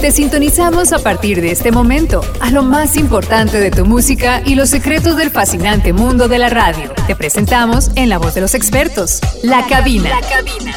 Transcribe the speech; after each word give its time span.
Te 0.00 0.10
sintonizamos 0.12 0.92
a 0.92 0.98
partir 1.00 1.40
de 1.40 1.50
este 1.50 1.72
momento 1.72 2.20
a 2.40 2.50
lo 2.50 2.62
más 2.62 2.96
importante 2.96 3.58
de 3.58 3.70
tu 3.70 3.84
música 3.84 4.42
y 4.44 4.54
los 4.54 4.68
secretos 4.68 5.16
del 5.16 5.30
fascinante 5.30 5.92
mundo 5.92 6.28
de 6.28 6.38
la 6.38 6.48
radio. 6.48 6.92
Te 7.06 7.16
presentamos 7.16 7.90
en 7.96 8.08
la 8.08 8.18
voz 8.18 8.34
de 8.34 8.42
los 8.42 8.54
expertos, 8.54 9.20
La 9.42 9.66
Cabina. 9.66 10.10
La 10.10 10.20
Cabina. 10.20 10.72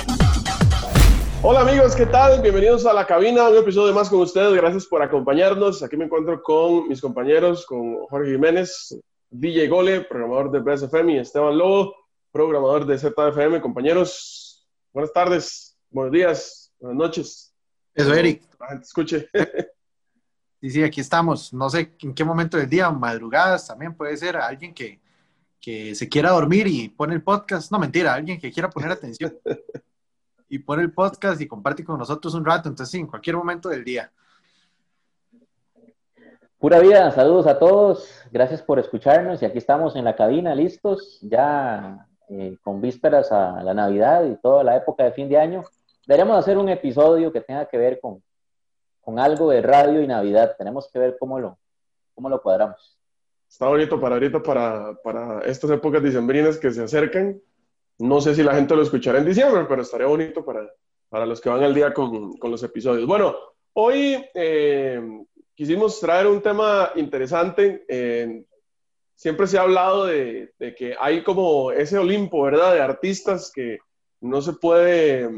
Hola 1.43 1.61
amigos, 1.61 1.95
¿qué 1.95 2.05
tal? 2.05 2.41
Bienvenidos 2.41 2.85
a 2.85 2.93
La 2.93 3.05
Cabina, 3.05 3.47
un 3.49 3.57
episodio 3.57 3.93
más 3.93 4.09
con 4.09 4.21
ustedes. 4.21 4.53
Gracias 4.53 4.85
por 4.87 5.03
acompañarnos. 5.03 5.83
Aquí 5.83 5.95
me 5.95 6.05
encuentro 6.05 6.41
con 6.41 6.87
mis 6.87 6.99
compañeros, 6.99 7.65
con 7.65 8.07
Jorge 8.07 8.31
Jiménez, 8.31 8.97
DJ 9.29 9.67
Gole, 9.67 10.01
programador 10.01 10.49
de 10.51 10.59
Best 10.59 10.85
FM, 10.85 11.13
y 11.13 11.17
Esteban 11.19 11.57
Lobo, 11.57 11.95
programador 12.31 12.85
de 12.85 12.97
ZFM. 12.97 13.61
Compañeros, 13.61 14.67
buenas 14.91 15.13
tardes, 15.13 15.68
buenos 15.91 16.11
días, 16.11 16.73
buenas 16.79 16.97
noches. 16.97 17.53
Eso, 17.93 18.13
Eric. 18.13 18.43
La 18.59 18.67
gente 18.67 18.85
escuche. 18.85 19.29
Sí, 20.61 20.69
sí, 20.71 20.83
aquí 20.83 20.99
estamos. 20.99 21.53
No 21.53 21.69
sé 21.69 21.95
en 22.01 22.13
qué 22.13 22.25
momento 22.25 22.57
del 22.57 22.69
día, 22.69 22.89
madrugadas 22.89 23.67
también 23.67 23.95
puede 23.95 24.17
ser 24.17 24.35
alguien 24.35 24.73
que, 24.73 24.99
que 25.61 25.95
se 25.95 26.09
quiera 26.09 26.31
dormir 26.31 26.67
y 26.67 26.89
pone 26.89 27.13
el 27.13 27.23
podcast. 27.23 27.71
No, 27.71 27.79
mentira, 27.79 28.13
alguien 28.13 28.37
que 28.39 28.51
quiera 28.51 28.69
poner 28.69 28.91
atención 28.91 29.37
y 30.49 30.59
pone 30.59 30.83
el 30.83 30.91
podcast 30.91 31.39
y 31.39 31.47
comparte 31.47 31.85
con 31.85 31.97
nosotros 31.97 32.33
un 32.33 32.45
rato. 32.45 32.67
Entonces, 32.67 32.91
sí, 32.91 32.99
en 32.99 33.07
cualquier 33.07 33.37
momento 33.37 33.69
del 33.69 33.85
día. 33.85 34.11
Pura 36.57 36.81
vida, 36.81 37.09
saludos 37.11 37.47
a 37.47 37.57
todos. 37.57 38.21
Gracias 38.29 38.61
por 38.61 38.79
escucharnos 38.79 39.41
y 39.41 39.45
aquí 39.45 39.59
estamos 39.59 39.95
en 39.95 40.03
la 40.03 40.17
cabina 40.17 40.53
listos, 40.53 41.19
ya 41.21 42.05
eh, 42.27 42.57
con 42.61 42.81
vísperas 42.81 43.31
a 43.31 43.63
la 43.63 43.73
Navidad 43.73 44.25
y 44.25 44.35
toda 44.35 44.65
la 44.65 44.75
época 44.75 45.05
de 45.05 45.13
fin 45.13 45.29
de 45.29 45.37
año. 45.37 45.63
Deberíamos 46.09 46.39
hacer 46.39 46.57
un 46.57 46.67
episodio 46.69 47.31
que 47.31 47.41
tenga 47.41 47.67
que 47.67 47.77
ver 47.77 47.99
con, 47.99 48.23
con 48.99 49.19
algo 49.19 49.51
de 49.51 49.61
radio 49.61 50.01
y 50.01 50.07
Navidad. 50.07 50.55
Tenemos 50.57 50.89
que 50.91 50.97
ver 50.97 51.17
cómo 51.19 51.39
lo, 51.39 51.59
cómo 52.15 52.29
lo 52.29 52.41
cuadramos. 52.41 52.97
Está 53.47 53.67
bonito 53.67 54.01
para 54.01 54.15
ahorita, 54.15 54.41
para, 54.41 54.95
para 55.03 55.41
estas 55.41 55.69
épocas 55.69 56.01
dicembrinas 56.01 56.57
que 56.57 56.71
se 56.71 56.81
acercan. 56.81 57.39
No 57.99 58.21
sé 58.21 58.33
si 58.33 58.41
la 58.41 58.55
gente 58.55 58.75
lo 58.75 58.81
escuchará 58.81 59.19
en 59.19 59.25
diciembre, 59.25 59.67
pero 59.69 59.83
estaría 59.83 60.07
bonito 60.07 60.43
para, 60.43 60.67
para 61.09 61.27
los 61.27 61.39
que 61.39 61.49
van 61.49 61.61
al 61.61 61.75
día 61.75 61.93
con, 61.93 62.35
con 62.37 62.49
los 62.49 62.63
episodios. 62.63 63.05
Bueno, 63.05 63.35
hoy 63.73 64.25
eh, 64.33 64.99
quisimos 65.53 65.99
traer 65.99 66.25
un 66.25 66.41
tema 66.41 66.91
interesante. 66.95 67.85
Eh, 67.87 68.45
siempre 69.13 69.45
se 69.45 69.59
ha 69.59 69.61
hablado 69.61 70.07
de, 70.07 70.53
de, 70.57 70.73
que 70.73 70.95
hay 70.99 71.21
como 71.21 71.71
ese 71.71 71.99
Olimpo, 71.99 72.41
¿verdad? 72.41 72.73
De 72.73 72.81
artistas 72.81 73.51
que 73.53 73.77
no 74.21 74.41
se 74.41 74.53
puede 74.53 75.29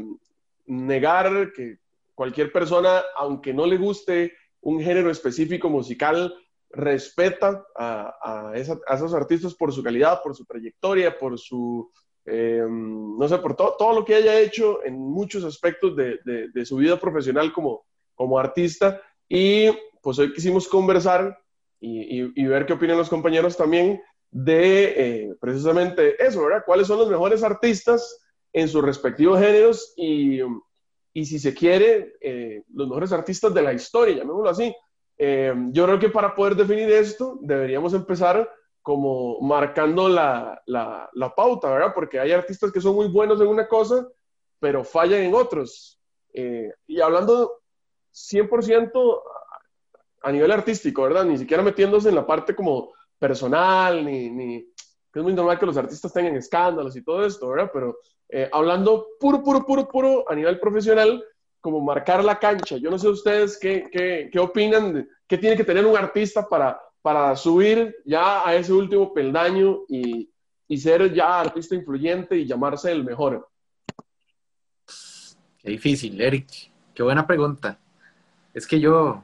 negar 0.72 1.52
que 1.52 1.78
cualquier 2.14 2.52
persona, 2.52 3.02
aunque 3.16 3.52
no 3.52 3.66
le 3.66 3.76
guste 3.76 4.32
un 4.60 4.80
género 4.80 5.10
específico 5.10 5.68
musical, 5.68 6.34
respeta 6.70 7.64
a, 7.76 8.52
esos 8.54 9.14
artistas 9.14 9.54
por 9.54 9.72
su 9.72 9.82
calidad, 9.82 10.22
por 10.22 10.34
su 10.34 10.44
trayectoria, 10.44 11.18
por 11.18 11.38
su, 11.38 11.90
eh, 12.24 12.64
no 12.68 13.28
sé, 13.28 13.38
por 13.38 13.54
to 13.54 13.76
todo 13.78 13.92
lo 13.92 14.04
que 14.04 14.14
haya 14.14 14.40
hecho 14.40 14.82
en 14.84 14.98
muchos 14.98 15.44
aspectos 15.44 15.94
de, 15.96 16.64
su 16.64 16.76
vida 16.76 16.98
profesional 16.98 17.52
como, 17.52 17.84
como 18.14 18.38
artista. 18.38 19.02
Y 19.28 19.70
pues 20.02 20.18
hoy 20.18 20.32
quisimos 20.32 20.68
conversar 20.68 21.38
y 21.80 22.44
ver 22.44 22.64
qué 22.64 22.74
opinan 22.74 22.96
los 22.96 23.08
compañeros 23.08 23.56
también 23.56 24.00
de 24.32 24.94
eh, 24.96 25.34
precisamente 25.38 26.16
eso, 26.24 26.42
¿verdad? 26.42 26.64
¿Cuáles 26.64 26.86
son 26.86 26.98
los 26.98 27.10
mejores 27.10 27.42
artistas 27.44 28.21
en 28.52 28.68
sus 28.68 28.82
respectivos 28.82 29.40
géneros 29.40 29.94
y, 29.96 30.40
y 31.12 31.24
si 31.24 31.38
se 31.38 31.54
quiere, 31.54 32.14
eh, 32.20 32.62
los 32.74 32.88
mejores 32.88 33.12
artistas 33.12 33.52
de 33.54 33.62
la 33.62 33.72
historia, 33.72 34.16
llamémoslo 34.16 34.50
así? 34.50 34.74
Eh, 35.18 35.54
yo 35.70 35.84
creo 35.84 35.98
que 35.98 36.08
para 36.08 36.34
poder 36.34 36.56
definir 36.56 36.90
esto 36.90 37.38
deberíamos 37.40 37.94
empezar 37.94 38.50
como 38.82 39.40
marcando 39.40 40.08
la, 40.08 40.60
la, 40.66 41.08
la, 41.12 41.34
pauta, 41.34 41.70
¿verdad? 41.70 41.92
Porque 41.94 42.18
hay 42.18 42.32
artistas 42.32 42.72
que 42.72 42.80
son 42.80 42.96
muy 42.96 43.06
buenos 43.06 43.40
en 43.40 43.46
una 43.46 43.68
cosa, 43.68 44.08
pero 44.58 44.82
fallan 44.82 45.20
en 45.20 45.34
otros. 45.34 46.00
Eh, 46.34 46.72
y 46.86 47.00
hablando 47.00 47.60
100% 48.12 49.22
a 50.22 50.32
nivel 50.32 50.50
artístico, 50.50 51.02
¿verdad? 51.02 51.24
Ni 51.24 51.38
siquiera 51.38 51.62
metiéndose 51.62 52.08
en 52.08 52.16
la 52.16 52.26
parte 52.26 52.56
como 52.56 52.92
personal, 53.18 54.04
ni, 54.04 54.30
ni 54.30 54.71
que 55.12 55.20
es 55.20 55.22
muy 55.22 55.34
normal 55.34 55.58
que 55.58 55.66
los 55.66 55.76
artistas 55.76 56.12
tengan 56.12 56.36
escándalos 56.36 56.96
y 56.96 57.04
todo 57.04 57.24
esto, 57.24 57.48
¿verdad? 57.48 57.70
Pero 57.72 57.98
eh, 58.28 58.48
hablando 58.50 59.08
puro, 59.20 59.42
puro, 59.42 59.64
puro, 59.64 59.86
puro 59.88 60.24
a 60.30 60.34
nivel 60.34 60.58
profesional, 60.58 61.22
como 61.60 61.80
marcar 61.80 62.24
la 62.24 62.38
cancha. 62.38 62.76
Yo 62.76 62.90
no 62.90 62.98
sé 62.98 63.08
ustedes 63.08 63.58
qué, 63.58 63.88
qué, 63.92 64.30
qué 64.32 64.38
opinan, 64.38 64.94
de, 64.94 65.08
qué 65.28 65.38
tiene 65.38 65.56
que 65.56 65.64
tener 65.64 65.86
un 65.86 65.96
artista 65.96 66.48
para, 66.48 66.80
para 67.02 67.36
subir 67.36 67.94
ya 68.04 68.46
a 68.46 68.54
ese 68.54 68.72
último 68.72 69.12
peldaño 69.12 69.82
y, 69.88 70.30
y 70.66 70.78
ser 70.78 71.12
ya 71.12 71.40
artista 71.40 71.74
influyente 71.74 72.36
y 72.36 72.46
llamarse 72.46 72.90
el 72.90 73.04
mejor. 73.04 73.48
Qué 75.58 75.70
difícil, 75.70 76.20
Eric. 76.20 76.48
Qué 76.94 77.02
buena 77.02 77.26
pregunta. 77.26 77.78
Es 78.52 78.66
que 78.66 78.80
yo, 78.80 79.22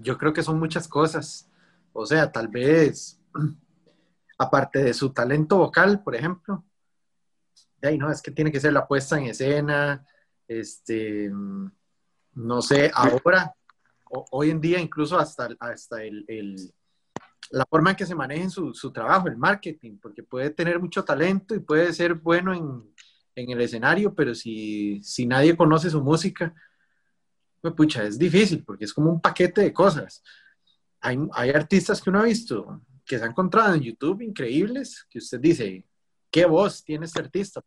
yo 0.00 0.16
creo 0.16 0.32
que 0.32 0.42
son 0.42 0.58
muchas 0.58 0.86
cosas. 0.86 1.48
O 1.92 2.06
sea, 2.06 2.30
tal 2.30 2.48
vez, 2.48 3.18
aparte 4.38 4.82
de 4.82 4.94
su 4.94 5.12
talento 5.12 5.58
vocal, 5.58 6.02
por 6.02 6.14
ejemplo, 6.14 6.64
ay, 7.82 7.98
no, 7.98 8.10
es 8.10 8.20
que 8.20 8.30
tiene 8.30 8.52
que 8.52 8.60
ser 8.60 8.72
la 8.72 8.86
puesta 8.86 9.18
en 9.18 9.26
escena, 9.26 10.06
este, 10.46 11.30
no 12.34 12.62
sé, 12.62 12.90
ahora, 12.94 13.54
hoy 14.30 14.50
en 14.50 14.60
día, 14.60 14.78
incluso 14.78 15.18
hasta, 15.18 15.48
hasta 15.58 16.02
el, 16.02 16.56
la 17.50 17.64
forma 17.66 17.90
en 17.90 17.96
que 17.96 18.06
se 18.06 18.14
maneja 18.14 18.50
su, 18.50 18.74
su, 18.74 18.92
trabajo, 18.92 19.28
el 19.28 19.36
marketing, 19.36 19.98
porque 20.00 20.22
puede 20.22 20.50
tener 20.50 20.80
mucho 20.80 21.04
talento 21.04 21.54
y 21.54 21.60
puede 21.60 21.92
ser 21.92 22.14
bueno 22.14 22.52
en, 22.52 22.94
en 23.34 23.50
el 23.50 23.60
escenario, 23.60 24.14
pero 24.14 24.34
si, 24.34 25.02
si, 25.02 25.26
nadie 25.26 25.56
conoce 25.56 25.90
su 25.90 26.02
música, 26.02 26.54
pues 27.60 27.74
pucha, 27.74 28.04
es 28.04 28.18
difícil, 28.18 28.64
porque 28.64 28.84
es 28.84 28.92
como 28.92 29.10
un 29.10 29.20
paquete 29.20 29.62
de 29.62 29.72
cosas. 29.72 30.22
Hay, 31.00 31.18
hay 31.32 31.50
artistas 31.50 32.00
que 32.00 32.10
uno 32.10 32.20
ha 32.20 32.24
visto 32.24 32.82
que 33.06 33.18
se 33.18 33.24
han 33.24 33.30
encontrado 33.30 33.74
en 33.74 33.82
YouTube 33.82 34.20
increíbles, 34.22 35.06
que 35.08 35.18
usted 35.18 35.40
dice, 35.40 35.84
¿qué 36.30 36.44
voz 36.44 36.82
tiene 36.82 37.06
este 37.06 37.20
artista? 37.20 37.62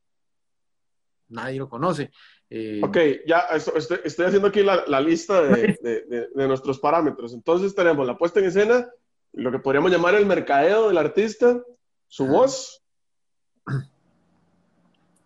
Nadie 1.29 1.59
lo 1.59 1.69
conoce. 1.69 2.11
Eh, 2.49 2.81
ok, 2.83 2.97
ya 3.25 3.39
estoy, 3.51 3.99
estoy, 4.03 4.25
haciendo 4.25 4.47
aquí 4.47 4.63
la, 4.63 4.83
la 4.87 4.99
lista 4.99 5.41
de, 5.41 5.77
de, 5.81 6.05
de, 6.05 6.29
de, 6.33 6.47
nuestros 6.47 6.79
parámetros. 6.79 7.33
Entonces 7.33 7.73
tenemos 7.73 8.05
la 8.05 8.17
puesta 8.17 8.39
en 8.39 8.47
escena, 8.47 8.89
lo 9.33 9.51
que 9.51 9.59
podríamos 9.59 9.91
llamar 9.91 10.15
el 10.15 10.25
mercadeo 10.25 10.87
del 10.87 10.97
artista, 10.97 11.61
su 12.07 12.25
ah. 12.25 12.29
voz. 12.29 12.83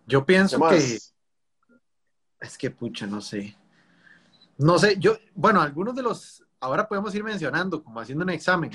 Yo 0.05 0.25
pienso 0.25 0.59
que... 0.67 0.99
Es 2.41 2.57
que, 2.57 2.69
pucha, 2.69 3.07
no 3.07 3.21
sé. 3.21 3.55
No 4.57 4.77
sé, 4.77 4.97
yo, 4.99 5.17
bueno, 5.33 5.61
algunos 5.61 5.95
de 5.95 6.03
los, 6.03 6.43
ahora 6.59 6.87
podemos 6.87 7.15
ir 7.15 7.23
mencionando, 7.23 7.81
como 7.81 8.01
haciendo 8.01 8.25
un 8.25 8.29
examen. 8.29 8.69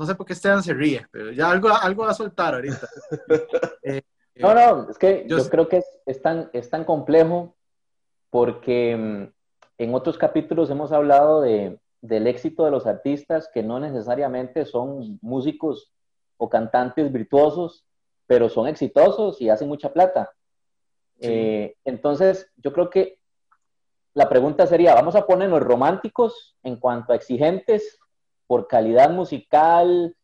No 0.00 0.06
sé 0.06 0.14
por 0.14 0.24
qué 0.24 0.32
Esteban 0.32 0.62
se 0.62 0.72
ríe, 0.72 1.06
pero 1.10 1.30
ya 1.30 1.50
algo, 1.50 1.68
algo 1.68 2.04
va 2.04 2.12
a 2.12 2.14
soltar 2.14 2.54
ahorita. 2.54 2.88
eh, 3.82 4.00
no, 4.36 4.54
no, 4.54 4.90
es 4.90 4.96
que 4.96 5.26
yo, 5.28 5.36
yo 5.36 5.50
creo 5.50 5.68
que 5.68 5.76
es, 5.76 6.00
es, 6.06 6.22
tan, 6.22 6.48
es 6.54 6.70
tan 6.70 6.84
complejo 6.84 7.54
porque 8.30 8.96
mm, 8.96 9.24
en 9.76 9.94
otros 9.94 10.16
capítulos 10.16 10.70
hemos 10.70 10.90
hablado 10.90 11.42
de, 11.42 11.78
del 12.00 12.26
éxito 12.28 12.64
de 12.64 12.70
los 12.70 12.86
artistas 12.86 13.50
que 13.52 13.62
no 13.62 13.78
necesariamente 13.78 14.64
son 14.64 15.18
músicos 15.20 15.92
o 16.38 16.48
cantantes 16.48 17.12
virtuosos, 17.12 17.84
pero 18.26 18.48
son 18.48 18.68
exitosos 18.68 19.38
y 19.42 19.50
hacen 19.50 19.68
mucha 19.68 19.92
plata. 19.92 20.32
Sí. 21.20 21.28
Eh, 21.28 21.76
entonces, 21.84 22.50
yo 22.56 22.72
creo 22.72 22.88
que 22.88 23.18
la 24.14 24.30
pregunta 24.30 24.66
sería, 24.66 24.94
¿vamos 24.94 25.14
a 25.14 25.26
ponernos 25.26 25.60
románticos 25.60 26.56
en 26.62 26.76
cuanto 26.76 27.12
a 27.12 27.16
exigentes 27.16 27.99
por 28.50 28.66
calidad 28.66 29.10
musical, 29.10 30.16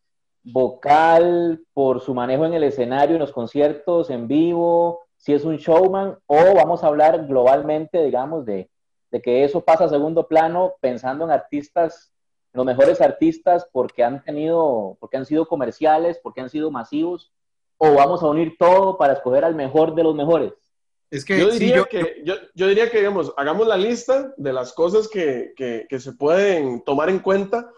vocal, 0.43 1.62
por 1.73 2.00
su 2.00 2.12
manejo 2.12 2.44
en 2.44 2.55
el 2.55 2.64
escenario, 2.64 3.14
en 3.14 3.20
los 3.20 3.31
conciertos, 3.31 4.11
en 4.11 4.26
vivo, 4.26 5.06
si 5.17 5.32
es 5.32 5.44
un 5.44 5.58
showman, 5.58 6.19
o 6.26 6.55
vamos 6.56 6.82
a 6.82 6.88
hablar 6.88 7.28
globalmente, 7.28 8.02
digamos, 8.02 8.44
de, 8.44 8.69
de 9.12 9.23
que 9.23 9.44
eso 9.44 9.61
pasa 9.61 9.84
a 9.84 9.88
segundo 9.88 10.26
plano 10.26 10.73
pensando 10.81 11.25
en 11.25 11.31
artistas, 11.31 12.12
los 12.52 12.67
mejores 12.67 13.00
artistas 13.00 13.69
porque 13.70 14.02
han 14.02 14.25
tenido, 14.25 14.96
porque 14.99 15.19
han 15.19 15.25
sido 15.25 15.46
comerciales, 15.46 16.19
porque 16.20 16.40
han 16.40 16.50
sido 16.50 16.73
masivos, 16.73 17.31
o 17.78 17.94
vamos 17.94 18.25
a 18.25 18.26
unir 18.26 18.56
todo 18.58 18.99
para 18.99 19.12
escoger 19.12 19.44
al 19.44 19.55
mejor 19.55 19.94
de 19.94 20.02
los 20.02 20.17
mejores. 20.17 20.52
Es 21.12 21.25
que 21.25 21.38
yo 21.38 21.49
diría, 21.49 21.69
sí, 21.69 21.76
yo, 21.76 21.84
que, 21.87 22.23
yo, 22.25 22.34
yo, 22.56 22.67
diría 22.67 22.90
que, 22.90 22.99
digamos, 22.99 23.32
hagamos 23.37 23.69
la 23.69 23.76
lista 23.76 24.34
de 24.37 24.52
las 24.52 24.73
cosas 24.73 25.06
que, 25.06 25.52
que, 25.55 25.87
que, 25.88 26.00
se 26.00 26.12
pueden 26.14 26.82
tomar 26.82 27.08
en 27.08 27.20
cuenta 27.20 27.70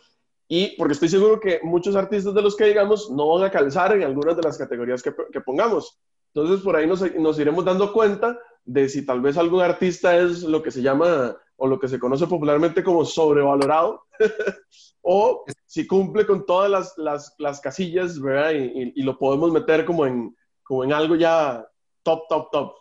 y 0.49 0.77
porque 0.77 0.95
estoy 0.95 1.11
seguro 1.11 1.39
que 1.39 1.61
muchos 1.63 1.95
artistas 1.95 2.33
de 2.33 2.43
los 2.43 2.57
que 2.57 2.65
digamos 2.65 3.11
no 3.11 3.29
van 3.35 3.45
a 3.45 3.51
calzar 3.51 3.95
en 3.95 4.03
algunas 4.03 4.35
de 4.35 4.43
las 4.43 4.57
categorías 4.57 5.03
que, 5.03 5.15
que 5.31 5.41
pongamos. 5.43 5.99
Entonces, 6.35 6.65
por 6.65 6.75
ahí 6.75 6.87
nos, 6.87 7.03
nos 7.17 7.39
iremos 7.39 7.65
dando 7.65 7.93
cuenta 7.93 8.39
de 8.65 8.89
si 8.89 9.05
tal 9.05 9.21
vez 9.21 9.37
algún 9.37 9.61
artista 9.61 10.17
es 10.17 10.43
lo 10.43 10.63
que 10.63 10.71
se 10.71 10.83
llama 10.83 11.37
o 11.57 11.67
lo 11.67 11.79
que 11.79 11.89
se 11.89 11.99
conoce 11.99 12.27
popularmente 12.27 12.85
como 12.85 13.05
sobrevalorado, 13.05 14.05
o 15.03 15.45
si 15.67 15.87
cumple 15.87 16.25
con 16.25 16.47
todas 16.47 16.71
las, 16.71 16.97
las, 16.97 17.35
las 17.39 17.61
casillas, 17.61 18.21
¿verdad? 18.21 18.53
Y, 18.53 18.93
y, 18.95 19.03
lo 19.03 19.19
podemos 19.19 19.51
meter 19.51 19.85
como 19.85 20.07
en, 20.07 20.37
como 20.63 20.85
en 20.85 20.93
algo 20.93 21.17
ya 21.17 21.67
top, 22.05 22.29
top, 22.29 22.51
top. 22.53 22.75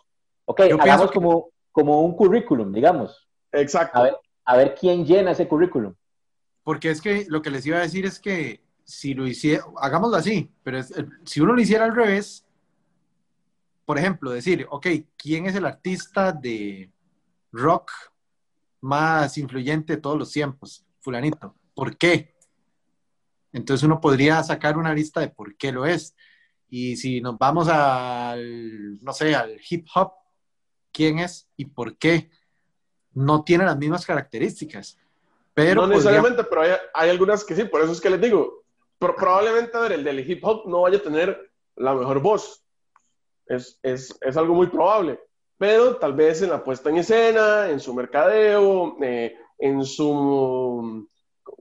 Ok, 0.44 0.60
hagamos 0.60 1.10
como, 1.10 1.50
como 1.72 2.02
un 2.02 2.14
currículum, 2.14 2.72
digamos. 2.72 3.28
Exacto. 3.50 3.98
A 3.98 4.02
ver, 4.04 4.16
a 4.44 4.56
ver 4.56 4.74
quién 4.78 5.04
llena 5.04 5.32
ese 5.32 5.48
currículum. 5.48 5.94
Porque 6.68 6.90
es 6.90 7.00
que 7.00 7.24
lo 7.30 7.40
que 7.40 7.48
les 7.48 7.64
iba 7.64 7.78
a 7.78 7.80
decir 7.80 8.04
es 8.04 8.20
que 8.20 8.62
si 8.84 9.14
lo 9.14 9.26
hiciera, 9.26 9.64
hagámoslo 9.78 10.18
así, 10.18 10.52
pero 10.62 10.80
si 11.24 11.40
uno 11.40 11.54
lo 11.54 11.62
hiciera 11.62 11.86
al 11.86 11.96
revés, 11.96 12.44
por 13.86 13.96
ejemplo, 13.96 14.30
decir, 14.30 14.66
ok, 14.68 14.86
¿quién 15.16 15.46
es 15.46 15.54
el 15.54 15.64
artista 15.64 16.30
de 16.30 16.92
rock 17.52 17.90
más 18.82 19.38
influyente 19.38 19.94
de 19.94 20.02
todos 20.02 20.18
los 20.18 20.30
tiempos? 20.30 20.84
Fulanito. 21.00 21.54
¿Por 21.72 21.96
qué? 21.96 22.34
Entonces 23.50 23.84
uno 23.84 23.98
podría 23.98 24.42
sacar 24.42 24.76
una 24.76 24.92
lista 24.92 25.20
de 25.20 25.30
por 25.30 25.56
qué 25.56 25.72
lo 25.72 25.86
es. 25.86 26.14
Y 26.68 26.98
si 26.98 27.22
nos 27.22 27.38
vamos 27.38 27.68
al, 27.68 29.02
no 29.02 29.14
sé, 29.14 29.34
al 29.34 29.58
hip 29.70 29.86
hop, 29.94 30.12
¿quién 30.92 31.18
es 31.18 31.48
y 31.56 31.64
por 31.64 31.96
qué? 31.96 32.30
No 33.14 33.42
tiene 33.42 33.64
las 33.64 33.78
mismas 33.78 34.04
características. 34.04 34.98
Pero 35.58 35.82
no 35.82 35.88
necesariamente, 35.88 36.44
pero 36.44 36.62
hay, 36.62 36.70
hay, 36.94 37.10
algunas 37.10 37.44
que 37.44 37.56
sí, 37.56 37.64
por 37.64 37.82
eso 37.82 37.92
es 37.92 38.00
que 38.00 38.10
les 38.10 38.20
digo, 38.20 38.62
probablemente 38.98 39.76
a 39.76 39.80
ver, 39.80 39.92
el 39.92 40.04
del 40.04 40.28
hip 40.28 40.44
hop 40.44 40.68
no 40.68 40.82
vaya 40.82 40.98
a 40.98 41.02
tener 41.02 41.50
la 41.76 41.94
mejor 41.94 42.20
voz. 42.20 42.64
Es, 43.46 43.78
es, 43.82 44.16
es 44.20 44.36
algo 44.36 44.54
muy 44.54 44.68
probable. 44.68 45.18
Pero 45.56 45.96
tal 45.96 46.12
vez 46.12 46.42
en 46.42 46.50
la 46.50 46.62
puesta 46.62 46.90
en 46.90 46.98
escena, 46.98 47.68
en 47.68 47.80
su 47.80 47.92
mercadeo, 47.92 48.96
eh, 49.02 49.36
en 49.58 49.84
su... 49.84 51.08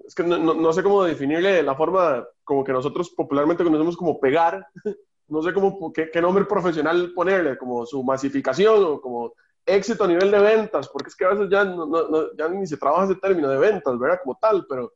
Es 0.05 0.13
que 0.13 0.23
no, 0.23 0.38
no, 0.38 0.73
sé 0.73 0.83
cómo 0.83 1.03
definirle 1.03 1.63
la 1.63 1.75
forma 1.75 2.23
como 2.44 2.63
que 2.63 2.71
nosotros 2.71 3.09
popularmente 3.09 3.63
conocemos 3.63 3.97
como 3.97 4.19
pegar. 4.19 4.65
No 5.29 5.41
sé 5.41 5.53
cómo, 5.53 5.91
qué, 5.91 6.09
qué 6.09 6.21
nombre 6.21 6.45
profesional 6.45 7.11
ponerle, 7.13 7.57
como 7.57 7.85
su 7.85 8.01
masificación 8.01 8.81
o 8.81 9.01
como 9.01 9.33
éxito 9.67 10.05
a 10.05 10.07
nivel 10.07 10.31
de 10.31 10.39
ventas, 10.39 10.89
porque 10.89 11.09
es 11.09 11.15
que 11.15 11.25
a 11.25 11.29
veces 11.29 11.49
ya, 11.51 11.63
no, 11.63 11.85
no, 11.85 12.33
ya 12.35 12.47
ni 12.47 12.65
se 12.65 12.77
trabaja 12.77 13.05
ese 13.05 13.15
término 13.15 13.49
de 13.49 13.57
ventas, 13.57 13.99
¿verdad? 13.99 14.19
Como 14.23 14.37
tal, 14.41 14.65
pero 14.67 14.93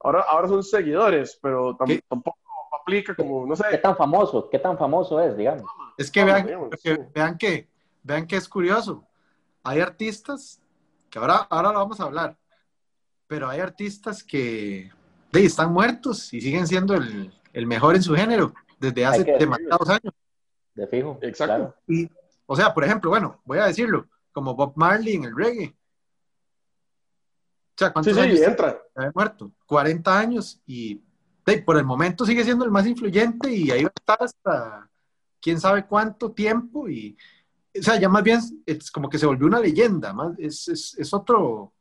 Ahora, 0.00 0.20
ahora 0.22 0.48
son 0.48 0.62
seguidores, 0.62 1.38
pero 1.42 1.76
tampoco 1.76 2.38
aplica 2.80 3.14
como, 3.14 3.46
no 3.46 3.56
sé. 3.56 3.64
¿Qué 3.70 3.78
tan 3.78 3.96
famoso? 3.96 4.48
¿Qué 4.48 4.58
tan 4.58 4.78
famoso 4.78 5.20
es, 5.20 5.36
digamos? 5.36 5.64
Es 5.96 6.10
que 6.10 6.24
vean, 6.24 6.46
que, 6.80 6.98
vean 7.12 7.36
que, 7.36 7.68
vean 8.02 8.26
que 8.26 8.36
es 8.36 8.48
curioso. 8.48 9.04
Hay 9.64 9.80
artistas, 9.80 10.60
que 11.10 11.18
ahora, 11.18 11.46
ahora 11.50 11.72
lo 11.72 11.78
vamos 11.80 12.00
a 12.00 12.04
hablar, 12.04 12.36
pero 13.26 13.48
hay 13.48 13.60
artistas 13.60 14.22
que 14.22 14.90
de, 15.32 15.44
están 15.44 15.72
muertos 15.72 16.32
y 16.32 16.40
siguen 16.40 16.66
siendo 16.66 16.94
el, 16.94 17.32
el 17.52 17.66
mejor 17.66 17.96
en 17.96 18.02
su 18.02 18.14
género 18.14 18.54
desde 18.78 19.04
hace 19.04 19.24
demasiados 19.24 19.88
años. 19.88 20.14
De 20.74 20.86
fijo. 20.86 21.18
Exacto. 21.22 21.74
Y, 21.88 22.08
o 22.50 22.56
sea, 22.56 22.72
por 22.72 22.82
ejemplo, 22.82 23.10
bueno, 23.10 23.42
voy 23.44 23.58
a 23.58 23.66
decirlo, 23.66 24.08
como 24.32 24.54
Bob 24.54 24.72
Marley 24.74 25.16
en 25.16 25.24
el 25.24 25.36
reggae. 25.36 25.76
O 27.70 27.76
sea, 27.76 27.92
¿cuántos 27.92 28.16
sí, 28.16 28.36
sí, 28.36 28.42
entra. 28.42 28.80
Ha 28.96 29.10
muerto? 29.14 29.52
40 29.66 30.18
años 30.18 30.58
y 30.66 31.00
por 31.64 31.76
el 31.76 31.84
momento 31.84 32.24
sigue 32.24 32.44
siendo 32.44 32.64
el 32.64 32.70
más 32.70 32.86
influyente 32.86 33.50
y 33.50 33.70
ahí 33.70 33.84
va 33.84 33.88
a 33.88 34.00
estar 34.00 34.18
hasta 34.20 34.90
quién 35.40 35.60
sabe 35.60 35.86
cuánto 35.86 36.32
tiempo 36.32 36.88
y, 36.88 37.16
o 37.78 37.82
sea, 37.82 37.98
ya 37.98 38.08
más 38.08 38.22
bien 38.22 38.40
es 38.66 38.90
como 38.90 39.08
que 39.08 39.18
se 39.18 39.26
volvió 39.26 39.46
una 39.46 39.60
leyenda, 39.60 40.12
más, 40.12 40.38
es, 40.38 40.68
es, 40.68 40.98
es 40.98 41.14
otro... 41.14 41.72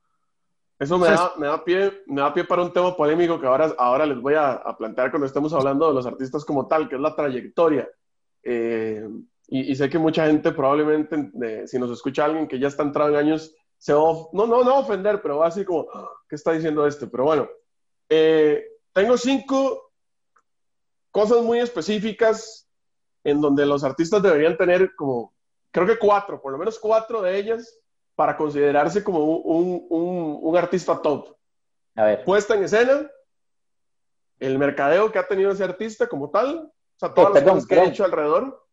Eso 0.80 0.98
me, 1.00 1.08
da, 1.08 1.32
me, 1.38 1.48
da 1.48 1.64
pie, 1.64 2.04
me 2.06 2.22
da 2.22 2.34
pie 2.34 2.44
para 2.44 2.62
un 2.62 2.72
tema 2.72 2.96
polémico 2.96 3.40
que 3.40 3.48
ahora, 3.48 3.74
ahora 3.80 4.06
les 4.06 4.22
voy 4.22 4.36
a, 4.36 4.52
a, 4.52 4.78
plantear 4.78 5.10
cuando 5.10 5.26
estemos 5.26 5.52
hablando 5.54 5.88
de 5.88 5.94
los 5.96 6.06
artistas 6.06 6.46
como 6.46 6.68
tal, 6.68 6.88
que 6.88 6.96
es 6.96 7.02
la 7.02 7.16
trayectoria. 7.16 7.90
Eh, 8.44 9.10
y, 9.48 9.72
y, 9.72 9.76
sé 9.76 9.90
que 9.90 9.98
mucha 9.98 10.28
gente 10.28 10.52
probablemente, 10.52 11.32
eh, 11.42 11.64
si 11.68 11.80
nos 11.80 11.92
escucha 11.92 12.26
alguien 12.26 12.48
que 12.48 12.60
ya 12.60 12.68
está 12.68 12.84
entrado 12.84 13.10
en 13.12 13.16
años, 13.16 13.56
se 13.78 13.94
va, 13.94 14.02
no, 14.34 14.46
no, 14.46 14.64
no 14.64 14.80
ofender, 14.80 15.22
pero 15.22 15.38
va 15.38 15.48
así 15.48 15.64
como, 15.64 15.88
¿qué 16.28 16.36
está 16.36 16.52
diciendo 16.52 16.86
este? 16.86 17.08
Pero 17.08 17.24
bueno, 17.24 17.50
eh, 18.10 18.66
tengo 18.94 19.18
cinco 19.18 19.92
cosas 21.12 21.42
muy 21.44 21.60
específicas 21.60 22.70
en 23.24 23.42
donde 23.42 23.66
los 23.66 23.84
artistas 23.84 24.22
deberían 24.22 24.58
tener 24.58 24.96
como, 24.96 25.34
creo 25.72 25.88
que 25.88 25.98
cuatro, 25.98 26.42
por 26.42 26.52
lo 26.52 26.58
menos 26.58 26.80
cuatro 26.80 27.22
de 27.22 27.38
ellas, 27.38 27.80
para 28.16 28.36
considerarse 28.36 29.04
como 29.04 29.24
un, 29.24 29.86
un, 29.90 30.40
un 30.42 30.58
artista 30.58 31.00
top. 31.02 31.36
A 31.96 32.06
ver. 32.06 32.24
Puesta 32.24 32.56
en 32.56 32.64
escena, 32.64 33.10
el 34.40 34.58
mercadeo 34.58 35.12
que 35.12 35.20
ha 35.20 35.28
tenido 35.28 35.52
ese 35.52 35.64
artista 35.64 36.08
como 36.08 36.30
tal, 36.30 36.58
o 36.58 37.00
sea, 37.00 37.14
todas 37.14 37.34
las 37.34 37.44
cosas 37.44 37.68
que 37.68 37.80
ha 37.80 37.86
hecho 37.86 38.06
alrededor. 38.06 38.67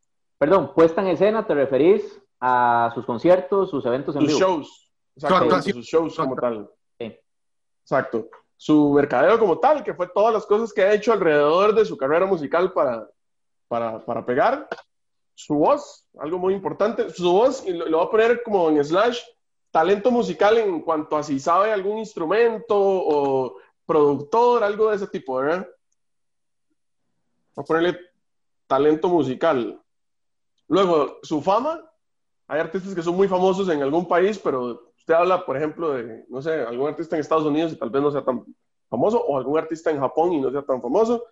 Perdón, 0.45 0.75
puesta 0.75 1.01
en 1.01 1.07
escena, 1.07 1.47
¿te 1.47 1.55
referís 1.55 2.21
a 2.39 2.93
sus 2.95 3.07
conciertos, 3.07 3.71
sus 3.71 3.87
eventos 3.87 4.15
en 4.15 4.21
sus 4.21 4.29
vivo? 4.29 4.41
shows. 4.41 4.93
Exacto, 5.17 5.63
sus 5.63 5.87
shows 5.87 6.17
como 6.17 6.37
tal. 6.37 6.71
Exacto. 6.99 8.29
Su 8.55 8.93
mercadeo 8.93 9.39
como 9.39 9.59
tal, 9.59 9.83
que 9.83 9.95
fue 9.95 10.07
todas 10.09 10.35
las 10.35 10.45
cosas 10.45 10.71
que 10.75 10.83
ha 10.83 10.93
hecho 10.93 11.15
alrededor 11.15 11.75
de 11.75 11.87
su 11.87 11.97
carrera 11.97 12.27
musical 12.27 12.75
para, 12.75 13.09
para, 13.69 14.05
para 14.05 14.27
pegar. 14.27 14.69
Su 15.33 15.55
voz, 15.55 16.07
algo 16.19 16.37
muy 16.37 16.53
importante. 16.53 17.09
Su 17.09 17.33
voz, 17.33 17.67
y 17.67 17.73
lo, 17.73 17.87
lo 17.87 17.97
voy 17.97 18.07
a 18.07 18.11
poner 18.11 18.43
como 18.43 18.69
en 18.69 18.85
slash, 18.85 19.23
talento 19.71 20.11
musical 20.11 20.59
en 20.59 20.83
cuanto 20.83 21.17
a 21.17 21.23
si 21.23 21.41
sabe 21.41 21.73
algún 21.73 21.97
instrumento 21.97 22.77
o 22.79 23.57
productor, 23.87 24.63
algo 24.63 24.91
de 24.91 24.97
ese 24.97 25.07
tipo, 25.07 25.37
¿verdad? 25.37 25.67
Voy 27.55 27.63
a 27.63 27.65
ponerle 27.65 27.99
talento 28.67 29.09
musical. 29.09 29.81
Luego, 30.69 31.19
su 31.23 31.41
fama. 31.41 31.81
Hay 32.47 32.61
artistas 32.61 32.95
que 32.95 33.03
son 33.03 33.17
muy 33.17 33.27
famosos 33.27 33.69
en 33.71 33.83
algún 33.83 34.07
país, 34.07 34.39
pero 34.39 34.91
usted 34.97 35.15
habla, 35.15 35.47
por 35.47 35.57
ejemplo, 35.57 35.95
de, 35.95 36.27
no 36.29 36.43
sé, 36.43 36.53
algún 36.53 36.89
artista 36.89 37.17
en 37.17 37.21
Estados 37.21 37.47
Unidos 37.47 37.73
y 37.73 37.77
tal 37.77 37.89
vez 37.89 38.03
no 38.03 38.11
sea 38.11 38.23
tan 38.23 38.45
famoso, 38.91 39.19
o 39.25 39.39
algún 39.39 39.59
artista 39.59 39.91
en 39.91 39.99
Japón 39.99 40.35
y 40.35 40.41
no 40.41 40.51
sea 40.51 40.63
tan 40.63 40.83
famoso, 40.83 41.25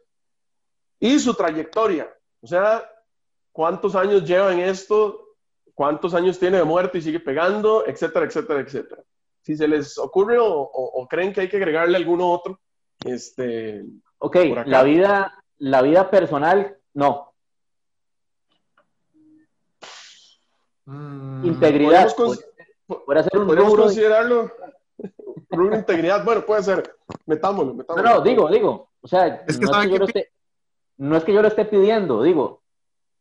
y 0.98 1.18
su 1.18 1.34
trayectoria, 1.34 2.12
o 2.40 2.46
sea, 2.46 2.82
cuántos 3.52 3.94
años 3.94 4.24
lleva 4.24 4.52
en 4.52 4.60
esto, 4.60 5.36
cuántos 5.74 6.14
años 6.14 6.38
tiene 6.38 6.58
de 6.58 6.64
muerte 6.64 6.98
y 6.98 7.02
sigue 7.02 7.20
pegando, 7.20 7.84
etcétera, 7.86 8.24
etcétera, 8.24 8.60
etcétera. 8.60 9.02
Si 9.42 9.56
se 9.56 9.68
les 9.68 9.98
ocurre 9.98 10.38
o, 10.38 10.46
o, 10.46 11.02
o 11.02 11.06
creen 11.08 11.32
que 11.32 11.42
hay 11.42 11.48
que 11.48 11.56
agregarle 11.56 11.96
alguno 11.96 12.30
otro, 12.30 12.58
este... 13.02 13.84
Ok, 14.18 14.36
la 14.66 14.82
vida, 14.82 15.44
la 15.58 15.82
vida 15.82 16.08
personal, 16.08 16.78
no. 16.94 17.31
Mm, 20.92 21.46
Integridad. 21.46 22.14
Puede 22.14 23.22
ser 23.22 23.38
un 23.38 23.46
¿Podemos 23.46 23.74
considerarlo 23.74 24.50
una 25.50 25.76
integridad? 25.78 26.24
Bueno, 26.24 26.44
puede 26.44 26.62
ser. 26.62 26.96
Metámoslo, 27.26 27.74
metámoslo. 27.74 28.08
No, 28.08 28.16
no, 28.16 28.22
digo, 28.22 28.48
digo. 28.50 28.90
O 29.00 29.08
sea, 29.08 29.44
es 29.46 29.58
que 29.58 29.64
no, 29.64 29.80
es 29.80 29.86
que 29.86 29.92
yo 29.92 29.98
lo 29.98 30.04
esté, 30.04 30.32
no 30.98 31.16
es 31.16 31.24
que 31.24 31.32
yo 31.32 31.42
lo 31.42 31.48
esté 31.48 31.64
pidiendo, 31.64 32.22
digo, 32.22 32.62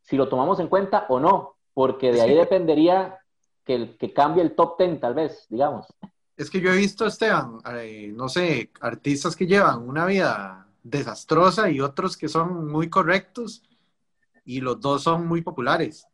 si 0.02 0.16
lo 0.16 0.30
tomamos 0.30 0.60
en 0.60 0.68
cuenta 0.68 1.06
o 1.10 1.20
no, 1.20 1.56
porque 1.74 2.12
de 2.12 2.22
ahí 2.22 2.36
dependería 2.36 3.20
que, 3.66 3.96
que 3.98 4.14
cambie 4.14 4.44
el 4.44 4.54
top 4.54 4.78
ten, 4.78 5.00
tal 5.00 5.14
vez, 5.14 5.48
digamos. 5.50 5.88
Es 6.38 6.50
que 6.50 6.60
yo 6.60 6.72
he 6.72 6.78
visto, 6.78 7.06
Esteban, 7.06 7.60
eh, 7.78 8.12
no 8.14 8.30
sé, 8.30 8.70
artistas 8.82 9.36
que 9.36 9.48
llevan 9.48 9.88
una 9.88 10.06
vida 10.06 10.68
desastrosa 10.84 11.70
y 11.70 11.80
otros 11.80 12.18
que 12.18 12.28
son 12.28 12.68
muy 12.68 12.90
correctos 12.90 13.64
y 14.46 14.62
los 14.62 14.80
dos 14.80 15.04
son 15.04 15.28
muy 15.28 15.42
populares. 15.42 16.08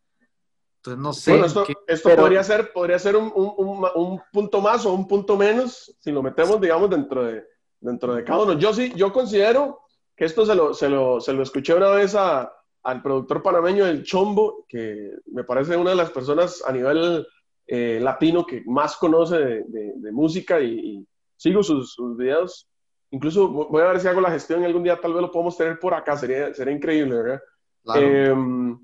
Entonces, 0.88 0.98
no 0.98 1.14
sé. 1.14 1.32
Bueno, 1.32 1.46
esto, 1.46 1.66
esto 1.88 2.16
podría 2.16 2.44
ser, 2.44 2.72
podría 2.72 3.00
ser 3.00 3.16
un, 3.16 3.32
un, 3.36 3.86
un, 3.96 4.22
punto 4.32 4.62
más 4.62 4.86
o 4.86 4.94
un 4.94 5.08
punto 5.08 5.36
menos 5.36 5.96
si 6.00 6.12
lo 6.12 6.24
metemos, 6.24 6.62
digamos, 6.62 6.90
dentro 6.90 7.26
de, 7.26 7.44
dentro 7.80 8.16
de 8.16 8.24
cada 8.24 8.44
uno. 8.44 8.54
Yo 8.54 8.74
sí, 8.74 8.94
yo 8.96 9.12
considero 9.12 9.82
que 10.16 10.26
esto 10.26 10.46
se 10.46 10.56
lo, 10.56 10.74
se 10.74 10.90
lo, 10.90 11.20
se 11.20 11.34
lo 11.34 11.44
escuché 11.44 11.74
una 11.74 11.90
vez 11.90 12.16
a, 12.16 12.52
al 12.84 13.02
productor 13.02 13.44
panameño 13.44 13.86
del 13.86 14.04
Chombo, 14.04 14.66
que 14.68 15.12
me 15.26 15.44
parece 15.44 15.76
una 15.76 15.92
de 15.92 15.98
las 15.98 16.12
personas 16.12 16.64
a 16.66 16.72
nivel 16.72 17.28
eh, 17.68 18.00
latino 18.02 18.46
que 18.46 18.64
más 18.66 18.96
conoce 18.96 19.38
de, 19.38 19.64
de, 19.68 19.94
de 19.96 20.12
música 20.12 20.60
y, 20.62 20.80
y, 20.80 21.08
sigo 21.36 21.62
sus, 21.64 21.94
sus, 21.94 22.18
videos. 22.18 22.68
Incluso 23.12 23.48
voy 23.50 23.82
a 23.82 23.88
ver 23.88 24.00
si 24.00 24.08
hago 24.08 24.22
la 24.22 24.32
gestión 24.32 24.64
algún 24.64 24.84
día, 24.84 25.00
tal 25.00 25.14
vez 25.14 25.22
lo 25.22 25.32
podemos 25.32 25.56
tener 25.56 25.80
por 25.80 25.94
acá, 25.94 26.18
sería, 26.18 26.54
sería 26.54 26.74
increíble, 26.74 27.16
¿verdad? 27.16 27.42
Claro. 27.84 28.02
Eh, 28.02 28.78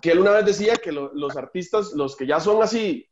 que 0.00 0.12
él 0.12 0.18
una 0.18 0.32
vez 0.32 0.44
decía 0.44 0.76
que 0.76 0.92
lo, 0.92 1.12
los 1.14 1.36
artistas, 1.36 1.92
los 1.92 2.16
que 2.16 2.26
ya 2.26 2.40
son 2.40 2.62
así, 2.62 3.06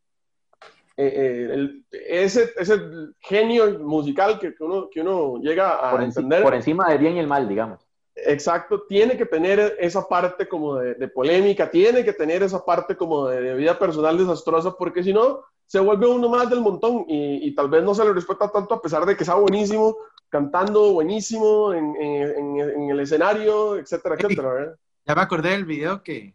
eh, 0.97 1.13
eh, 1.15 1.49
el, 1.53 1.85
ese, 1.93 2.53
ese 2.57 2.81
genio 3.21 3.79
musical 3.79 4.39
que, 4.39 4.55
que, 4.55 4.65
uno, 4.65 4.89
que 4.91 5.01
uno 5.01 5.39
llega 5.41 5.77
a 5.77 5.93
por 5.93 6.03
entender. 6.03 6.43
Por 6.43 6.55
encima 6.55 6.89
del 6.89 6.99
bien 6.99 7.17
y 7.17 7.21
el 7.21 7.29
mal, 7.29 7.49
digamos. 7.49 7.89
Exacto, 8.27 8.83
tiene 8.89 9.17
que 9.17 9.27
tener 9.27 9.77
esa 9.79 10.09
parte 10.09 10.49
como 10.49 10.77
de, 10.77 11.09
polémica, 11.09 11.71
tiene 11.71 12.05
que 12.05 12.13
tener 12.13 12.43
esa 12.43 12.65
parte 12.65 12.97
como 12.97 13.29
de, 13.29 13.55
vida 13.55 13.79
personal 13.79 14.19
desastrosa, 14.19 14.77
porque 14.77 15.05
si 15.05 15.13
no, 15.13 15.45
se 15.67 15.79
vuelve 15.79 16.09
uno 16.09 16.29
más 16.29 16.51
del 16.51 16.61
montón 16.61 17.05
y, 17.07 17.55
tal 17.55 17.69
vez 17.69 17.85
no 17.85 17.95
se 17.95 18.05
le 18.05 18.13
respeta 18.13 18.51
tanto 18.51 18.75
a 18.75 18.83
pesar 18.83 19.07
de 19.07 19.17
que 19.17 19.25
sea 19.25 19.35
buenísimo, 19.35 19.97
cantando 20.29 20.95
buenísimo 20.95 21.73
en, 21.73 22.91
el 22.91 22.99
escenario, 23.01 23.77
etcétera, 23.77 24.17
etcétera. 24.17 24.75
Ya 25.07 25.15
me 25.15 25.23
acordé 25.23 25.51
del 25.51 25.65
video 25.65 26.03
que, 26.03 26.35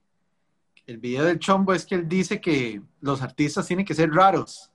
el 0.85 0.97
video 0.97 1.25
del 1.25 1.39
chombo 1.39 1.73
es 1.73 1.85
que 1.85 1.95
él 1.95 2.07
dice 2.07 2.41
que 2.41 2.81
los 3.01 3.21
artistas 3.21 3.67
tienen 3.67 3.85
que 3.85 3.93
ser 3.93 4.11
raros. 4.11 4.71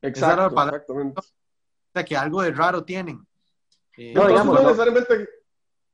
Exacto, 0.00 0.46
exactamente. 0.46 1.20
O 1.20 1.92
sea, 1.92 2.04
que 2.04 2.16
algo 2.16 2.42
de 2.42 2.52
raro 2.52 2.84
tienen. 2.84 3.26
Eh, 3.96 4.12
no, 4.14 4.26
digamos, 4.26 4.54
no 4.54 4.62
necesariamente 4.62 5.28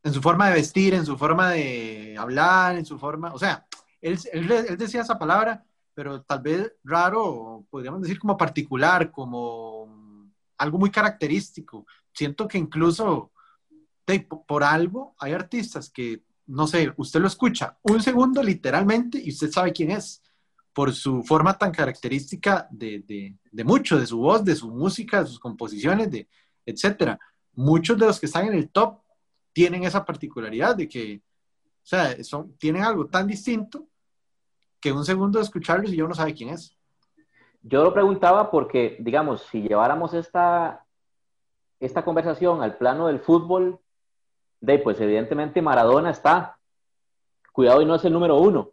en 0.02 0.12
su 0.12 0.22
forma 0.22 0.48
de 0.48 0.54
vestir, 0.54 0.94
en 0.94 1.04
su 1.04 1.18
forma 1.18 1.50
de 1.50 2.16
hablar, 2.18 2.76
en 2.76 2.86
su 2.86 2.98
forma, 2.98 3.32
o 3.34 3.38
sea, 3.38 3.66
él, 4.00 4.18
él, 4.32 4.76
decía 4.78 5.02
esa 5.02 5.18
palabra, 5.18 5.64
pero 5.92 6.22
tal 6.22 6.40
vez 6.40 6.72
raro, 6.84 7.64
podríamos 7.68 8.02
decir 8.02 8.18
como 8.18 8.36
particular, 8.36 9.10
como 9.10 10.32
algo 10.56 10.78
muy 10.78 10.90
característico. 10.90 11.86
Siento 12.12 12.46
que 12.46 12.58
incluso 12.58 13.32
por 14.46 14.64
algo 14.64 15.14
hay 15.18 15.32
artistas 15.32 15.90
que, 15.90 16.22
no 16.48 16.66
sé, 16.66 16.92
usted 16.96 17.20
lo 17.20 17.28
escucha 17.28 17.78
un 17.82 18.02
segundo 18.02 18.42
literalmente 18.42 19.20
y 19.22 19.30
usted 19.30 19.50
sabe 19.50 19.72
quién 19.72 19.90
es, 19.92 20.22
por 20.72 20.92
su 20.92 21.22
forma 21.22 21.56
tan 21.56 21.72
característica 21.72 22.66
de, 22.70 23.00
de, 23.00 23.36
de 23.50 23.64
mucho, 23.64 23.98
de 23.98 24.06
su 24.06 24.18
voz, 24.18 24.44
de 24.44 24.54
su 24.54 24.70
música, 24.70 25.20
de 25.20 25.26
sus 25.26 25.38
composiciones, 25.38 26.10
de, 26.10 26.28
etcétera. 26.64 27.18
Muchos 27.54 27.98
de 27.98 28.06
los 28.06 28.20
que 28.20 28.26
están 28.26 28.46
en 28.46 28.54
el 28.54 28.70
top 28.70 29.00
tienen 29.52 29.84
esa 29.84 30.04
particularidad 30.04 30.76
de 30.76 30.88
que, 30.88 31.22
o 31.82 31.86
sea, 31.86 32.22
son, 32.22 32.56
tienen 32.58 32.84
algo 32.84 33.06
tan 33.06 33.26
distinto 33.26 33.88
que 34.80 34.92
un 34.92 35.04
segundo 35.04 35.38
de 35.38 35.44
escucharlos 35.44 35.92
y 35.92 35.96
yo 35.96 36.06
no 36.06 36.14
sabe 36.14 36.34
quién 36.34 36.50
es. 36.50 36.76
Yo 37.62 37.82
lo 37.82 37.92
preguntaba 37.92 38.50
porque, 38.50 38.96
digamos, 39.00 39.42
si 39.50 39.62
lleváramos 39.62 40.14
esta, 40.14 40.86
esta 41.80 42.04
conversación 42.04 42.62
al 42.62 42.78
plano 42.78 43.08
del 43.08 43.18
fútbol, 43.18 43.80
de, 44.60 44.78
pues 44.78 45.00
evidentemente 45.00 45.62
Maradona 45.62 46.10
está. 46.10 46.58
Cuidado 47.52 47.82
y 47.82 47.86
no 47.86 47.94
es 47.94 48.04
el 48.04 48.12
número 48.12 48.36
uno. 48.36 48.70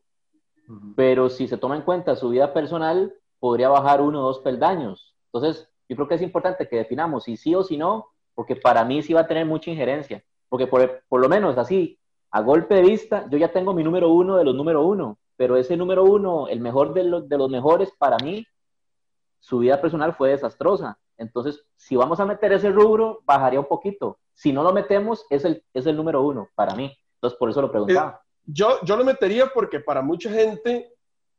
Pero 0.96 1.30
si 1.30 1.48
se 1.48 1.58
toma 1.58 1.76
en 1.76 1.84
cuenta 1.84 2.16
su 2.16 2.30
vida 2.30 2.54
personal, 2.54 3.14
podría 3.40 3.70
bajar 3.70 4.02
uno 4.02 4.22
o 4.22 4.28
dos 4.28 4.40
peldaños. 4.40 5.16
Entonces, 5.32 5.70
yo 5.88 5.96
creo 5.96 6.08
que 6.08 6.16
es 6.16 6.22
importante 6.22 6.68
que 6.68 6.78
definamos 6.78 7.26
si 7.26 7.38
sí 7.38 7.54
o 7.54 7.64
si 7.64 7.78
no, 7.78 8.08
porque 8.34 8.56
para 8.56 8.84
mí 8.84 9.02
sí 9.02 9.14
va 9.14 9.22
a 9.22 9.28
tener 9.28 9.46
mucha 9.46 9.70
injerencia. 9.70 10.24
Porque 10.50 10.68
por, 10.68 11.04
por 11.08 11.22
lo 11.22 11.30
menos 11.30 11.58
así, 11.58 12.00
a 12.32 12.42
golpe 12.42 12.76
de 12.76 12.82
vista, 12.82 13.28
yo 13.30 13.38
ya 13.38 13.52
tengo 13.52 13.74
mi 13.74 13.84
número 13.84 14.10
uno 14.10 14.38
de 14.38 14.44
los 14.44 14.56
número 14.56 14.86
uno, 14.86 15.18
pero 15.38 15.58
ese 15.58 15.78
número 15.78 16.04
uno, 16.04 16.48
el 16.48 16.60
mejor 16.60 16.94
de 16.94 17.04
los, 17.04 17.30
de 17.30 17.38
los 17.38 17.50
mejores 17.50 17.92
para 17.98 18.18
mí, 18.18 18.46
su 19.40 19.60
vida 19.60 19.80
personal 19.80 20.16
fue 20.16 20.30
desastrosa. 20.30 20.98
Entonces, 21.18 21.64
si 21.76 21.96
vamos 21.96 22.20
a 22.20 22.26
meter 22.26 22.54
ese 22.54 22.70
rubro, 22.70 23.22
bajaría 23.26 23.60
un 23.60 23.68
poquito. 23.68 24.20
Si 24.34 24.52
no 24.52 24.64
lo 24.64 24.74
metemos, 24.74 25.26
es 25.30 25.46
el, 25.46 25.64
es 25.74 25.86
el 25.86 25.96
número 25.96 26.22
uno 26.22 26.50
para 26.56 26.76
mí. 26.76 26.96
Entonces, 27.16 27.38
por 27.38 27.50
eso 27.50 27.62
lo 27.62 27.72
preguntaba. 27.72 28.22
Eh, 28.22 28.42
yo, 28.46 28.80
yo 28.84 28.96
lo 28.96 29.04
metería 29.04 29.48
porque 29.54 29.80
para 29.80 30.02
mucha 30.02 30.30
gente 30.30 30.92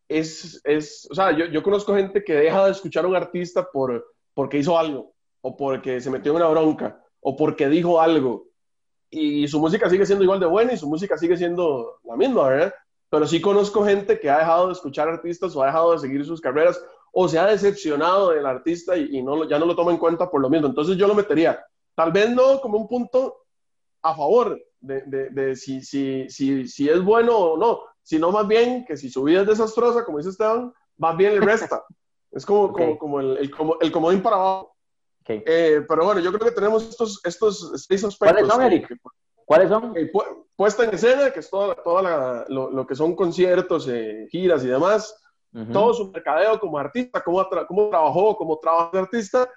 es, 0.08 0.60
es 0.64 1.06
o 1.10 1.14
sea, 1.14 1.32
yo, 1.32 1.46
yo, 1.46 1.62
conozco 1.62 1.94
gente 1.94 2.24
que 2.24 2.34
deja 2.34 2.64
de 2.64 2.72
escuchar 2.72 3.04
a 3.04 3.08
un 3.08 3.16
artista 3.16 3.68
por, 3.70 4.06
porque 4.34 4.58
hizo 4.58 4.78
algo, 4.78 5.14
o 5.40 5.56
porque 5.56 6.00
se 6.00 6.10
metió 6.10 6.32
en 6.32 6.36
una 6.36 6.48
bronca, 6.48 7.00
o 7.20 7.36
porque 7.36 7.68
dijo 7.68 8.00
algo 8.00 8.46
y 9.10 9.46
su 9.48 9.60
música 9.60 9.88
sigue 9.88 10.06
siendo 10.06 10.24
igual 10.24 10.40
de 10.40 10.46
buena 10.46 10.72
y 10.72 10.76
su 10.76 10.88
música 10.88 11.16
sigue 11.16 11.36
siendo 11.36 12.00
la 12.04 12.16
misma, 12.16 12.48
¿verdad? 12.48 12.74
Pero 13.08 13.26
sí 13.26 13.40
conozco 13.40 13.84
gente 13.84 14.18
que 14.18 14.28
ha 14.28 14.38
dejado 14.38 14.66
de 14.66 14.72
escuchar 14.72 15.08
artistas 15.08 15.54
o 15.54 15.62
ha 15.62 15.66
dejado 15.66 15.92
de 15.92 15.98
seguir 16.00 16.24
sus 16.24 16.40
carreras 16.40 16.82
o 17.18 17.28
se 17.28 17.38
ha 17.38 17.46
decepcionado 17.46 18.32
del 18.32 18.44
artista 18.44 18.94
y, 18.94 19.22
no, 19.22 19.48
ya 19.48 19.58
no 19.58 19.64
lo 19.64 19.74
toma 19.74 19.90
en 19.90 19.96
cuenta 19.96 20.30
por 20.30 20.38
lo 20.38 20.50
mismo. 20.50 20.66
Entonces 20.66 20.98
yo 20.98 21.08
lo 21.08 21.14
metería, 21.14 21.64
tal 21.94 22.12
vez 22.12 22.28
no 22.28 22.60
como 22.60 22.76
un 22.76 22.86
punto 22.86 23.38
a 24.02 24.14
favor 24.14 24.60
de, 24.80 25.30
de, 25.30 25.56
si, 25.56 25.80
si, 25.80 26.28
si, 26.28 26.68
si, 26.68 26.90
es 26.90 27.02
bueno 27.02 27.34
o 27.34 27.56
no, 27.56 27.80
sino 28.02 28.30
más 28.30 28.46
bien 28.46 28.84
que 28.84 28.98
si 28.98 29.08
su 29.08 29.22
vida 29.22 29.40
es 29.40 29.46
desastrosa, 29.46 30.04
como 30.04 30.18
dice 30.18 30.28
Esteban, 30.28 30.70
más 30.98 31.16
bien 31.16 31.32
le 31.32 31.40
resta. 31.40 31.82
es 32.32 32.44
como, 32.44 32.70
como, 32.70 32.98
como, 32.98 33.20
el, 33.20 33.38
el, 33.38 33.50
como 33.50 33.78
el 33.80 33.90
comodín 33.90 34.20
para 34.22 34.36
abajo. 34.36 34.76
Eh, 35.26 35.86
pero 35.88 36.04
bueno, 36.04 36.20
yo 36.20 36.30
creo 36.34 36.50
que 36.50 36.54
tenemos 36.54 36.86
estos, 36.86 37.18
estos 37.24 37.72
seis 37.88 38.04
aspectos. 38.04 38.46
¿Cuáles 38.46 38.52
son, 38.52 38.62
Eric? 38.62 39.00
¿Cuáles 39.46 39.68
son? 39.70 39.94
puesta 40.54 40.84
en 40.84 40.94
escena, 40.94 41.30
que 41.30 41.40
es 41.40 41.48
toda, 41.48 41.74
toda 41.76 42.44
lo, 42.48 42.86
que 42.86 42.94
son 42.94 43.16
conciertos, 43.16 43.88
eh, 43.88 44.26
giras 44.30 44.62
y 44.64 44.68
demás. 44.68 45.18
Todo 45.72 45.94
su 45.94 46.10
mercadeo 46.10 46.60
como 46.60 46.76
artista, 46.76 47.22
cómo, 47.22 47.46
cómo 47.66 47.88
trabajó, 47.88 48.36
cómo 48.36 48.58
trabaja 48.58 48.90
de 48.92 48.98
artista. 48.98 49.48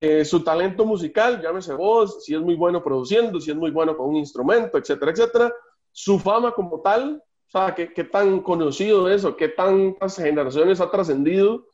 Eh, 0.00 0.24
su 0.24 0.42
talento 0.42 0.84
musical, 0.84 1.40
llámese 1.42 1.74
voz, 1.74 2.24
si 2.24 2.34
es 2.34 2.40
muy 2.40 2.54
bueno 2.54 2.82
produciendo, 2.82 3.40
si 3.40 3.50
es 3.50 3.56
muy 3.56 3.70
bueno 3.70 3.96
con 3.96 4.08
un 4.08 4.16
instrumento, 4.16 4.78
etcétera, 4.78 5.12
etcétera. 5.12 5.52
Su 5.92 6.18
fama 6.18 6.52
como 6.52 6.80
tal, 6.80 7.22
o 7.22 7.50
sea, 7.50 7.74
qué, 7.74 7.92
qué 7.92 8.04
tan 8.04 8.40
conocido 8.40 9.10
es 9.10 9.24
o 9.24 9.36
qué 9.36 9.48
tantas 9.48 10.16
generaciones 10.16 10.80
ha 10.80 10.90
trascendido 10.90 11.66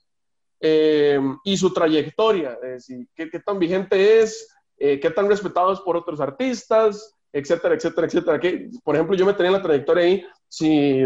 eh, 0.64 1.20
y 1.42 1.56
su 1.56 1.72
trayectoria, 1.72 2.56
decir, 2.62 3.08
qué, 3.16 3.26
tan 3.44 3.58
vigente 3.58 4.20
es, 4.20 4.48
eh, 4.78 5.00
qué 5.00 5.10
tan 5.10 5.28
respetado 5.28 5.72
es 5.72 5.80
por 5.80 5.96
otros 5.96 6.20
artistas, 6.20 7.16
etcétera, 7.32 7.74
etcétera, 7.74 8.06
etcétera. 8.06 8.38
Que, 8.38 8.70
por 8.84 8.94
ejemplo, 8.94 9.16
yo 9.16 9.26
me 9.26 9.34
tenía 9.34 9.50
la 9.50 9.62
trayectoria 9.62 10.04
ahí, 10.04 10.24
si 10.48 11.04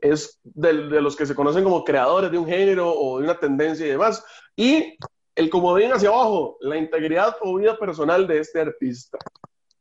es 0.00 0.40
de, 0.42 0.88
de, 0.88 1.00
los 1.00 1.16
que 1.16 1.26
se 1.26 1.34
conocen 1.34 1.64
como 1.64 1.84
creadores 1.84 2.30
de 2.30 2.38
un 2.38 2.46
género 2.46 2.92
o 2.92 3.18
de 3.18 3.24
una 3.24 3.38
tendencia 3.38 3.86
y 3.86 3.90
demás. 3.90 4.24
Y 4.56 4.96
el 5.34 5.50
comodín 5.50 5.92
hacia 5.92 6.08
abajo, 6.08 6.56
la 6.60 6.76
integridad 6.76 7.36
o 7.40 7.56
vida 7.56 7.78
personal 7.78 8.26
de 8.26 8.40
este 8.40 8.60
artista. 8.60 9.18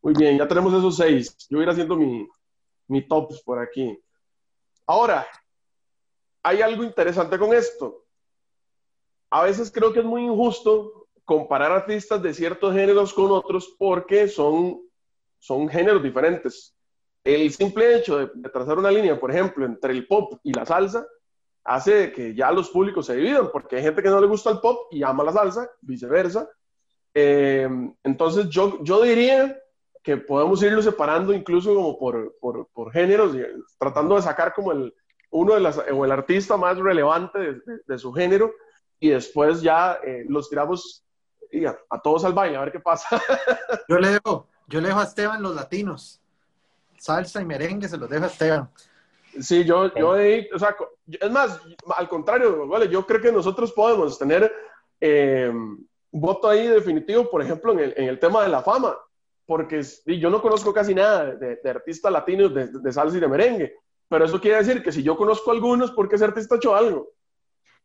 Muy 0.01 0.13
bien, 0.13 0.38
ya 0.38 0.47
tenemos 0.47 0.74
esos 0.74 0.97
seis. 0.97 1.36
Yo 1.50 1.57
voy 1.57 1.62
a 1.62 1.63
ir 1.63 1.69
haciendo 1.69 1.95
mi, 1.95 2.27
mi 2.88 3.07
top 3.07 3.33
por 3.43 3.59
aquí. 3.59 3.97
Ahora, 4.86 5.27
hay 6.43 6.62
algo 6.62 6.83
interesante 6.83 7.38
con 7.38 7.53
esto 7.53 8.07
a 9.29 9.43
veces 9.43 9.71
creo 9.71 9.93
que 9.93 10.00
es 10.00 10.05
muy 10.05 10.24
injusto 10.24 11.07
comparar 11.25 11.71
artistas 11.71 12.21
de 12.21 12.33
ciertos 12.33 12.74
géneros 12.74 13.13
con 13.13 13.31
otros 13.31 13.75
porque 13.77 14.27
son, 14.27 14.81
son 15.39 15.67
géneros 15.67 16.01
diferentes. 16.01 16.76
El 17.27 17.51
simple 17.51 17.98
hecho 17.98 18.19
de, 18.19 18.50
trazar 18.50 18.77
una 18.77 18.89
línea, 18.89 19.19
por 19.19 19.29
ejemplo, 19.29 19.65
entre 19.65 19.91
el 19.91 20.07
pop 20.07 20.39
y 20.43 20.53
la 20.53 20.65
salsa, 20.65 21.05
hace 21.65 22.13
que 22.13 22.34
ya 22.34 22.53
los 22.53 22.69
públicos 22.69 23.05
se 23.05 23.17
dividan, 23.17 23.50
porque 23.51 23.75
hay 23.75 23.84
gente 23.84 24.01
que 24.01 24.10
no 24.10 24.22
le 24.22 24.27
gusta 24.27 24.50
el 24.50 24.60
pop 24.60 24.88
y 24.91 25.03
ama 25.03 25.25
la 25.25 25.34
salsa, 25.34 25.69
viceversa. 25.81 26.50
Eh, 27.13 27.67
entonces 28.05 28.48
yo, 28.48 28.81
yo 28.81 29.01
diría 29.01 29.60
que 30.01 30.15
podemos 30.15 30.63
irlo 30.63 30.81
separando 30.81 31.34
incluso 31.34 31.75
como 31.75 32.00
por, 32.00 32.38
por, 32.39 32.65
por 32.67 32.93
géneros, 32.93 33.36
tratando 33.77 34.15
de 34.15 34.22
sacar 34.22 34.53
como 34.53 34.72
el, 34.72 34.96
uno 35.29 35.55
de 35.55 35.60
las, 35.60 35.77
o 35.77 36.05
el 36.05 36.12
artista 36.13 36.55
más 36.55 36.77
relevante 36.77 37.60
de, 37.86 38.00
su 38.00 38.13
género 38.13 38.53
y 39.01 39.10
después 39.10 39.62
ya 39.62 40.00
eh, 40.01 40.24
los 40.29 40.50
tiramos 40.50 41.03
a, 41.89 42.01
todos 42.01 42.24
al 42.24 42.31
baile, 42.31 42.55
a 42.55 42.62
ver 42.62 42.72
qué 42.72 42.79
pasa. 42.79 43.22
yo, 43.89 43.98
le 44.00 44.12
dejo, 44.12 44.48
yo 44.67 44.79
le 44.79 44.88
dejo 44.88 45.01
a 45.01 45.03
Esteban 45.03 45.41
los 45.41 45.53
latinos. 45.53 46.22
Salsa 46.97 47.41
y 47.41 47.45
merengue 47.45 47.87
se 47.87 47.97
los 47.97 48.09
dejo 48.09 48.25
a 48.25 48.27
Esteban. 48.27 48.69
Sí, 49.39 49.63
yo, 49.63 49.93
yo 49.95 50.11
o 50.11 50.59
sea, 50.59 50.75
es 51.07 51.31
más, 51.31 51.59
al 51.95 52.09
contrario, 52.09 52.67
vale, 52.67 52.87
yo 52.87 53.05
creo 53.05 53.21
que 53.21 53.31
nosotros 53.31 53.71
podemos 53.71 54.17
tener 54.17 54.51
eh, 54.99 55.51
voto 56.11 56.49
ahí 56.49 56.67
definitivo, 56.67 57.29
por 57.29 57.41
ejemplo, 57.41 57.73
en 57.73 57.79
el, 57.79 57.93
en 57.97 58.05
el, 58.05 58.19
tema 58.19 58.43
de 58.43 58.49
la 58.49 58.63
fama, 58.63 58.97
porque 59.45 59.81
yo 60.05 60.29
no 60.29 60.41
conozco 60.41 60.73
casi 60.73 60.95
nada 60.95 61.35
de, 61.35 61.69
artistas 61.69 62.11
latinos 62.11 62.53
de, 62.53 62.67
de, 62.67 62.91
salsa 62.91 63.17
y 63.17 63.19
de 63.19 63.27
merengue, 63.27 63.75
pero 64.09 64.25
eso 64.25 64.41
quiere 64.41 64.57
decir 64.57 64.81
que 64.81 64.91
si 64.91 65.03
yo 65.03 65.15
conozco 65.15 65.51
algunos, 65.51 65.91
porque 65.91 66.15
ese 66.15 66.25
artista 66.25 66.55
ha 66.55 66.57
hecho 66.57 66.75
algo. 66.75 67.09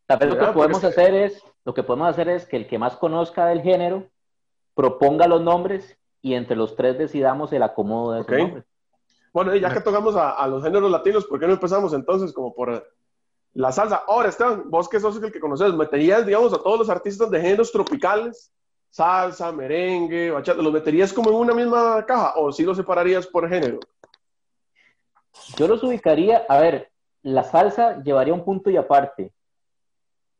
Tal 0.06 0.18
vez 0.18 0.28
lo 0.30 0.38
que 0.38 0.52
podemos 0.52 0.84
hacer 0.84 1.14
es, 1.14 1.42
lo 1.64 1.74
que 1.74 1.82
podemos 1.82 2.08
hacer 2.08 2.28
es 2.28 2.46
que 2.46 2.56
el 2.56 2.66
que 2.66 2.78
más 2.78 2.96
conozca 2.96 3.46
del 3.46 3.62
género 3.62 4.08
proponga 4.74 5.26
los 5.26 5.42
nombres 5.42 5.98
y 6.22 6.34
entre 6.34 6.56
los 6.56 6.76
tres 6.76 6.98
decidamos 6.98 7.52
el 7.52 7.62
acomodo 7.62 8.12
de 8.12 8.20
esos 8.20 8.38
nombres. 8.38 8.64
Bueno, 9.32 9.54
y 9.54 9.60
ya 9.60 9.72
que 9.72 9.80
tocamos 9.80 10.14
a, 10.16 10.46
los 10.46 10.62
géneros 10.62 10.90
latinos, 10.90 11.24
¿por 11.24 11.40
qué 11.40 11.46
no 11.46 11.54
empezamos 11.54 11.92
entonces 11.94 12.32
como 12.32 12.54
por 12.54 12.86
la 13.54 13.72
salsa? 13.72 14.02
Ahora, 14.06 14.28
Esteban, 14.28 14.64
vos 14.68 14.88
que 14.88 15.00
sos 15.00 15.22
el 15.22 15.32
que 15.32 15.40
conoces, 15.40 15.72
¿meterías, 15.72 16.26
digamos, 16.26 16.52
a 16.52 16.58
todos 16.58 16.78
los 16.78 16.90
artistas 16.90 17.30
de 17.30 17.40
géneros 17.40 17.72
tropicales, 17.72 18.52
salsa, 18.90 19.50
merengue, 19.50 20.30
bachata, 20.30 20.60
los 20.60 20.72
meterías 20.72 21.12
como 21.12 21.30
en 21.30 21.36
una 21.36 21.54
misma 21.54 22.04
caja 22.04 22.34
o 22.36 22.52
si 22.52 22.62
los 22.62 22.76
separarías 22.76 23.26
por 23.26 23.48
género? 23.48 23.80
Yo 25.56 25.66
los 25.66 25.82
ubicaría, 25.82 26.44
a 26.46 26.60
ver, 26.60 26.90
la 27.22 27.42
salsa 27.42 28.02
llevaría 28.02 28.34
un 28.34 28.44
punto 28.44 28.68
y 28.68 28.76
aparte. 28.76 29.32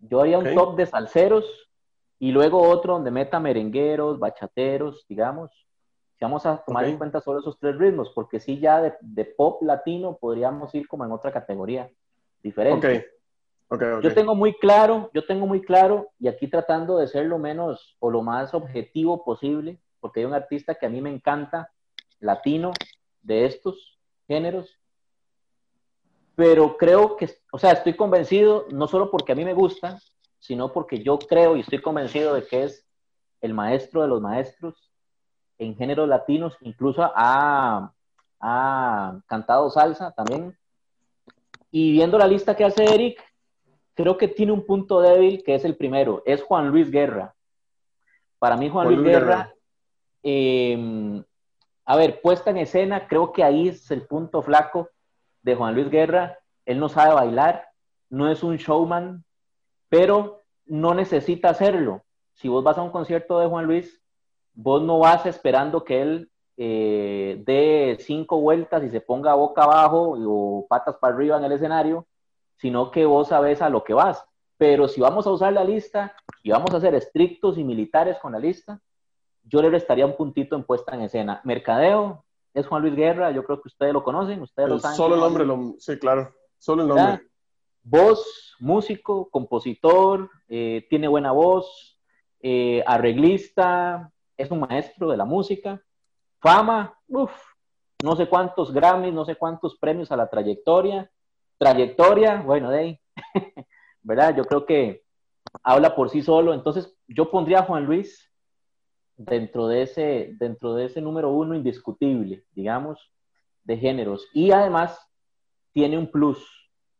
Yo 0.00 0.20
haría 0.20 0.38
un 0.38 0.54
top 0.54 0.76
de 0.76 0.84
salseros 0.84 1.44
y 2.18 2.30
luego 2.30 2.60
otro 2.60 2.94
donde 2.94 3.10
meta 3.10 3.40
merengueros, 3.40 4.18
bachateros, 4.18 5.06
digamos. 5.08 5.50
Vamos 6.22 6.46
a 6.46 6.58
tomar 6.58 6.84
en 6.84 6.98
cuenta 6.98 7.20
solo 7.20 7.40
esos 7.40 7.58
tres 7.58 7.76
ritmos, 7.76 8.10
porque 8.14 8.38
sí 8.38 8.60
ya 8.60 8.94
de, 9.00 9.24
pop 9.24 9.60
latino 9.62 10.16
podríamos 10.20 10.72
ir 10.72 10.86
como 10.86 11.04
en 11.04 11.10
otra 11.10 11.32
categoría 11.32 11.90
diferente. 12.40 13.10
Yo 14.02 14.14
tengo 14.14 14.36
muy 14.36 14.54
claro, 14.54 15.10
yo 15.12 15.26
tengo 15.26 15.46
muy 15.48 15.62
claro, 15.62 16.10
y 16.20 16.28
aquí 16.28 16.46
tratando 16.46 16.98
de 16.98 17.08
ser 17.08 17.26
lo 17.26 17.38
menos 17.38 17.96
o 17.98 18.08
lo 18.08 18.22
más 18.22 18.54
objetivo 18.54 19.24
posible, 19.24 19.80
porque 19.98 20.20
hay 20.20 20.26
un 20.26 20.34
artista 20.34 20.76
que 20.76 20.86
a 20.86 20.90
mí 20.90 21.00
me 21.00 21.10
encanta, 21.10 21.72
latino, 22.20 22.72
de 23.20 23.46
estos 23.46 23.98
géneros, 24.28 24.78
pero 26.36 26.76
creo 26.76 27.16
que, 27.16 27.30
o 27.50 27.58
sea, 27.58 27.72
estoy 27.72 27.94
convencido, 27.94 28.66
no 28.70 28.86
solo 28.86 29.10
porque 29.10 29.32
a 29.32 29.34
mí 29.34 29.44
me 29.44 29.54
gusta, 29.54 29.98
sino 30.38 30.72
porque 30.72 31.02
yo 31.02 31.18
creo 31.18 31.56
y 31.56 31.60
estoy 31.60 31.80
convencido 31.80 32.34
de 32.34 32.46
que 32.46 32.64
es 32.64 32.86
el 33.40 33.54
maestro 33.54 34.02
de 34.02 34.08
los 34.08 34.20
maestros 34.20 34.91
en 35.64 35.76
géneros 35.76 36.08
latinos, 36.08 36.56
incluso 36.60 37.02
ha, 37.14 37.92
ha 38.40 39.20
cantado 39.26 39.70
salsa 39.70 40.12
también. 40.12 40.56
Y 41.70 41.92
viendo 41.92 42.18
la 42.18 42.26
lista 42.26 42.54
que 42.54 42.64
hace 42.64 42.84
Eric, 42.84 43.22
creo 43.94 44.16
que 44.16 44.28
tiene 44.28 44.52
un 44.52 44.66
punto 44.66 45.00
débil 45.00 45.42
que 45.42 45.54
es 45.54 45.64
el 45.64 45.76
primero, 45.76 46.22
es 46.26 46.42
Juan 46.42 46.68
Luis 46.68 46.90
Guerra. 46.90 47.34
Para 48.38 48.56
mí 48.56 48.68
Juan, 48.68 48.88
Luis, 48.88 49.02
Guerra, 49.02 49.54
em, 50.22 51.22
a 51.84 51.96
ver, 51.96 52.20
puesta 52.20 52.50
en 52.50 52.58
escena, 52.58 53.06
creo 53.06 53.32
que 53.32 53.44
ahí 53.44 53.68
es 53.68 53.90
el 53.90 54.02
punto 54.02 54.42
flaco 54.42 54.90
de 55.42 55.54
Juan 55.54 55.74
Luis 55.74 55.88
Guerra. 55.90 56.38
Él 56.66 56.80
no 56.80 56.88
sabe 56.88 57.14
bailar, 57.14 57.68
no 58.10 58.28
es 58.28 58.42
un 58.42 58.56
showman, 58.56 59.24
pero 59.88 60.40
no 60.66 60.94
necesita 60.94 61.50
hacerlo. 61.50 62.02
Si 62.34 62.48
vos 62.48 62.64
vas 62.64 62.78
a 62.78 62.82
un 62.82 62.90
concierto 62.90 63.38
de 63.38 63.46
Juan 63.46 63.66
Luis, 63.66 64.01
vos 64.54 64.82
no 64.82 64.98
vas 64.98 65.26
esperando 65.26 65.84
que 65.84 66.02
él 66.02 66.30
eh, 66.56 67.42
dé 67.44 67.96
cinco 68.00 68.40
vueltas 68.40 68.82
y 68.84 68.90
se 68.90 69.00
ponga 69.00 69.34
boca 69.34 69.64
abajo 69.64 70.16
o 70.18 70.66
patas 70.68 70.96
para 70.96 71.14
arriba 71.14 71.38
en 71.38 71.44
el 71.44 71.52
escenario, 71.52 72.06
sino 72.56 72.90
que 72.90 73.06
vos 73.06 73.28
sabes 73.28 73.62
a 73.62 73.68
lo 73.68 73.82
que 73.84 73.94
vas. 73.94 74.24
Pero 74.58 74.86
si 74.86 75.00
vamos 75.00 75.26
a 75.26 75.30
usar 75.30 75.52
la 75.52 75.64
lista 75.64 76.14
y 76.42 76.50
vamos 76.50 76.72
a 76.72 76.80
ser 76.80 76.94
estrictos 76.94 77.58
y 77.58 77.64
militares 77.64 78.18
con 78.18 78.32
la 78.32 78.38
lista, 78.38 78.80
yo 79.44 79.60
le 79.60 79.70
restaría 79.70 80.06
un 80.06 80.16
puntito 80.16 80.54
en 80.54 80.64
puesta 80.64 80.94
en 80.94 81.02
escena. 81.02 81.40
Mercadeo 81.44 82.24
es 82.54 82.66
Juan 82.66 82.82
Luis 82.82 82.94
Guerra, 82.94 83.30
yo 83.32 83.44
creo 83.44 83.60
que 83.60 83.68
ustedes 83.68 83.92
lo 83.92 84.04
conocen, 84.04 84.40
ustedes 84.42 84.68
lo 84.68 84.78
saben. 84.78 84.96
Solo 84.96 85.14
el 85.16 85.20
nombre, 85.20 85.44
lo, 85.44 85.74
sí, 85.78 85.98
claro, 85.98 86.32
solo 86.58 86.82
el 86.82 86.88
nombre. 86.88 87.22
Voz, 87.82 88.54
músico, 88.60 89.28
compositor, 89.30 90.30
eh, 90.48 90.86
tiene 90.88 91.08
buena 91.08 91.32
voz, 91.32 91.98
eh, 92.40 92.84
arreglista, 92.86 94.12
es 94.42 94.50
un 94.50 94.60
maestro 94.60 95.10
de 95.10 95.16
la 95.16 95.24
música. 95.24 95.82
Fama, 96.40 96.98
uff, 97.08 97.32
no 98.02 98.16
sé 98.16 98.28
cuántos 98.28 98.72
Grammys, 98.72 99.14
no 99.14 99.24
sé 99.24 99.36
cuántos 99.36 99.76
premios 99.78 100.10
a 100.10 100.16
la 100.16 100.28
trayectoria. 100.28 101.10
Trayectoria, 101.58 102.42
bueno, 102.42 102.70
de 102.70 102.78
ahí, 102.78 103.00
¿verdad? 104.02 104.36
Yo 104.36 104.44
creo 104.44 104.66
que 104.66 105.04
habla 105.62 105.94
por 105.94 106.10
sí 106.10 106.22
solo. 106.22 106.54
Entonces, 106.54 106.96
yo 107.06 107.30
pondría 107.30 107.60
a 107.60 107.64
Juan 107.64 107.84
Luis 107.84 108.30
dentro 109.16 109.68
de 109.68 109.82
ese, 109.82 110.34
dentro 110.38 110.74
de 110.74 110.86
ese 110.86 111.00
número 111.00 111.30
uno 111.30 111.54
indiscutible, 111.54 112.44
digamos, 112.52 113.12
de 113.62 113.76
géneros. 113.76 114.26
Y 114.32 114.50
además 114.50 114.98
tiene 115.72 115.96
un 115.96 116.10
plus 116.10 116.44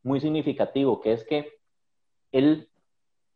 muy 0.03 0.21
significativo, 0.21 1.01
que 1.01 1.13
es 1.13 1.25
que 1.25 1.53
él 2.31 2.69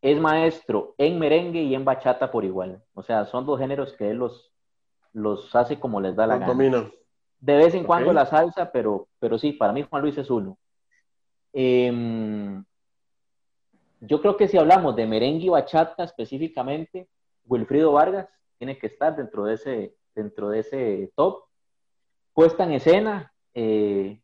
es 0.03 0.21
maestro 0.21 0.95
en 0.99 1.19
merengue 1.19 1.63
y 1.63 1.75
en 1.75 1.85
bachata 1.85 2.31
por 2.31 2.45
igual. 2.45 2.83
O 2.95 3.03
sea, 3.03 3.25
son 3.27 3.47
dos 3.47 3.59
géneros 3.59 3.93
que 3.95 4.11
él 4.11 4.19
los, 4.19 4.53
los 5.13 5.55
hace 5.55 5.81
como 5.81 6.01
les 6.01 6.15
da 6.15 6.27
la 6.27 6.39
gana. 6.39 6.91
De 7.39 7.57
vez 7.57 7.75
en 7.75 7.85
cuando 7.85 8.13
la 8.13 8.27
salsa, 8.27 8.73
pero, 8.73 9.09
pero 9.19 9.39
sí, 9.39 9.53
para 9.53 9.73
mí 9.73 9.83
Juan 9.83 10.03
Luis 10.03 10.17
es 10.19 10.31
uno. 10.31 10.59
Em, 11.53 12.65
yo 14.01 14.21
creo 14.21 14.37
que 14.37 14.49
si 14.49 14.59
hablamos 14.59 14.97
de 14.97 15.07
merengue 15.07 15.47
y 15.47 15.49
bachata 15.49 16.05
específicamente, 16.05 17.09
Wilfrido 17.45 17.93
Vargas 17.93 18.29
tiene 18.59 18.79
que 18.79 18.87
estar 18.87 19.17
dentro 19.17 19.45
de 19.45 19.55
ese, 19.55 19.97
dentro 20.15 20.51
de 20.51 20.61
ese 20.61 21.13
top. 21.15 21.45
Puesta 22.33 22.65
en 22.65 22.73
escena, 22.73 23.33
eh, 23.55 24.21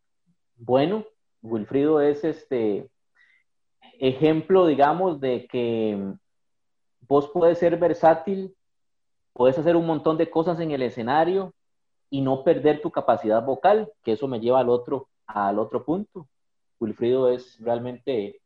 bueno, 0.57 1.05
Wilfrido 1.43 2.01
es 2.01 2.25
este 2.25 2.91
ejemplo, 4.03 4.67
digamos, 4.67 5.21
de 5.21 5.47
que 5.47 5.97
vos 7.07 7.31
puedes 7.33 7.59
ser 7.59 7.77
versátil, 7.79 8.55
puedes 9.33 9.57
hacer 9.57 9.77
un 9.77 9.87
montón 9.87 10.19
de 10.19 10.29
cosas 10.29 10.59
en 10.59 10.73
el 10.73 10.83
escenario 10.83 11.55
y 12.11 12.21
no 12.21 12.43
perder 12.43 12.83
tu 12.83 12.91
capacidad 12.91 13.45
vocal, 13.45 13.93
que 14.03 14.13
eso 14.13 14.27
me 14.27 14.41
lleva 14.41 14.59
al 14.59 14.71
otro, 14.71 15.09
al 15.25 15.61
otro 15.61 15.85
punto. 15.85 16.27
Wilfrido 16.81 17.31
es 17.31 17.57
realmente, 17.61 18.41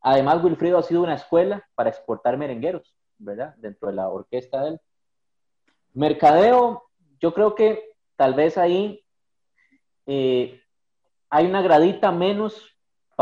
además 0.00 0.42
Wilfrido 0.42 0.78
ha 0.78 0.82
sido 0.82 1.02
una 1.02 1.16
escuela 1.16 1.68
para 1.74 1.90
exportar 1.90 2.38
merengueros, 2.38 2.96
¿verdad? 3.18 3.54
Dentro 3.58 3.88
de 3.88 3.94
la 3.94 4.08
orquesta 4.08 4.64
de. 4.64 4.80
Mercadeo, 5.92 6.84
yo 7.20 7.34
creo 7.34 7.54
que 7.54 7.96
tal 8.16 8.32
vez 8.32 8.56
ahí 8.56 9.04
eh, 10.06 10.58
hay 11.28 11.44
una 11.44 11.60
gradita 11.60 12.10
menos 12.10 12.71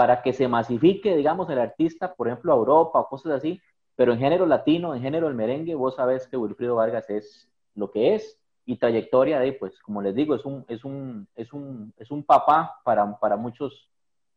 para 0.01 0.23
que 0.23 0.33
se 0.33 0.49
masifique, 0.49 1.15
digamos, 1.15 1.51
el 1.51 1.59
artista, 1.59 2.15
por 2.15 2.27
ejemplo, 2.27 2.55
a 2.55 2.57
Europa 2.57 2.99
o 3.01 3.07
cosas 3.11 3.33
así, 3.33 3.61
pero 3.97 4.15
en 4.15 4.19
género 4.19 4.47
latino, 4.47 4.95
en 4.95 5.03
género 5.03 5.27
del 5.27 5.37
merengue, 5.37 5.75
vos 5.75 5.97
sabés 5.97 6.27
que 6.27 6.39
Wilfrido 6.39 6.77
Vargas 6.77 7.11
es 7.11 7.51
lo 7.75 7.91
que 7.91 8.15
es 8.15 8.41
y 8.65 8.77
trayectoria 8.77 9.39
de, 9.39 9.53
pues, 9.53 9.79
como 9.81 10.01
les 10.01 10.15
digo, 10.15 10.35
es 10.35 10.47
un, 10.47 10.65
es 10.69 10.87
un, 10.87 11.29
es 11.35 11.53
un, 11.53 11.93
es 11.99 12.11
un 12.11 12.25
papá 12.25 12.81
para, 12.83 13.19
para, 13.19 13.37
muchos, 13.37 13.91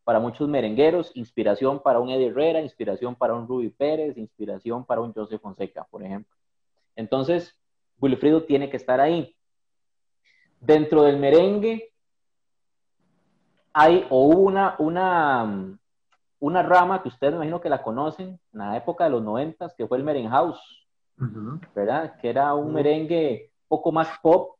para 0.04 0.20
muchos 0.20 0.46
merengueros, 0.50 1.10
inspiración 1.14 1.80
para 1.80 1.98
un 1.98 2.10
Eddie 2.10 2.26
Herrera, 2.26 2.60
inspiración 2.60 3.14
para 3.14 3.32
un 3.32 3.48
Ruby 3.48 3.70
Pérez, 3.70 4.18
inspiración 4.18 4.84
para 4.84 5.00
un 5.00 5.14
Joseph 5.14 5.40
Fonseca, 5.40 5.86
por 5.90 6.02
ejemplo. 6.02 6.36
Entonces, 6.94 7.56
Wilfrido 8.02 8.42
tiene 8.42 8.68
que 8.68 8.76
estar 8.76 9.00
ahí. 9.00 9.34
Dentro 10.60 11.04
del 11.04 11.16
merengue, 11.16 11.93
hay 13.74 14.06
o 14.08 14.26
una, 14.26 14.76
una, 14.78 15.76
una 16.38 16.62
rama 16.62 17.02
que 17.02 17.08
ustedes 17.08 17.32
me 17.32 17.38
imagino 17.38 17.60
que 17.60 17.68
la 17.68 17.82
conocen 17.82 18.28
en 18.52 18.58
la 18.58 18.76
época 18.76 19.04
de 19.04 19.10
los 19.10 19.22
noventas, 19.22 19.74
que 19.74 19.86
fue 19.86 19.98
el 19.98 20.04
Merenhouse, 20.04 20.86
¿verdad? 21.74 22.16
Que 22.20 22.30
era 22.30 22.54
un 22.54 22.72
merengue 22.72 23.50
poco 23.68 23.90
más 23.92 24.08
pop, 24.22 24.56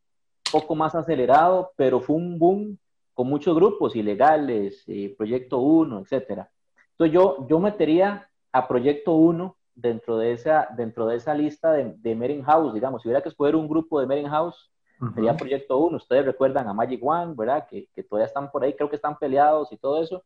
poco 0.51 0.75
más 0.75 0.95
acelerado, 0.95 1.71
pero 1.77 2.01
fue 2.01 2.17
un 2.17 2.37
boom 2.37 2.77
con 3.13 3.27
muchos 3.27 3.55
grupos 3.55 3.95
ilegales, 3.95 4.83
eh, 4.87 5.15
Proyecto 5.17 5.59
1, 5.59 6.01
etcétera. 6.01 6.49
Entonces 6.91 7.13
yo, 7.13 7.47
yo 7.47 7.59
metería 7.59 8.29
a 8.51 8.67
Proyecto 8.67 9.13
1 9.13 9.55
dentro 9.75 10.17
de 10.17 10.33
esa, 10.33 10.67
dentro 10.75 11.07
de 11.07 11.15
esa 11.15 11.33
lista 11.33 11.71
de, 11.71 11.93
de 11.97 12.43
House, 12.43 12.73
digamos, 12.73 13.01
si 13.01 13.07
hubiera 13.07 13.21
que 13.21 13.29
escoger 13.29 13.55
un 13.55 13.69
grupo 13.69 14.01
de 14.01 14.07
Meren 14.07 14.27
House, 14.27 14.69
Sería 15.13 15.35
Proyecto 15.35 15.77
1. 15.77 15.97
Ustedes 15.97 16.25
recuerdan 16.25 16.67
a 16.67 16.73
Magic 16.73 17.01
One, 17.03 17.33
¿verdad? 17.35 17.67
Que, 17.67 17.87
que, 17.93 18.03
todavía 18.03 18.27
están 18.27 18.51
por 18.51 18.63
ahí, 18.63 18.73
creo 18.73 18.89
que 18.89 18.95
están 18.95 19.17
peleados 19.17 19.71
y 19.71 19.77
todo 19.77 20.01
eso. 20.01 20.23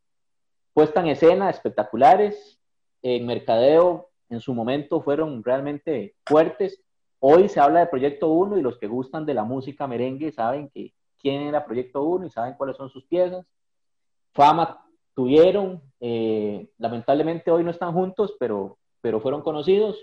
Puesta 0.74 1.02
en 1.02 1.08
escena, 1.08 1.50
espectaculares. 1.50 2.60
En 3.02 3.26
mercadeo, 3.26 4.10
en 4.30 4.42
su 4.42 4.54
momento, 4.54 5.02
fueron 5.02 5.44
realmente 5.44 6.16
fuertes. 6.26 6.82
Hoy 7.20 7.50
se 7.50 7.60
habla 7.60 7.82
de 7.82 7.88
Proyecto 7.88 8.30
1 8.30 8.58
y 8.58 8.62
los 8.62 8.78
que 8.78 8.88
gustan 8.88 9.26
de 9.26 9.34
la 9.34 9.44
música 9.44 9.88
merengue 9.88 10.32
saben 10.32 10.70
que 10.70 10.94
quién 11.18 11.42
era 11.42 11.66
Proyecto 11.66 12.04
1 12.04 12.28
y 12.28 12.30
saben 12.30 12.54
cuáles 12.54 12.78
son 12.78 12.90
sus 12.90 13.06
piezas. 13.06 13.46
Fama 14.34 14.86
tuvieron, 15.14 15.82
eh, 16.00 16.70
lamentablemente 16.78 17.52
hoy 17.52 17.64
no 17.64 17.72
están 17.72 17.92
juntos, 17.92 18.36
pero, 18.40 18.78
pero 19.02 19.20
fueron 19.20 19.42
conocidos. 19.42 19.98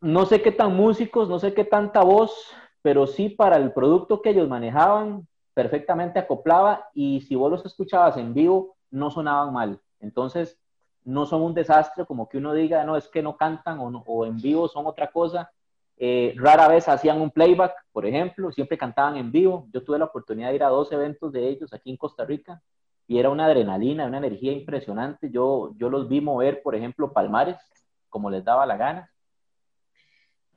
No 0.00 0.26
sé 0.26 0.42
qué 0.42 0.50
tan 0.50 0.74
músicos, 0.74 1.28
no 1.28 1.38
sé 1.38 1.54
qué 1.54 1.64
tanta 1.64 2.02
voz, 2.02 2.52
pero 2.86 3.08
sí 3.08 3.30
para 3.30 3.56
el 3.56 3.72
producto 3.72 4.22
que 4.22 4.30
ellos 4.30 4.48
manejaban, 4.48 5.26
perfectamente 5.54 6.20
acoplaba 6.20 6.88
y 6.94 7.20
si 7.22 7.34
vos 7.34 7.50
los 7.50 7.66
escuchabas 7.66 8.16
en 8.16 8.32
vivo, 8.32 8.76
no 8.92 9.10
sonaban 9.10 9.52
mal. 9.52 9.80
Entonces, 9.98 10.56
no 11.02 11.26
son 11.26 11.42
un 11.42 11.52
desastre 11.52 12.06
como 12.06 12.28
que 12.28 12.38
uno 12.38 12.54
diga, 12.54 12.84
no, 12.84 12.96
es 12.96 13.08
que 13.08 13.24
no 13.24 13.36
cantan 13.36 13.80
o, 13.80 14.24
en 14.24 14.36
vivo 14.36 14.68
son 14.68 14.86
otra 14.86 15.10
cosa. 15.10 15.50
Eh, 15.96 16.32
rara 16.36 16.68
vez 16.68 16.88
hacían 16.88 17.20
un 17.20 17.32
playback, 17.32 17.74
por 17.90 18.06
ejemplo, 18.06 18.52
siempre 18.52 18.78
cantaban 18.78 19.16
en 19.16 19.32
vivo. 19.32 19.66
Yo 19.72 19.82
tuve 19.82 19.98
la 19.98 20.04
oportunidad 20.04 20.50
de 20.50 20.54
ir 20.54 20.62
a 20.62 20.68
dos 20.68 20.92
eventos 20.92 21.32
de 21.32 21.48
ellos 21.48 21.72
aquí 21.72 21.90
en 21.90 21.96
Costa 21.96 22.24
Rica 22.24 22.62
y 23.08 23.18
era 23.18 23.30
una 23.30 23.46
adrenalina, 23.46 24.06
una 24.06 24.18
energía 24.18 24.52
impresionante. 24.52 25.28
Yo, 25.32 25.72
yo 25.76 25.90
los 25.90 26.08
vi 26.08 26.20
mover, 26.20 26.62
por 26.62 26.76
ejemplo, 26.76 27.12
palmares, 27.12 27.56
como 28.08 28.30
les 28.30 28.44
daba 28.44 28.64
la 28.64 28.76
gana. 28.76 29.10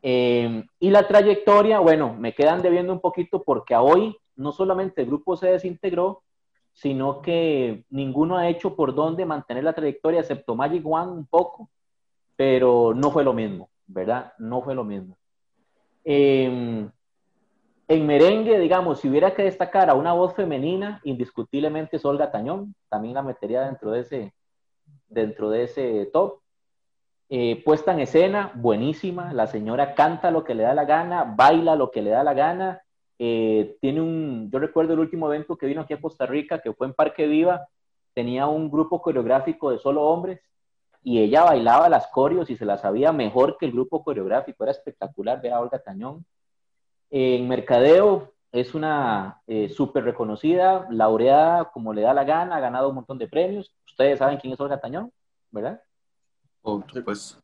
Em, 0.02 0.66
y 0.80 0.90
la 0.90 1.08
trayectoria, 1.08 1.80
bueno, 1.80 2.14
me 2.14 2.34
quedan 2.34 2.62
debiendo 2.62 2.94
un 2.94 3.02
poquito 3.02 3.44
porque 3.44 3.74
a 3.76 3.82
hoy 3.82 4.16
no 4.36 4.52
solamente 4.52 5.02
el 5.02 5.08
grupo 5.08 5.36
se 5.36 5.52
desintegró, 5.52 6.24
sino 6.74 7.22
que 7.22 7.84
ninguno 7.90 8.38
ha 8.38 8.48
hecho 8.48 8.76
por 8.76 8.96
dónde 8.96 9.26
mantener 9.26 9.64
la 9.66 9.74
trayectoria, 9.74 10.22
excepto 10.22 10.56
Magic 10.56 10.86
One 10.86 11.12
un 11.12 11.26
poco, 11.26 11.70
pero 12.38 12.94
no 12.96 13.12
fue 13.12 13.24
lo 13.26 13.34
mismo, 13.34 13.70
¿verdad? 13.88 14.34
No 14.38 14.62
fue 14.62 14.74
lo 14.76 14.84
mismo. 14.86 15.18
Em, 16.06 16.90
En 17.92 18.06
merengue, 18.06 18.60
digamos, 18.60 19.00
si 19.00 19.10
hubiera 19.10 19.34
que 19.34 19.42
destacar 19.44 19.90
a 19.90 19.96
una 19.96 20.14
voz 20.14 20.36
femenina, 20.36 21.02
indiscutiblemente 21.04 21.98
es 21.98 22.06
Olga 22.06 22.32
Tañón, 22.32 22.76
también 22.88 23.16
la 23.16 23.24
metería 23.24 23.62
dentro 23.64 23.90
de 23.92 24.02
ese, 24.02 24.34
dentro 25.08 25.50
de 25.50 25.64
ese 25.64 26.06
top. 26.14 26.40
Eh, 27.32 27.62
puesta 27.64 27.94
en 27.94 28.00
escena, 28.00 28.52
buenísima, 28.56 29.34
la 29.34 29.46
señora 29.46 29.94
canta 29.94 30.32
lo 30.32 30.44
que 30.44 30.56
le 30.56 30.64
da 30.64 30.74
la 30.74 30.86
gana, 30.86 31.24
baila 31.24 31.76
lo 31.76 31.92
que 31.92 32.02
le 32.02 32.10
da 32.10 32.24
la 32.24 32.34
gana, 32.34 32.82
eh, 33.20 33.78
tiene 33.82 34.02
un, 34.02 34.50
yo 34.52 34.58
recuerdo 34.58 34.94
el 34.94 35.00
último 35.00 35.28
evento 35.28 35.58
que 35.58 35.68
vino 35.68 35.82
aquí 35.82 35.94
a 35.94 36.02
Costa 36.02 36.26
Rica, 36.26 36.60
que 36.60 36.74
fue 36.74 36.88
en 36.88 36.94
Parque 36.94 37.28
Viva, 37.28 37.68
tenía 38.16 38.48
un 38.48 38.72
grupo 38.72 39.02
coreográfico 39.02 39.70
de 39.72 39.78
solo 39.78 40.04
hombres 40.04 40.42
y 41.04 41.20
ella 41.20 41.44
bailaba 41.44 41.90
las 41.90 42.08
coreos 42.08 42.50
y 42.50 42.58
se 42.58 42.66
las 42.66 42.82
sabía 42.82 43.12
mejor 43.12 43.58
que 43.58 43.66
el 43.66 43.74
grupo 43.74 44.04
coreográfico, 44.04 44.64
era 44.64 44.72
espectacular 44.72 45.42
ver 45.42 45.54
a 45.54 45.60
Olga 45.60 45.80
Tañón. 45.80 46.26
En 47.12 47.48
Mercadeo 47.48 48.34
es 48.52 48.74
una 48.74 49.42
eh, 49.48 49.70
súper 49.70 50.04
reconocida, 50.04 50.88
laureada 50.90 51.66
como 51.72 51.94
le 51.94 52.02
da 52.02 52.14
la 52.14 52.24
gana, 52.24 52.56
ha 52.56 52.60
ganado 52.60 52.90
un 52.90 52.96
montón 52.96 53.18
de 53.18 53.28
premios. 53.28 53.72
Ustedes 53.86 54.20
saben 54.20 54.38
quién 54.38 54.54
es 54.54 54.60
Olga 54.60 54.80
Tañón, 54.80 55.12
¿verdad? 55.52 55.82
Pues. 57.04 57.40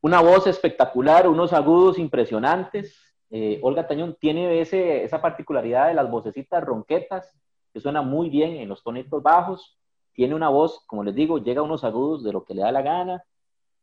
Una 0.00 0.20
voz 0.20 0.46
espectacular, 0.46 1.28
unos 1.28 1.52
agudos 1.52 1.98
impresionantes, 1.98 3.10
eh, 3.30 3.60
Olga 3.62 3.86
Tañón 3.86 4.16
tiene 4.18 4.60
ese, 4.60 5.04
esa 5.04 5.22
particularidad 5.22 5.88
de 5.88 5.94
las 5.94 6.10
vocecitas 6.10 6.64
ronquetas, 6.64 7.32
que 7.72 7.80
suena 7.80 8.02
muy 8.02 8.28
bien 8.28 8.56
en 8.56 8.68
los 8.68 8.82
tonitos 8.82 9.22
bajos. 9.22 9.78
Tiene 10.12 10.34
una 10.34 10.48
voz, 10.48 10.82
como 10.86 11.04
les 11.04 11.14
digo, 11.14 11.38
llega 11.38 11.60
a 11.60 11.64
unos 11.64 11.84
agudos 11.84 12.24
de 12.24 12.32
lo 12.32 12.44
que 12.44 12.54
le 12.54 12.62
da 12.62 12.72
la 12.72 12.82
gana. 12.82 13.22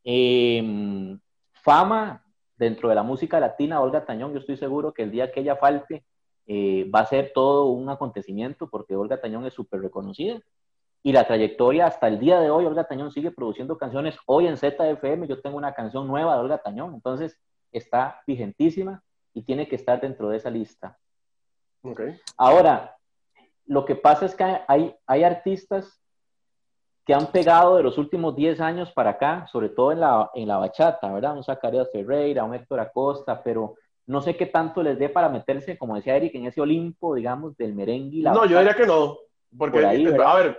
Em, 0.03 1.19
fama 1.53 2.23
dentro 2.57 2.89
de 2.89 2.95
la 2.95 3.03
música 3.03 3.39
latina, 3.39 3.81
Olga 3.81 4.05
Tañón, 4.05 4.33
yo 4.33 4.39
estoy 4.39 4.57
seguro 4.57 4.93
que 4.93 5.03
el 5.03 5.11
día 5.11 5.31
que 5.31 5.41
ella 5.41 5.55
falte 5.55 6.03
eh, 6.45 6.89
va 6.93 7.01
a 7.01 7.05
ser 7.05 7.31
todo 7.33 7.65
un 7.65 7.89
acontecimiento 7.89 8.69
porque 8.69 8.95
Olga 8.95 9.21
Tañón 9.21 9.45
es 9.45 9.53
súper 9.53 9.81
reconocida. 9.81 10.41
Y 11.03 11.13
la 11.13 11.25
trayectoria 11.25 11.85
hasta 11.85 12.07
el 12.07 12.19
día 12.19 12.39
de 12.39 12.49
hoy, 12.49 12.65
Olga 12.65 12.85
Tañón 12.85 13.11
sigue 13.11 13.31
produciendo 13.31 13.77
canciones. 13.77 14.17
Hoy 14.25 14.47
en 14.47 14.57
ZFM 14.57 15.27
yo 15.27 15.41
tengo 15.41 15.57
una 15.57 15.73
canción 15.73 16.07
nueva 16.07 16.35
de 16.35 16.41
Olga 16.41 16.57
Tañón, 16.57 16.93
entonces 16.93 17.39
está 17.71 18.21
vigentísima 18.25 19.03
y 19.33 19.43
tiene 19.43 19.67
que 19.67 19.75
estar 19.75 20.01
dentro 20.01 20.29
de 20.29 20.37
esa 20.37 20.49
lista. 20.49 20.97
Ahora, 22.37 22.97
lo 23.65 23.85
que 23.85 23.95
pasa 23.95 24.25
es 24.25 24.35
que 24.35 24.43
hay, 24.67 24.95
hay 25.05 25.23
artistas 25.23 26.01
que 27.05 27.13
han 27.13 27.27
pegado 27.27 27.77
de 27.77 27.83
los 27.83 27.97
últimos 27.97 28.35
10 28.35 28.59
años 28.59 28.91
para 28.91 29.11
acá, 29.11 29.47
sobre 29.49 29.69
todo 29.69 29.93
en 29.93 30.01
la, 30.01 30.29
en 30.33 30.47
la 30.47 30.57
bachata, 30.57 31.11
¿verdad? 31.13 31.37
Un 31.37 31.43
Zacarías 31.43 31.89
Ferreira, 31.89 32.43
un 32.43 32.53
Héctor 32.53 32.81
Acosta, 32.81 33.41
pero 33.41 33.75
no 34.07 34.21
sé 34.21 34.35
qué 34.35 34.45
tanto 34.45 34.83
les 34.83 34.99
dé 34.99 35.07
para 35.07 35.29
meterse, 35.29 35.77
como 35.77 35.95
decía 35.95 36.17
Eric, 36.17 36.35
en 36.35 36.47
ese 36.47 36.59
Olimpo, 36.59 37.15
digamos, 37.15 37.55
del 37.55 37.73
merengue. 37.73 38.23
no, 38.23 38.45
yo 38.45 38.57
diría 38.57 38.75
que 38.75 38.85
no, 38.85 39.17
porque, 39.57 39.85
a 39.85 40.35
ver, 40.35 40.57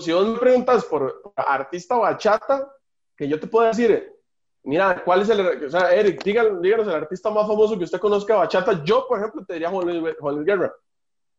si 0.00 0.12
vos 0.12 0.26
me 0.26 0.38
preguntas 0.38 0.84
por 0.84 1.32
artista 1.36 1.96
bachata, 1.96 2.70
que 3.16 3.28
yo 3.28 3.38
te 3.40 3.46
puedo 3.46 3.66
decir, 3.66 4.12
Mira, 4.64 5.02
¿cuál 5.04 5.22
es 5.22 5.28
el, 5.28 5.64
o 5.64 5.70
sea, 5.70 5.92
Eric, 5.92 6.22
díganos, 6.22 6.62
díganos 6.62 6.86
el 6.86 6.94
artista 6.94 7.30
más 7.30 7.48
famoso 7.48 7.76
que 7.76 7.84
usted 7.84 7.98
conozca 7.98 8.36
bachata. 8.36 8.84
Yo, 8.84 9.06
por 9.08 9.18
ejemplo, 9.18 9.44
te 9.44 9.54
diría 9.54 9.70
Juan 9.70 9.86
Luis, 9.86 10.46
Guerra, 10.46 10.72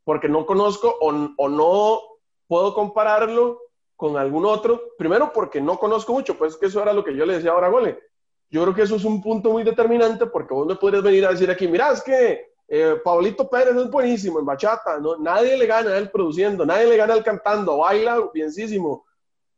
porque 0.04 0.28
no 0.28 0.46
conozco 0.46 0.93
o, 1.00 1.30
o, 1.38 1.50
no 1.50 2.02
puedo 2.48 2.74
compararlo 2.74 3.60
con 3.96 4.17
algún 4.17 4.46
otro. 4.46 4.93
Primero, 4.98 5.32
porque 5.32 5.62
no 5.62 5.80
conozco 5.80 6.12
mucho, 6.12 6.38
pues 6.38 6.58
que 6.58 6.65
eso 6.65 6.82
era 6.82 6.91
lo 6.91 7.04
que 7.04 7.15
yo 7.15 7.26
le 7.26 7.36
decía 7.36 7.52
ahora, 7.52 7.69
Gole. 7.69 7.98
Yo 8.50 8.62
creo 8.63 8.76
que 8.76 8.82
eso 8.82 8.98
es 8.98 9.06
un 9.06 9.22
punto 9.22 9.52
muy 9.52 9.63
determinante 9.63 10.26
porque 10.26 10.54
vos 10.54 10.67
no 10.67 10.78
puedes 10.78 11.02
venir 11.02 11.26
a 11.26 11.32
decir 11.32 11.50
aquí, 11.50 11.67
mira, 11.67 11.91
es 11.91 12.04
que 12.04 12.53
eh, 12.76 12.96
Pablito 13.04 13.48
Pérez 13.48 13.76
es 13.76 13.90
buenísimo 13.92 14.40
en 14.40 14.46
bachata, 14.46 15.00
¿no? 15.00 15.16
nadie 15.18 15.56
le 15.56 15.68
gana 15.68 15.92
a 15.92 15.98
él 15.98 16.10
produciendo, 16.10 16.66
nadie 16.66 16.88
le 16.88 16.98
gana 16.98 17.14
a 17.14 17.18
él 17.18 17.24
cantando, 17.24 17.78
baila 17.78 18.20
bienísimo. 18.34 19.06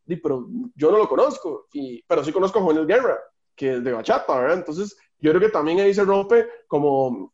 pero 0.05 0.47
yo 0.75 0.91
no 0.91 0.97
lo 0.97 1.07
conozco, 1.07 1.67
y, 1.71 2.03
pero 2.03 2.25
sí 2.25 2.33
conozco 2.33 2.59
a 2.59 2.63
Juan 2.63 2.75
Luis 2.75 2.87
Guerra 2.87 3.17
que 3.55 3.75
es 3.75 3.83
de 3.83 3.93
bachata, 3.93 4.37
¿verdad? 4.37 4.57
Entonces, 4.57 4.97
yo 5.19 5.31
creo 5.31 5.41
que 5.41 5.49
también 5.49 5.79
ahí 5.79 5.93
se 5.93 6.03
rompe 6.03 6.45
como 6.67 7.33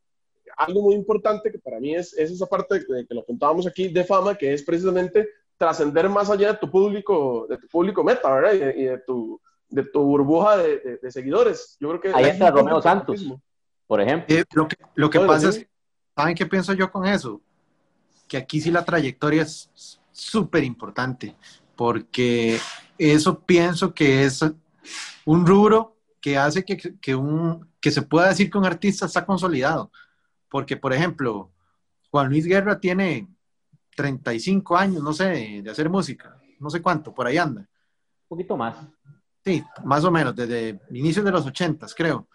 algo 0.55 0.83
muy 0.83 0.93
importante 0.93 1.51
que 1.51 1.57
para 1.57 1.79
mí 1.79 1.95
es, 1.95 2.13
esa 2.13 2.45
parte 2.45 2.79
de, 2.79 3.07
que 3.07 3.15
lo 3.15 3.25
contábamos 3.25 3.65
aquí 3.65 3.87
de 3.87 4.03
fama, 4.03 4.35
que 4.35 4.53
es 4.53 4.61
precisamente 4.61 5.27
trascender 5.57 6.09
más 6.09 6.29
allá 6.29 6.53
de 6.53 6.59
tu 6.59 6.69
público, 6.69 7.47
de 7.49 7.57
tu 7.57 7.67
público 7.67 8.03
meta, 8.03 8.31
¿verdad? 8.31 8.53
Y 8.53 8.83
de, 8.83 8.97
tu, 8.99 9.41
de 9.67 9.83
tu 9.83 10.03
burbuja 10.03 10.57
de, 10.57 11.11
seguidores. 11.11 11.77
Yo 11.79 11.89
creo 11.89 12.01
que... 12.01 12.11
Ahí 12.13 12.25
está 12.25 12.51
Romeo 12.51 12.81
Santos, 12.81 13.25
por 13.87 13.99
ejemplo. 13.99 14.35
Eh, 14.35 14.43
lo 14.53 14.67
que, 14.67 14.75
lo 14.95 15.09
que 15.09 15.19
pasa 15.21 15.49
es, 15.49 15.65
¿saben 16.21 16.35
qué 16.35 16.45
pienso 16.45 16.73
yo 16.73 16.91
con 16.91 17.07
eso? 17.07 17.41
Que 18.27 18.37
aquí 18.37 18.61
sí 18.61 18.69
la 18.69 18.85
trayectoria 18.85 19.41
es 19.41 19.99
súper 20.11 20.63
importante, 20.63 21.35
porque 21.75 22.59
eso 22.95 23.39
pienso 23.39 23.91
que 23.91 24.25
es 24.25 24.45
un 25.25 25.47
rubro 25.47 25.97
que 26.21 26.37
hace 26.37 26.63
que, 26.63 27.15
un, 27.15 27.67
que 27.79 27.89
se 27.89 28.03
pueda 28.03 28.27
decir 28.27 28.51
que 28.51 28.57
un 28.59 28.65
artista 28.65 29.07
está 29.07 29.25
consolidado. 29.25 29.91
Porque, 30.47 30.77
por 30.77 30.93
ejemplo, 30.93 31.51
Juan 32.11 32.29
Luis 32.29 32.45
Guerra 32.45 32.79
tiene 32.79 33.27
35 33.95 34.77
años, 34.77 35.01
no 35.01 35.13
sé, 35.13 35.61
de, 35.63 35.71
hacer 35.71 35.89
música, 35.89 36.37
no 36.59 36.69
sé 36.69 36.83
cuánto, 36.83 37.15
por 37.15 37.25
ahí 37.25 37.39
anda. 37.39 37.61
Un 37.61 38.27
poquito 38.27 38.55
más. 38.55 38.75
Sí, 39.43 39.63
más 39.83 40.03
o 40.03 40.11
menos, 40.11 40.35
desde 40.35 40.79
inicios 40.91 41.25
de 41.25 41.31
los 41.31 41.47
80, 41.47 41.87
creo. 41.95 42.27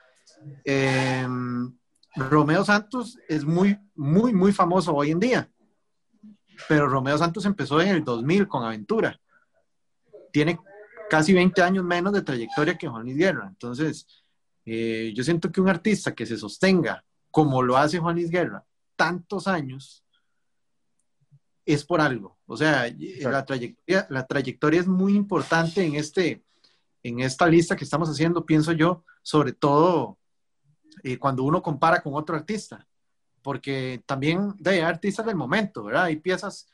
Em, 0.65 1.76
Romeo 2.17 2.65
Santos 2.65 3.19
es 3.29 3.45
muy, 3.45 3.79
muy, 3.95 4.33
muy 4.33 4.53
famoso 4.53 4.95
hoy 4.95 5.11
en 5.11 5.21
día. 5.21 5.51
Pero 6.69 6.89
Romeo 6.89 7.19
Santos 7.19 7.45
empezó 7.45 7.81
en 7.81 7.89
el 7.89 8.05
2000 8.05 8.49
con 8.49 8.65
Aventura. 8.65 9.21
Tiene 10.33 10.59
casi 11.11 11.33
20 11.33 11.63
años 11.63 11.85
menos 11.85 12.13
de 12.13 12.23
trayectoria 12.23 12.77
que 12.77 12.89
Juan 12.89 13.03
Luis 13.03 13.17
Guerra. 13.17 13.47
Entonces, 13.47 14.07
eh, 14.65 15.13
yo 15.15 15.23
siento 15.23 15.53
que 15.53 15.61
un 15.61 15.69
artista 15.69 16.15
que 16.15 16.27
se 16.27 16.37
sostenga 16.37 17.05
como 17.31 17.63
lo 17.63 17.77
hace 17.77 17.99
Juan 17.99 18.17
Luis 18.17 18.31
Guerra 18.31 18.65
tantos 18.97 19.47
años 19.47 20.03
es 21.65 21.85
por 21.85 22.01
algo. 22.01 22.39
O 22.47 22.57
sea, 22.57 22.93
la 23.21 23.45
trayectoria, 23.45 24.07
la 24.11 24.27
trayectoria 24.27 24.81
es 24.81 24.87
muy 24.87 25.15
importante 25.15 25.85
en, 25.85 25.97
este, 25.97 26.43
en 27.03 27.21
esta 27.21 27.47
lista 27.47 27.77
que 27.77 27.85
estamos 27.85 28.09
haciendo, 28.09 28.47
pienso 28.47 28.73
yo, 28.73 29.05
sobre 29.23 29.53
todo 29.53 30.19
eh, 31.03 31.19
cuando 31.19 31.45
uno 31.45 31.63
compara 31.63 32.03
con 32.03 32.15
otro 32.15 32.37
artista. 32.37 32.87
Porque 33.43 34.03
también 34.07 34.55
hay 34.65 34.81
artistas 34.81 35.25
del 35.27 35.37
momento, 35.37 35.85
¿verdad? 35.85 36.05
Hay 36.05 36.17
piezas 36.17 36.69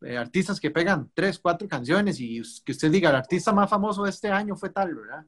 eh, 0.00 0.16
artistas 0.16 0.60
que 0.60 0.70
pegan 0.70 1.10
tres, 1.12 1.38
cuatro 1.38 1.66
canciones 1.66 2.20
y 2.20 2.40
que 2.64 2.72
usted 2.72 2.90
diga, 2.90 3.10
el 3.10 3.16
artista 3.16 3.52
más 3.52 3.68
famoso 3.68 4.04
de 4.04 4.10
este 4.10 4.30
año 4.30 4.56
fue 4.56 4.70
tal, 4.70 4.94
¿verdad? 4.94 5.26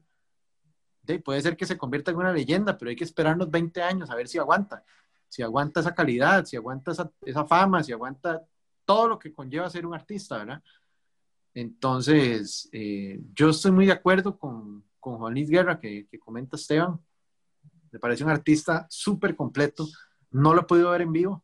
puede 1.25 1.41
ser 1.41 1.57
que 1.57 1.65
se 1.65 1.77
convierta 1.77 2.11
en 2.11 2.17
una 2.17 2.31
leyenda, 2.31 2.77
pero 2.77 2.89
hay 2.89 2.95
que 2.95 3.03
esperarnos 3.03 3.51
20 3.51 3.81
años 3.81 4.09
a 4.09 4.15
ver 4.15 4.29
si 4.29 4.37
aguanta, 4.37 4.85
si 5.27 5.41
aguanta 5.41 5.81
esa 5.81 5.93
calidad, 5.93 6.45
si 6.45 6.55
aguanta 6.55 6.91
esa, 7.25 7.45
fama, 7.45 7.83
si 7.83 7.91
aguanta 7.91 8.45
todo 8.85 9.09
lo 9.09 9.19
que 9.19 9.33
conlleva 9.33 9.69
ser 9.69 9.85
un 9.85 9.93
artista, 9.93 10.37
¿verdad? 10.37 10.63
Entonces, 11.53 12.69
eh, 12.71 13.19
yo 13.33 13.49
estoy 13.49 13.71
muy 13.71 13.87
de 13.87 13.91
acuerdo 13.91 14.37
con, 14.37 14.85
con 15.01 15.17
Juan 15.17 15.33
Luis 15.33 15.49
Guerra 15.49 15.79
que, 15.79 16.07
que 16.07 16.19
comenta 16.19 16.55
Esteban. 16.55 16.97
Me 17.91 17.99
parece 17.99 18.23
un 18.23 18.29
artista 18.29 18.87
súper 18.89 19.35
completo. 19.35 19.87
No 20.31 20.53
lo 20.53 20.61
he 20.61 20.65
podido 20.65 20.91
ver 20.91 21.01
en 21.01 21.11
vivo, 21.11 21.43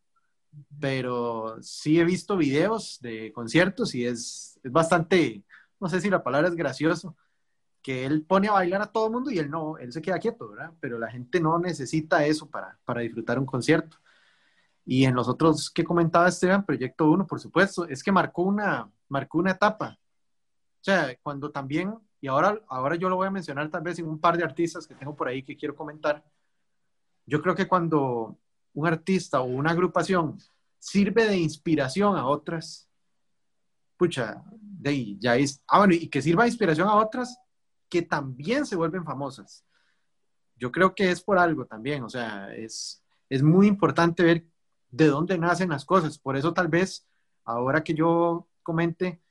pero 0.79 1.57
sí 1.61 1.99
he 1.99 2.05
visto 2.05 2.37
videos 2.37 2.99
de 3.01 3.31
conciertos 3.33 3.93
y 3.95 4.05
es, 4.05 4.59
es, 4.63 4.71
bastante, 4.71 5.43
no 5.79 5.89
sé 5.89 6.01
si 6.01 6.09
la 6.09 6.23
palabra 6.23 6.47
es 6.47 6.55
gracioso, 6.55 7.15
que 7.81 8.05
él 8.05 8.25
pone 8.25 8.47
a 8.47 8.53
bailar 8.53 8.81
a 8.81 8.91
todo 8.91 9.07
el 9.07 9.13
mundo 9.13 9.31
y 9.31 9.39
él 9.39 9.49
no, 9.49 9.77
él 9.77 9.91
se 9.93 10.01
queda 10.01 10.19
quieto, 10.19 10.49
¿verdad? 10.49 10.73
Pero 10.79 10.97
la 10.99 11.09
gente 11.09 11.39
no 11.39 11.59
necesita 11.59 12.25
eso 12.25 12.49
para, 12.49 12.77
para 12.85 13.01
disfrutar 13.01 13.39
un 13.39 13.45
concierto. 13.45 13.97
Y 14.85 15.05
en 15.05 15.15
los 15.15 15.27
otros 15.27 15.69
que 15.69 15.83
comentaba 15.83 16.29
Esteban, 16.29 16.65
Proyecto 16.65 17.09
1, 17.09 17.27
por 17.27 17.39
supuesto, 17.39 17.87
es 17.87 18.01
que 18.01 18.11
marcó 18.11 18.43
una, 18.43 18.89
marcó 19.09 19.37
una 19.37 19.51
etapa. 19.51 19.99
O 20.79 20.83
sea, 20.83 21.13
cuando 21.21 21.51
también, 21.51 21.93
y 22.21 22.27
ahora, 22.27 22.61
ahora 22.69 22.95
yo 22.95 23.09
lo 23.09 23.17
voy 23.17 23.27
a 23.27 23.31
mencionar 23.31 23.69
tal 23.69 23.81
vez 23.81 23.99
en 23.99 24.07
un 24.07 24.19
par 24.19 24.37
de 24.37 24.45
artistas 24.45 24.87
que 24.87 24.95
tengo 24.95 25.15
por 25.15 25.27
ahí 25.27 25.43
que 25.43 25.57
quiero 25.57 25.75
comentar, 25.75 26.23
yo 27.27 27.41
creo 27.41 27.53
que 27.53 27.67
cuando 27.67 28.39
un 28.73 28.87
artista 28.87 29.41
o 29.41 29.45
una 29.45 29.71
agrupación 29.71 30.39
sirve 30.79 31.27
de 31.27 31.37
inspiración 31.37 32.15
a 32.15 32.25
otras, 32.25 32.89
pucha, 33.97 34.41
de 34.51 34.89
ahí 34.89 35.17
ya 35.19 35.35
es, 35.35 35.61
ah, 35.67 35.79
bueno, 35.79 35.93
y 35.93 36.07
que 36.07 36.21
sirva 36.21 36.43
de 36.43 36.49
inspiración 36.49 36.87
a 36.87 36.95
otras 36.95 37.37
que 37.89 38.01
también 38.01 38.65
se 38.65 38.77
vuelven 38.77 39.03
famosas. 39.03 39.65
Yo 40.55 40.71
creo 40.71 40.95
que 40.95 41.11
es 41.11 41.21
por 41.21 41.37
algo 41.37 41.65
también, 41.65 42.03
o 42.03 42.09
sea, 42.09 42.53
es, 42.55 43.03
es 43.29 43.43
muy 43.43 43.67
importante 43.67 44.23
ver 44.23 44.45
de 44.89 45.07
dónde 45.07 45.37
nacen 45.37 45.69
las 45.69 45.83
cosas. 45.83 46.17
Por 46.17 46.37
eso 46.37 46.53
tal 46.53 46.69
vez, 46.69 47.05
ahora 47.43 47.83
que 47.83 47.93
yo 47.93 48.47
comente, 48.63 49.21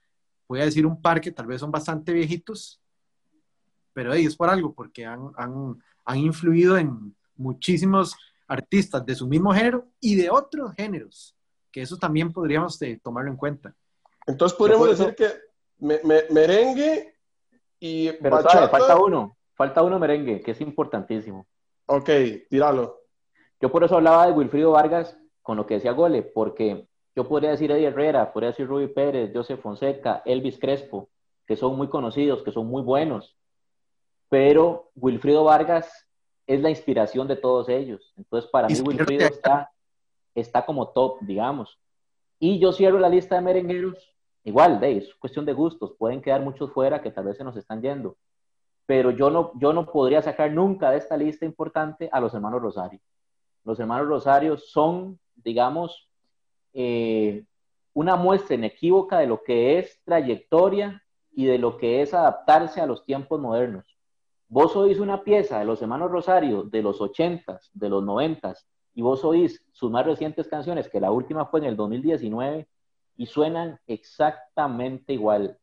voy 0.47 0.61
a 0.61 0.67
decir 0.67 0.85
un 0.85 1.01
par 1.01 1.21
que 1.21 1.33
tal 1.33 1.47
vez 1.47 1.61
son 1.61 1.71
bastante 1.71 2.13
viejitos, 2.13 2.81
pero 3.95 4.13
ahí 4.13 4.27
es 4.27 4.37
por 4.37 4.51
algo, 4.51 4.75
porque 4.75 5.07
han, 5.07 5.31
han, 5.37 5.83
han 6.05 6.19
influido 6.19 6.77
en 6.77 7.17
muchísimos 7.37 8.15
artistas 8.49 9.05
de 9.05 9.15
su 9.15 9.27
mismo 9.27 9.53
género 9.53 9.87
y 10.01 10.15
de 10.15 10.31
otros 10.31 10.73
géneros, 10.75 11.37
que 11.71 11.83
eso 11.83 11.97
también 11.97 12.33
podríamos 12.33 12.81
eh, 12.83 13.01
tomarlo 13.03 13.31
en 13.31 13.37
cuenta. 13.37 13.75
Entonces 14.27 14.57
podríamos 14.57 14.99
decir 14.99 15.15
que 15.15 15.33
merengue 15.79 17.15
y 17.79 18.11
Pero 18.13 18.41
falta 18.41 18.97
uno, 18.97 19.37
falta 19.55 19.83
uno 19.83 19.99
merengue, 19.99 20.41
que 20.41 20.53
es 20.53 20.61
importantísimo. 20.61 21.47
Ok, 21.87 22.11
tíralo. 22.49 23.01
Yo 23.61 23.71
por 23.71 23.85
eso 23.85 23.97
hablaba 23.97 24.27
de 24.27 24.33
Wilfrido 24.33 24.73
Vargas 24.73 25.17
con 25.43 25.57
lo 25.57 25.67
que 25.67 25.75
decía 25.75 25.93
Gole, 25.93 26.23
porque 26.23 26.89
yo 27.15 27.29
podría 27.29 27.51
decir 27.51 27.71
Eddie 27.71 27.87
Herrera, 27.87 28.33
podría 28.33 28.51
decir 28.51 28.67
Ruby 28.67 28.89
Pérez, 28.89 29.31
Joseph 29.33 29.61
Fonseca, 29.61 30.23
Elvis 30.25 30.59
Crespo, 30.59 31.09
que 31.47 31.57
son 31.57 31.77
muy 31.77 31.89
conocidos, 31.89 32.43
que 32.43 32.51
son 32.51 32.67
muy 32.67 32.83
buenos, 32.83 33.39
pero 34.29 34.91
Wilfrido 34.97 35.45
Vargas 35.45 36.06
es 36.47 36.61
la 36.61 36.71
inspiración 36.71 37.27
de 37.27 37.37
todos 37.37 37.69
ellos. 37.69 38.13
Entonces, 38.17 38.51
para 38.51 38.69
mí, 38.69 38.75
Wilfrido 38.81 39.27
está, 39.27 39.71
está 40.35 40.65
como 40.65 40.89
top, 40.89 41.19
digamos. 41.21 41.79
Y 42.39 42.59
yo 42.59 42.73
cierro 42.73 42.99
la 42.99 43.09
lista 43.09 43.35
de 43.35 43.41
merengueros, 43.41 44.15
igual, 44.45 44.79
de, 44.79 44.99
es 44.99 45.15
cuestión 45.15 45.45
de 45.45 45.53
gustos, 45.53 45.95
pueden 45.99 46.21
quedar 46.21 46.41
muchos 46.41 46.73
fuera 46.73 47.03
que 47.03 47.11
tal 47.11 47.25
vez 47.25 47.37
se 47.37 47.45
nos 47.45 47.57
están 47.57 47.83
yendo, 47.83 48.17
pero 48.85 49.11
yo 49.11 49.31
no, 49.31 49.53
yo 49.57 49.73
no 49.73 49.87
podría 49.87 50.23
sacar 50.23 50.53
nunca 50.53 50.91
de 50.91 50.99
esta 50.99 51.17
lista 51.17 51.45
importante 51.45 52.09
a 52.13 52.21
los 52.21 52.35
hermanos 52.35 52.63
Rosario. 52.63 53.01
Los 53.65 53.81
hermanos 53.81 54.07
Rosario 54.07 54.57
son, 54.59 55.19
digamos, 55.35 56.09
eh, 56.73 57.45
una 57.95 58.15
muestra 58.15 58.55
inequívoca 58.55 59.19
de 59.19 59.27
lo 59.27 59.43
que 59.43 59.79
es 59.79 60.01
trayectoria 60.05 61.03
y 61.33 61.47
de 61.47 61.59
lo 61.59 61.79
que 61.79 62.03
es 62.03 62.15
adaptarse 62.15 62.81
a 62.81 62.87
los 62.87 63.05
tiempos 63.05 63.41
modernos. 63.41 63.96
Vos 64.49 64.77
oís 64.77 65.01
una 65.01 65.25
pieza 65.25 65.59
de 65.59 65.65
los 65.65 65.83
hermanos 65.83 66.11
Rosario 66.11 66.63
de 66.63 66.83
los 66.83 67.01
80s, 67.01 67.71
de 67.73 67.89
los 67.89 68.05
90s, 68.05 68.65
y 68.95 69.03
vos 69.03 69.25
oís 69.25 69.65
sus 69.73 69.91
más 69.91 70.07
recientes 70.07 70.49
canciones, 70.49 70.89
que 70.89 71.01
la 71.01 71.11
última 71.11 71.47
fue 71.47 71.61
en 71.61 71.67
el 71.67 71.77
2019, 71.77 72.69
y 73.17 73.27
suenan 73.27 73.81
exactamente 73.87 75.13
igual 75.13 75.59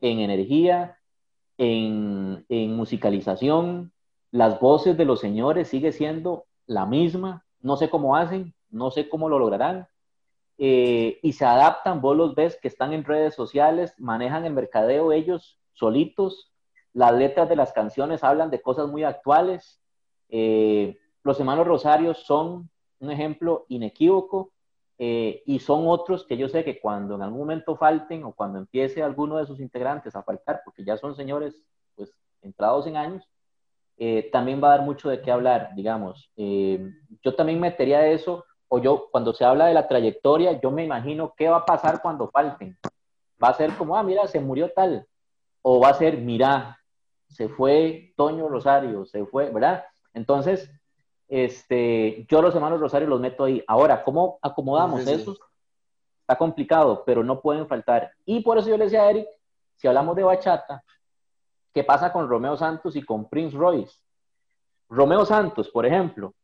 en 0.00 0.20
energía, 0.20 0.98
en, 1.58 2.44
musicalización, 2.76 3.92
las 4.30 4.60
voces 4.60 4.96
de 4.96 5.04
los 5.04 5.20
señores 5.20 5.68
sigue 5.68 5.92
siendo 5.92 6.46
la 6.66 6.86
misma, 6.86 7.44
no 7.60 7.76
sé 7.76 7.90
cómo 7.90 8.16
hacen, 8.16 8.54
no 8.70 8.90
sé 8.90 9.08
cómo 9.08 9.28
lo 9.28 9.38
lograrán, 9.38 9.86
eh, 10.58 11.18
y 11.22 11.32
se 11.32 11.44
adaptan, 11.44 12.00
vos 12.00 12.16
los 12.16 12.34
ves 12.34 12.58
que 12.60 12.68
están 12.68 12.92
en 12.92 13.04
redes 13.04 13.34
sociales, 13.34 13.94
manejan 13.98 14.44
el 14.44 14.52
mercadeo 14.52 15.12
ellos 15.12 15.58
solitos, 15.72 16.51
las 16.94 17.12
letras 17.12 17.48
de 17.48 17.56
las 17.56 17.72
canciones 17.72 18.22
hablan 18.22 18.50
de 18.50 18.60
cosas 18.60 18.88
muy 18.88 19.04
actuales. 19.04 19.80
Eh, 20.28 20.98
los 21.22 21.38
hermanos 21.38 21.66
Rosarios 21.66 22.18
son 22.18 22.68
un 23.00 23.10
ejemplo 23.10 23.64
inequívoco 23.68 24.52
eh, 24.98 25.42
y 25.46 25.58
son 25.58 25.86
otros 25.88 26.24
que 26.24 26.36
yo 26.36 26.48
sé 26.48 26.64
que 26.64 26.80
cuando 26.80 27.14
en 27.14 27.22
algún 27.22 27.40
momento 27.40 27.76
falten 27.76 28.24
o 28.24 28.32
cuando 28.32 28.58
empiece 28.58 29.02
alguno 29.02 29.38
de 29.38 29.46
sus 29.46 29.60
integrantes 29.60 30.14
a 30.14 30.22
faltar, 30.22 30.62
porque 30.64 30.84
ya 30.84 30.96
son 30.96 31.16
señores 31.16 31.62
pues 31.96 32.12
entrados 32.42 32.86
en 32.86 32.96
años, 32.96 33.28
eh, 33.96 34.28
también 34.30 34.62
va 34.62 34.68
a 34.68 34.76
dar 34.76 34.86
mucho 34.86 35.08
de 35.08 35.20
qué 35.20 35.30
hablar, 35.30 35.70
digamos. 35.74 36.30
yo 36.36 37.34
también 37.34 37.60
metería 37.60 38.06
eso, 38.06 38.44
o 38.68 38.78
yo 38.78 39.08
cuando 39.10 39.32
se 39.32 39.44
habla 39.44 39.66
de 39.66 39.74
la 39.74 39.86
trayectoria, 39.86 40.60
yo 40.60 40.70
me 40.70 40.84
imagino 40.84 41.34
qué 41.36 41.48
va 41.48 41.58
a 41.58 41.66
pasar 41.66 42.00
cuando 42.00 42.28
falten. 42.30 42.76
Va 43.42 43.48
a 43.48 43.54
ser 43.54 43.76
como, 43.76 43.96
ah, 43.96 44.02
mira, 44.02 44.26
se 44.26 44.40
murió 44.40 44.70
tal, 44.72 45.06
o 45.62 45.80
va 45.80 45.90
a 45.90 45.94
ser, 45.94 46.18
mira, 46.18 46.81
se 47.32 47.48
fue 47.48 48.12
Toño 48.16 48.48
Rosario, 48.48 49.04
se 49.04 49.24
fue, 49.24 49.50
¿verdad? 49.50 49.84
Entonces, 50.14 50.70
este, 51.28 52.26
yo 52.28 52.42
los 52.42 52.54
hermanos 52.54 52.80
Rosario 52.80 53.08
los 53.08 53.20
meto 53.20 53.44
ahí. 53.44 53.64
Ahora, 53.66 54.04
¿cómo 54.04 54.38
acomodamos 54.42 55.06
eso? 55.06 55.36
Está 56.20 56.36
complicado, 56.36 57.02
pero 57.04 57.24
no 57.24 57.40
pueden 57.40 57.66
faltar. 57.66 58.12
Y 58.26 58.40
por 58.40 58.58
eso 58.58 58.68
yo 58.68 58.76
le 58.76 58.84
decía 58.84 59.02
a 59.02 59.10
Eric, 59.10 59.26
si 59.76 59.88
hablamos 59.88 60.14
de 60.14 60.22
bachata, 60.22 60.84
¿qué 61.72 61.82
pasa 61.82 62.12
con 62.12 62.28
Romeo 62.28 62.56
Santos 62.56 62.94
y 62.96 63.02
con 63.02 63.28
Prince 63.28 63.56
Royce? 63.56 63.98
Romeo 64.88 65.24
Santos, 65.24 65.70
por 65.70 65.86
ejemplo, 65.86 66.34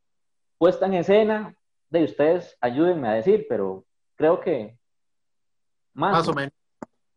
puesta 0.57 0.87
en 0.87 0.95
escena, 0.95 1.55
de 1.91 2.05
ustedes 2.05 2.57
ayúdenme 2.61 3.09
a 3.09 3.13
decir, 3.13 3.47
pero 3.49 3.85
creo 4.17 4.41
que 4.41 4.79
más, 5.93 6.27
o 6.29 6.33
menos. 6.33 6.53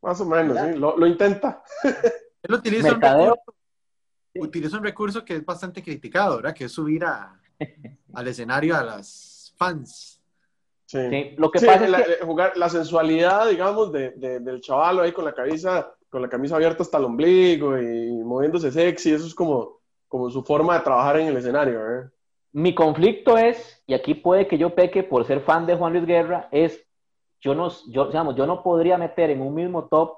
Más 0.01 0.19
o 0.19 0.25
menos, 0.25 0.57
sí, 0.57 0.77
lo, 0.77 0.97
lo 0.97 1.07
intenta. 1.07 1.63
Él 2.43 2.53
utiliza 2.53 2.89
Mercadeo, 2.89 3.37
utiliza 4.35 4.77
un 4.77 4.83
recurso 4.83 5.23
que 5.23 5.35
es 5.35 5.45
bastante 5.45 5.83
criticado, 5.83 6.37
¿verdad? 6.37 6.53
Que 6.53 6.65
es 6.65 6.71
subir 6.71 7.03
a, 7.03 7.39
al 8.13 8.27
escenario 8.27 8.75
a 8.75 8.83
las 8.83 9.53
fans. 9.57 10.21
Sí, 10.85 11.35
lo 11.37 11.49
que 11.49 11.65
pasa 11.65 11.85
es 11.85 11.89
la, 11.89 12.03
jugar 12.25 12.57
la 12.57 12.67
sensualidad, 12.67 13.49
digamos, 13.49 13.93
de, 13.93 14.11
del 14.11 14.59
chaval 14.59 14.99
ahí 14.99 15.13
con 15.13 15.23
la 15.23 15.33
camisa, 15.33 15.93
con 16.09 16.21
la 16.21 16.27
camisa 16.27 16.57
abierta 16.57 16.83
hasta 16.83 16.97
el 16.97 17.05
ombligo 17.05 17.79
y 17.79 18.11
moviéndose 18.11 18.71
sexy, 18.71 19.13
eso 19.13 19.25
es 19.25 19.33
como, 19.33 19.79
como 20.09 20.29
su 20.29 20.43
forma 20.43 20.77
de 20.77 20.83
trabajar 20.83 21.17
en 21.19 21.27
el 21.27 21.37
escenario, 21.37 21.79
¿verdad? 21.79 22.11
Mi 22.51 22.75
conflicto 22.75 23.37
es, 23.37 23.81
y 23.87 23.93
aquí 23.93 24.15
puede 24.15 24.47
que 24.47 24.57
yo 24.57 24.75
peque 24.75 25.03
por 25.03 25.25
ser 25.25 25.39
fan 25.39 25.65
de 25.65 25.75
Juan 25.75 25.93
Luis 25.93 26.05
Guerra, 26.05 26.49
es 26.51 26.85
yo 27.39 27.55
no, 27.55 27.69
yo, 27.87 28.07
digamos, 28.07 28.35
yo 28.35 28.45
no 28.45 28.61
podría 28.61 28.97
meter 28.97 29.29
en 29.29 29.41
un 29.41 29.55
mismo 29.55 29.85
top 29.85 30.17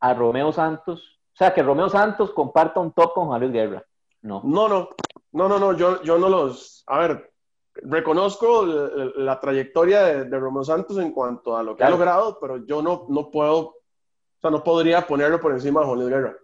a 0.00 0.14
Romeo 0.14 0.50
Santos 0.52 1.19
sea, 1.40 1.54
que 1.54 1.62
Romeo 1.62 1.88
Santos 1.88 2.32
comparta 2.32 2.80
un 2.80 2.92
top 2.92 3.14
con 3.14 3.26
Juan 3.28 3.40
Luis 3.40 3.52
Guerra. 3.52 3.84
No. 4.22 4.42
No, 4.44 4.68
no. 4.68 4.90
No, 5.32 5.48
no, 5.48 5.58
no. 5.58 5.72
Yo, 5.72 6.02
yo 6.02 6.18
no 6.18 6.28
los. 6.28 6.84
A 6.86 6.98
ver, 6.98 7.32
reconozco 7.74 8.66
la, 8.66 9.40
trayectoria 9.40 10.24
de, 10.24 10.38
Romeo 10.38 10.64
Santos 10.64 10.98
en 10.98 11.12
cuanto 11.12 11.56
a 11.56 11.62
lo 11.62 11.76
que 11.76 11.84
ha 11.84 11.90
logrado, 11.90 12.38
pero 12.40 12.64
yo 12.66 12.82
no, 12.82 13.06
no 13.08 13.30
puedo. 13.30 13.58
O 13.58 14.40
sea, 14.40 14.50
no 14.50 14.62
podría 14.62 15.06
ponerlo 15.06 15.40
por 15.40 15.52
encima 15.52 15.80
de 15.80 15.86
Juan 15.86 15.98
Luis 15.98 16.10
Guerra. 16.10 16.36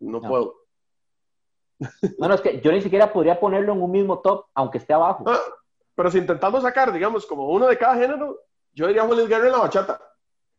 No, 0.00 0.20
puedo. 0.20 0.54
No, 2.18 2.28
no, 2.28 2.34
es 2.34 2.40
que 2.40 2.60
yo 2.60 2.70
ni 2.70 2.80
siquiera 2.80 3.12
podría 3.12 3.38
ponerlo 3.38 3.72
en 3.72 3.82
un 3.82 3.90
mismo 3.90 4.20
top, 4.20 4.46
aunque 4.54 4.78
esté 4.78 4.92
abajo. 4.92 5.24
Ah, 5.26 5.40
pero 5.96 6.10
si 6.10 6.18
intentamos 6.18 6.62
sacar, 6.62 6.92
digamos, 6.92 7.26
como 7.26 7.48
uno 7.48 7.66
de 7.66 7.76
cada 7.76 7.96
género, 7.96 8.38
yo 8.72 8.86
diría 8.86 9.04
Juan 9.04 9.16
Luis 9.16 9.28
Guerra 9.28 9.46
en 9.46 9.52
la 9.52 9.58
bachata. 9.58 10.00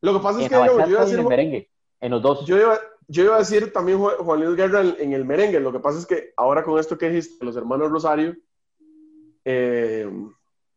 Lo 0.01 0.13
que 0.13 0.19
pasa 0.19 0.41
es 0.41 0.49
que 0.49 0.55
yo, 0.55 0.65
iba 0.65 0.84
a 0.84 1.05
decir. 1.05 1.19
En 1.19 1.19
el 1.21 1.27
merengue, 1.27 1.71
en 2.01 2.12
los 2.12 2.21
dos. 2.21 2.45
Yo 2.45 2.58
iba, 2.58 2.77
yo 3.07 3.23
iba 3.23 3.35
a 3.35 3.39
decir 3.39 3.71
también 3.71 3.99
Juan 3.99 4.43
Luis 4.43 4.55
Guerra 4.55 4.81
en, 4.81 5.13
el 5.13 5.25
merengue. 5.25 5.59
Lo 5.59 5.71
que 5.71 5.79
pasa 5.79 5.99
es 5.99 6.05
que 6.05 6.33
ahora 6.37 6.63
con 6.63 6.79
esto 6.79 6.97
que 6.97 7.09
dijiste, 7.09 7.45
los 7.45 7.55
hermanos 7.55 7.91
Rosario, 7.91 8.35
eh, 9.43 10.09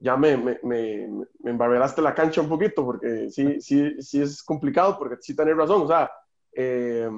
ya 0.01 0.17
me, 0.17 0.37
me, 0.37 0.59
me, 0.63 1.79
la 1.99 2.15
cancha 2.15 2.41
un 2.41 2.49
poquito, 2.49 2.85
porque 2.85 3.31
sí, 3.31 3.61
sí, 3.61 4.01
sí 4.01 4.23
es 4.23 4.43
complicado, 4.43 4.99
porque 4.99 5.17
sí 5.21 5.35
tenés 5.35 5.57
razón. 5.57 5.83
O 5.83 5.89
sea, 5.89 6.11
eh, 6.53 7.11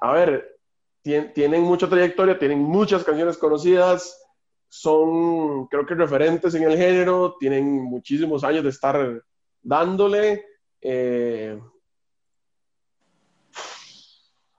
a 0.00 0.12
ver, 0.12 0.58
tienen 1.02 1.62
mucha 1.62 1.88
trayectoria, 1.88 2.38
tienen 2.38 2.60
muchas 2.60 3.02
canciones 3.02 3.38
conocidas, 3.38 4.22
son, 4.68 5.66
creo 5.68 5.86
que, 5.86 5.94
referentes 5.94 6.54
en 6.54 6.64
el 6.64 6.76
género, 6.76 7.36
tienen 7.38 7.82
muchísimos 7.82 8.44
años 8.44 8.62
de 8.62 8.70
estar 8.70 9.22
dándole. 9.62 10.44
Eh, 10.80 11.58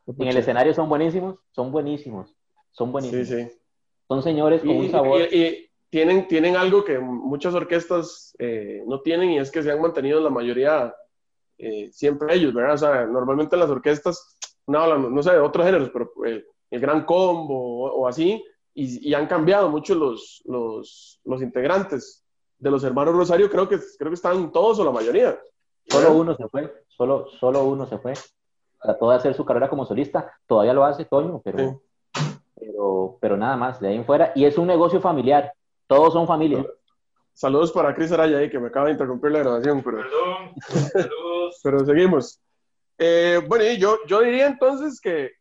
en 0.07 0.27
el 0.27 0.37
escenario 0.37 0.73
son 0.73 0.87
buenísimos, 0.87 1.39
son 1.51 1.71
buenísimos, 1.71 2.33
son 2.71 2.91
buenísimos. 2.91 3.27
Sí, 3.27 3.43
sí. 3.43 3.51
Son 4.07 4.23
señores 4.23 4.61
con 4.61 4.69
un 4.69 4.89
sabor. 4.89 5.21
Y, 5.21 5.65
tienen, 5.89 6.27
tienen 6.27 6.57
algo 6.57 6.83
que 6.83 6.99
muchas 6.99 7.53
orquestas 7.53 8.35
eh, 8.39 8.83
no 8.85 9.01
tienen 9.01 9.31
y 9.31 9.39
es 9.39 9.49
que 9.49 9.63
se 9.63 9.71
han 9.71 9.79
mantenido 9.79 10.19
la 10.19 10.29
mayoría 10.29 10.93
eh, 11.57 11.89
siempre 11.93 12.35
ellos, 12.35 12.53
¿verdad? 12.53 12.73
O 12.73 12.77
sea, 12.77 13.05
normalmente 13.05 13.55
las 13.55 13.69
orquestas, 13.69 14.37
no, 14.67 14.97
no 14.97 15.23
sé, 15.23 15.31
de 15.31 15.39
otros 15.39 15.65
géneros, 15.65 15.89
pero 15.91 16.11
eh, 16.25 16.45
el 16.71 16.81
gran 16.81 17.05
combo 17.05 17.89
o, 17.89 18.05
así, 18.05 18.43
y, 18.73 19.13
han 19.13 19.27
cambiado 19.27 19.69
mucho 19.69 19.95
los, 19.95 20.43
los, 20.45 21.21
los, 21.23 21.41
integrantes 21.41 22.25
de 22.59 22.69
los 22.69 22.83
hermanos 22.83 23.15
Rosario, 23.15 23.49
creo 23.49 23.67
que, 23.67 23.79
creo 23.97 24.11
que 24.11 24.15
están 24.15 24.51
todos 24.51 24.77
o 24.79 24.83
la 24.83 24.91
mayoría. 24.91 25.39
Solo 25.87 26.13
uno 26.13 26.35
se 26.35 26.47
fue, 26.49 26.83
solo, 26.89 27.27
solo 27.39 27.63
uno 27.63 27.87
se 27.87 27.97
fue 27.97 28.13
trató 28.81 29.09
de 29.09 29.15
hacer 29.15 29.33
su 29.33 29.45
carrera 29.45 29.69
como 29.69 29.85
solista, 29.85 30.31
todavía 30.45 30.73
lo 30.73 30.83
hace 30.83 31.05
Toño, 31.05 31.41
pero, 31.43 31.81
pero, 32.55 33.17
pero 33.19 33.37
nada 33.37 33.57
más, 33.57 33.79
de 33.79 33.89
ahí 33.89 33.95
en 33.95 34.05
fuera. 34.05 34.31
Y 34.35 34.45
es 34.45 34.57
un 34.57 34.67
negocio 34.67 35.01
familiar, 35.01 35.53
todos 35.87 36.13
son 36.13 36.27
familia. 36.27 36.65
Saludos 37.33 37.71
para 37.71 37.93
Cris 37.93 38.11
Araya 38.11 38.39
ahí, 38.39 38.49
que 38.49 38.59
me 38.59 38.67
acaba 38.67 38.87
de 38.87 38.93
interrumpir 38.93 39.31
la 39.31 39.39
grabación. 39.39 39.83
Pero, 39.83 39.97
Perdón, 39.97 40.55
saludos. 40.93 41.59
pero 41.63 41.85
seguimos. 41.85 42.41
Eh, 42.97 43.41
bueno, 43.47 43.63
y 43.63 43.77
yo, 43.77 43.97
yo 44.07 44.21
diría 44.21 44.47
entonces 44.47 44.99
que 44.99 45.33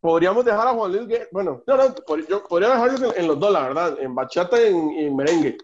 podríamos 0.00 0.44
dejar 0.44 0.68
a 0.68 0.72
Juan 0.72 0.92
Luis 0.92 1.06
Guerra, 1.06 1.26
bueno, 1.30 1.62
no, 1.66 1.76
no, 1.76 1.94
yo 2.26 2.42
podría 2.44 2.70
dejarlos 2.70 3.16
en, 3.16 3.26
los 3.26 3.38
dos, 3.38 3.52
la 3.52 3.62
verdad, 3.68 3.98
en 4.00 4.14
bachata 4.14 4.60
y 4.60 4.68
en, 4.68 5.14
merengue. 5.14 5.58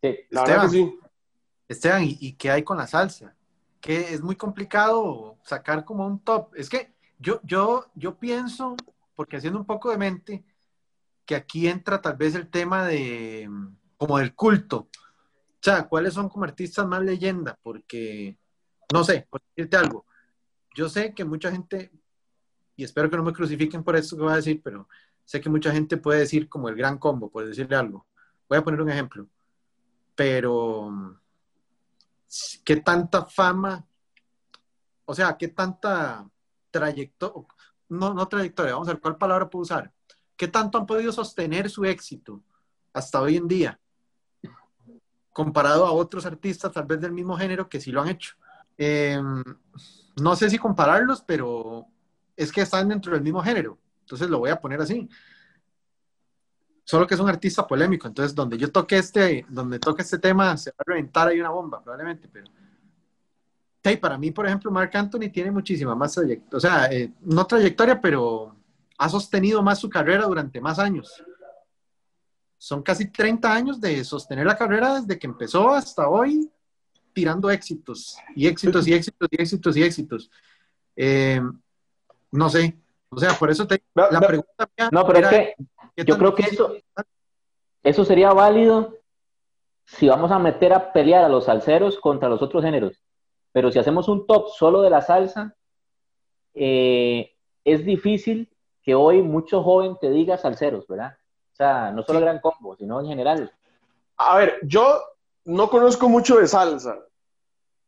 Sí. 0.00 0.18
La 0.30 0.44
verdad 0.44 0.62
que 0.62 0.68
sí. 0.70 0.98
Esteban, 1.68 2.02
¿y 2.04 2.32
qué 2.34 2.50
hay 2.50 2.62
con 2.62 2.78
la 2.78 2.86
salsa? 2.86 3.34
Que 3.82 4.14
es 4.14 4.22
muy 4.22 4.36
complicado 4.36 5.36
sacar 5.42 5.84
como 5.84 6.06
un 6.06 6.20
top. 6.20 6.54
Es 6.54 6.70
que 6.70 6.94
yo, 7.18 7.40
yo, 7.42 7.90
yo 7.94 8.16
pienso, 8.16 8.76
porque 9.16 9.36
haciendo 9.36 9.58
un 9.58 9.66
poco 9.66 9.90
de 9.90 9.98
mente, 9.98 10.44
que 11.26 11.34
aquí 11.34 11.66
entra 11.68 12.00
tal 12.00 12.16
vez 12.16 12.34
el 12.36 12.48
tema 12.48 12.86
de 12.86 13.50
como 13.96 14.18
del 14.18 14.34
culto. 14.34 14.88
O 14.88 15.60
sea, 15.60 15.88
¿cuáles 15.88 16.14
son 16.14 16.28
como 16.28 16.44
artistas 16.44 16.86
más 16.86 17.02
leyenda? 17.02 17.58
Porque, 17.60 18.38
no 18.92 19.02
sé, 19.02 19.26
por 19.28 19.42
decirte 19.54 19.76
algo, 19.76 20.06
yo 20.74 20.88
sé 20.88 21.12
que 21.12 21.24
mucha 21.24 21.50
gente, 21.50 21.92
y 22.76 22.84
espero 22.84 23.10
que 23.10 23.16
no 23.16 23.24
me 23.24 23.32
crucifiquen 23.32 23.82
por 23.82 23.96
esto 23.96 24.16
que 24.16 24.22
voy 24.22 24.32
a 24.32 24.36
decir, 24.36 24.60
pero 24.62 24.88
sé 25.24 25.40
que 25.40 25.50
mucha 25.50 25.72
gente 25.72 25.96
puede 25.96 26.20
decir 26.20 26.48
como 26.48 26.68
el 26.68 26.76
gran 26.76 26.98
combo, 26.98 27.30
por 27.30 27.46
decirle 27.46 27.74
algo. 27.76 28.06
Voy 28.48 28.58
a 28.58 28.64
poner 28.64 28.80
un 28.80 28.90
ejemplo. 28.90 29.26
Pero, 30.14 31.20
¿qué 32.64 32.76
tanta 32.76 33.24
fama? 33.26 33.86
O 35.04 35.14
sea, 35.14 35.36
¿qué 35.36 35.48
tanta 35.48 36.28
trayectoria? 36.70 37.46
No, 37.88 38.14
no 38.14 38.26
trayectoria, 38.26 38.72
vamos 38.72 38.88
a 38.88 38.92
ver 38.92 39.00
cuál 39.00 39.16
palabra 39.16 39.50
puedo 39.50 39.62
usar. 39.62 39.92
¿Qué 40.36 40.48
tanto 40.48 40.78
han 40.78 40.86
podido 40.86 41.12
sostener 41.12 41.68
su 41.68 41.84
éxito 41.84 42.42
hasta 42.92 43.20
hoy 43.20 43.36
en 43.36 43.48
día? 43.48 43.80
Comparado 45.32 45.86
a 45.86 45.92
otros 45.92 46.26
artistas, 46.26 46.72
tal 46.72 46.86
vez 46.86 47.00
del 47.00 47.12
mismo 47.12 47.36
género, 47.36 47.68
que 47.68 47.80
sí 47.80 47.92
lo 47.92 48.02
han 48.02 48.08
hecho. 48.08 48.34
Em, 48.76 49.42
no 50.20 50.36
sé 50.36 50.50
si 50.50 50.58
compararlos, 50.58 51.22
pero 51.22 51.86
es 52.36 52.50
que 52.50 52.62
están 52.62 52.88
dentro 52.88 53.12
del 53.12 53.22
mismo 53.22 53.42
género. 53.42 53.78
Entonces 54.00 54.28
lo 54.28 54.38
voy 54.38 54.50
a 54.50 54.60
poner 54.60 54.80
así. 54.80 55.08
Solo 56.84 57.06
que 57.06 57.14
es 57.14 57.20
un 57.20 57.28
artista 57.28 57.66
polémico. 57.66 58.08
Entonces, 58.08 58.34
donde 58.34 58.58
yo 58.58 58.70
toque 58.70 58.98
este, 58.98 59.46
donde 59.48 59.78
toque 59.78 60.02
este 60.02 60.18
tema, 60.18 60.56
se 60.56 60.70
va 60.70 60.76
a 60.78 60.84
reventar 60.84 61.28
ahí 61.28 61.40
una 61.40 61.50
bomba, 61.50 61.82
probablemente. 61.82 62.28
Pero 62.32 62.46
sí, 63.84 63.96
para 63.96 64.18
mí, 64.18 64.30
por 64.30 64.46
ejemplo, 64.46 64.70
Mark 64.70 64.90
Anthony 64.94 65.30
tiene 65.32 65.50
muchísima 65.50 65.94
más 65.94 66.12
trayectoria. 66.14 66.56
O 66.56 66.60
sea, 66.60 66.86
eh, 66.92 67.12
no 67.20 67.46
trayectoria, 67.46 68.00
pero 68.00 68.54
ha 68.98 69.08
sostenido 69.08 69.62
más 69.62 69.78
su 69.78 69.88
carrera 69.88 70.24
durante 70.24 70.60
más 70.60 70.78
años. 70.78 71.22
Son 72.58 72.82
casi 72.82 73.10
30 73.10 73.52
años 73.52 73.80
de 73.80 74.04
sostener 74.04 74.46
la 74.46 74.56
carrera 74.56 75.00
desde 75.00 75.18
que 75.18 75.26
empezó 75.26 75.70
hasta 75.70 76.08
hoy, 76.08 76.48
tirando 77.12 77.50
éxitos 77.50 78.16
y 78.36 78.46
éxitos 78.46 78.86
y 78.86 78.94
éxitos 78.94 79.28
y 79.30 79.42
éxitos 79.42 79.76
y 79.76 79.82
éxitos. 79.82 80.30
Eh, 80.94 81.40
no 82.30 82.48
sé, 82.48 82.78
o 83.14 83.18
sea, 83.18 83.34
por 83.34 83.50
eso 83.50 83.66
te 83.66 83.82
la 83.94 84.20
pregunta 84.20 84.68
No, 84.90 85.06
pero 85.06 85.18
es 85.18 85.28
que 85.28 85.54
yo 85.96 86.18
creo 86.18 86.34
que 86.34 86.42
eso, 86.42 86.74
eso 87.82 88.04
sería 88.04 88.32
válido 88.32 88.96
si 89.84 90.08
vamos 90.08 90.30
a 90.30 90.38
meter 90.38 90.72
a 90.72 90.92
pelear 90.92 91.24
a 91.24 91.28
los 91.28 91.44
salseros 91.44 91.98
contra 91.98 92.28
los 92.28 92.42
otros 92.42 92.62
géneros. 92.62 93.02
Pero 93.52 93.70
si 93.70 93.78
hacemos 93.78 94.08
un 94.08 94.26
top 94.26 94.48
solo 94.48 94.80
de 94.80 94.90
la 94.90 95.02
salsa, 95.02 95.54
eh, 96.54 97.32
es 97.64 97.84
difícil 97.84 98.50
que 98.82 98.94
hoy 98.94 99.22
mucho 99.22 99.62
joven 99.62 99.96
te 100.00 100.10
diga 100.10 100.38
salseros, 100.38 100.86
¿verdad? 100.86 101.16
O 101.52 101.56
sea, 101.56 101.90
no 101.90 102.02
solo 102.02 102.20
gran 102.20 102.40
combo, 102.40 102.76
sino 102.76 103.00
en 103.00 103.06
general. 103.06 103.52
A 104.16 104.38
ver, 104.38 104.58
yo 104.62 105.02
no 105.44 105.68
conozco 105.68 106.08
mucho 106.08 106.38
de 106.38 106.46
salsa. 106.46 106.98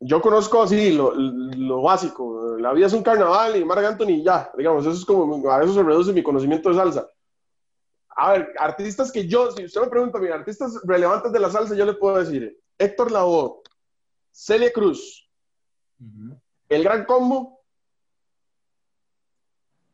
Yo 0.01 0.21
conozco 0.21 0.63
así 0.63 0.93
lo, 0.93 1.15
lo, 1.15 1.81
básico. 1.81 2.57
La 2.59 2.73
vida 2.73 2.87
es 2.87 2.93
un 2.93 3.03
carnaval 3.03 3.57
y 3.57 3.65
Marc 3.65 3.85
Anthony 3.85 4.23
ya, 4.23 4.51
digamos, 4.57 4.85
eso 4.85 4.97
es 4.97 5.05
como, 5.05 5.51
a 5.51 5.63
eso 5.63 5.73
se 5.73 5.83
reduce 5.83 6.13
mi 6.13 6.23
conocimiento 6.23 6.69
de 6.69 6.75
salsa. 6.77 7.09
A 8.17 8.33
ver, 8.33 8.55
artistas 8.59 9.11
que 9.11 9.27
yo, 9.27 9.51
si 9.51 9.65
usted 9.65 9.81
me 9.81 9.89
pregunta, 9.89 10.19
mira, 10.19 10.37
artistas 10.37 10.81
relevantes 10.85 11.33
de 11.33 11.41
la 11.41 11.51
salsa, 11.51 11.75
yo 11.75 11.85
le 11.85 11.95
puedo 11.95 12.19
decir 12.19 12.61
Héctor 12.79 13.11
Lavoe, 13.11 13.63
Celia 14.31 14.73
Cruz, 14.73 15.29
El 16.69 16.85
Gran 16.85 17.05
Combo, 17.05 17.61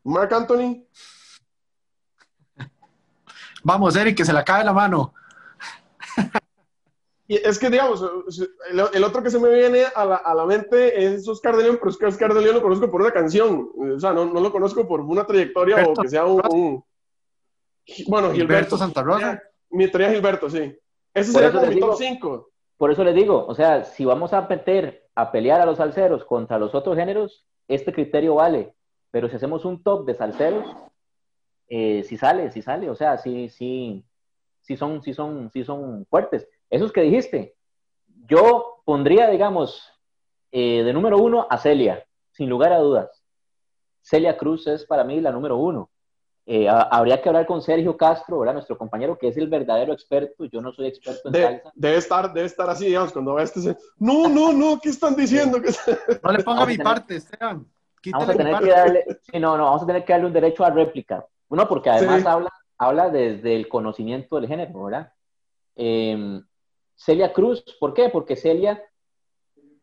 Marc 0.05 0.33
Anthony. 0.33 0.85
Vamos, 3.63 3.97
Eric, 3.97 4.17
que 4.17 4.25
se 4.25 4.33
le 4.33 4.45
cae 4.45 4.65
la 4.65 4.73
mano. 4.73 5.15
Y 7.31 7.37
es 7.37 7.61
que, 7.61 7.71
digamos, 7.71 8.05
el, 8.93 9.05
otro 9.05 9.23
que 9.23 9.31
se 9.31 9.39
me 9.39 9.55
viene 9.55 9.85
a 9.95 10.05
la, 10.05 10.17
a 10.17 10.35
la 10.35 10.47
mente 10.47 11.15
es 11.15 11.29
Oscar 11.29 11.57
de 11.57 11.63
León, 11.63 11.77
pero 11.79 11.91
es 11.91 11.97
que 11.97 12.07
Oscar 12.07 12.35
de 12.35 12.41
León 12.41 12.57
lo 12.57 12.63
conozco 12.63 12.91
por 12.91 13.03
una 13.03 13.13
canción. 13.13 13.71
O 13.77 14.01
sea, 14.01 14.13
no, 14.13 14.25
no 14.25 14.41
lo 14.41 14.51
conozco 14.51 14.89
por 14.89 15.01
una 15.01 15.25
trayectoria 15.25 15.87
o 15.87 15.95
que 15.95 16.09
sea 16.09 16.25
un, 16.25 16.83
Bueno, 18.07 18.33
Gilberto, 18.33 18.77
Santa 18.77 19.03
Rosa. 19.03 19.43
Mi 19.71 19.89
teoría 19.89 20.11
Gilberto, 20.11 20.51
sí. 20.51 20.77
Ese 21.15 21.33
sería 21.33 21.53
como 21.53 21.67
mi 21.67 21.81
top 21.81 21.97
5. 21.97 22.51
Por 22.77 22.91
eso 22.91 23.05
les 23.05 23.15
digo, 23.15 23.45
o 23.47 23.55
sea, 23.55 23.85
si 23.85 24.05
vamos 24.05 24.33
a 24.33 24.43
meter 24.43 25.09
a 25.15 25.31
pelear 25.31 25.61
a 25.61 25.67
los 25.67 25.77
salseros 25.77 26.25
contra 26.25 26.59
los 26.59 26.75
otros 26.75 26.97
géneros, 26.97 27.45
este 27.69 27.93
criterio 27.93 28.37
vale. 28.37 28.75
Pero 29.11 29.29
si 29.29 29.37
hacemos 29.37 29.65
un 29.65 29.83
top 29.83 30.07
de 30.07 30.15
salseros, 30.15 30.65
eh, 31.69 32.03
si 32.05 32.17
sale, 32.17 32.51
si 32.51 32.63
sale, 32.63 32.89
o 32.89 32.95
sea, 32.95 33.19
sí, 33.19 33.49
sí, 33.49 34.05
sí 34.61 34.77
son, 34.77 35.03
sí 35.03 35.13
son, 35.13 35.51
sí 35.53 35.65
son 35.65 36.07
fuertes. 36.07 36.49
Esos 36.71 36.93
que 36.93 37.03
dijiste, 37.03 37.55
yo 38.27 38.83
pondría, 38.85 39.29
digamos, 39.29 39.93
eh, 40.53 40.83
de 40.83 40.93
número 40.93 41.19
uno 41.19 41.47
a 41.51 41.59
Celia, 41.59 42.07
sin 42.33 42.49
lugar 42.49 42.73
a 42.73 42.79
dudas. 42.79 43.23
Celia 44.03 44.37
Cruz 44.37 44.67
es 44.67 44.87
para 44.87 45.05
mí 45.05 45.21
la 45.21 45.33
número 45.33 45.57
uno. 45.57 45.90
Eh, 46.53 46.67
habría 46.69 47.23
que 47.23 47.29
hablar 47.29 47.47
con 47.47 47.63
Sergio 47.63 47.97
Castro, 47.97 48.41
¿verdad? 48.41 48.55
nuestro 48.55 48.77
compañero, 48.77 49.17
que 49.17 49.29
es 49.29 49.37
el 49.37 49.47
verdadero 49.47 49.93
experto. 49.93 50.47
Yo 50.47 50.61
no 50.61 50.73
soy 50.73 50.89
experto 50.89 51.29
en 51.29 51.35
salsa. 51.35 51.73
Debe 51.77 51.97
estar, 51.97 52.33
debe 52.33 52.47
estar 52.47 52.69
así, 52.69 52.87
digamos, 52.87 53.13
cuando 53.13 53.35
ve 53.35 53.45
este. 53.45 53.77
No, 54.01 54.29
no, 54.29 54.53
no, 54.53 54.81
¿qué 54.83 54.89
están 54.89 55.15
diciendo? 55.15 55.59
No 56.25 56.33
le 56.33 56.43
ponga 56.43 56.67
mi 56.67 56.77
parte, 56.77 57.15
Esteban. 57.15 57.65
Vamos 58.11 58.29
a 58.31 58.35
tener 58.35 58.59
que 58.59 58.69
darle, 58.69 59.05
sí, 59.23 59.39
no, 59.39 59.57
no, 59.57 59.67
vamos 59.67 59.83
a 59.85 59.87
tener 59.87 60.05
que 60.05 60.13
darle 60.13 60.27
un 60.27 60.33
derecho 60.33 60.65
a 60.65 60.71
réplica. 60.71 61.25
Uno, 61.51 61.69
porque 61.69 61.89
además 61.89 62.27
habla, 62.27 62.53
habla 62.79 63.11
desde 63.11 63.55
el 63.55 63.69
conocimiento 63.69 64.35
del 64.35 64.49
género, 64.49 64.83
¿verdad? 64.83 65.13
Eh, 65.77 66.41
Celia 66.97 67.33
Cruz, 67.33 67.63
¿por 67.79 67.95
qué? 67.95 68.09
Porque 68.09 68.35
Celia 68.35 68.83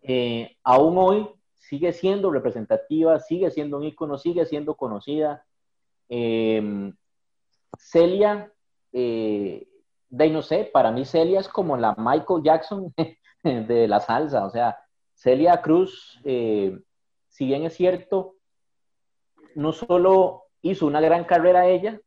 eh, 0.01 0.58
aún 0.65 0.97
hoy 0.97 1.30
sigue 1.53 1.93
siendo 1.93 2.30
representativa, 2.30 3.21
sigue 3.21 3.51
siendo 3.51 3.77
un 3.77 3.86
ícono, 3.86 4.17
sigue 4.17 4.45
siendo 4.45 4.75
conocida. 4.75 5.45
Eh, 6.10 6.93
Celia, 7.78 8.52
eh, 8.91 9.67
de 10.10 10.30
no 10.30 10.41
sé, 10.41 10.70
para 10.72 10.91
mí 10.91 11.06
Celia 11.06 11.39
es 11.39 11.48
como 11.48 11.78
la 11.78 11.96
Michael 11.98 12.43
Jackson 12.43 12.93
de 13.43 13.88
la 13.88 14.00
salsa, 14.00 14.46
o 14.46 14.50
sea, 14.50 14.78
Celia 15.13 15.62
Cruz, 15.62 16.20
si 16.24 17.46
bien 17.46 17.63
es 17.65 17.74
cierto, 17.74 18.36
no 19.56 19.72
solo 19.72 20.43
hizo 20.62 20.86
una 20.86 21.02
gran 21.02 21.26
carrera 21.26 21.67
ella, 21.67 22.00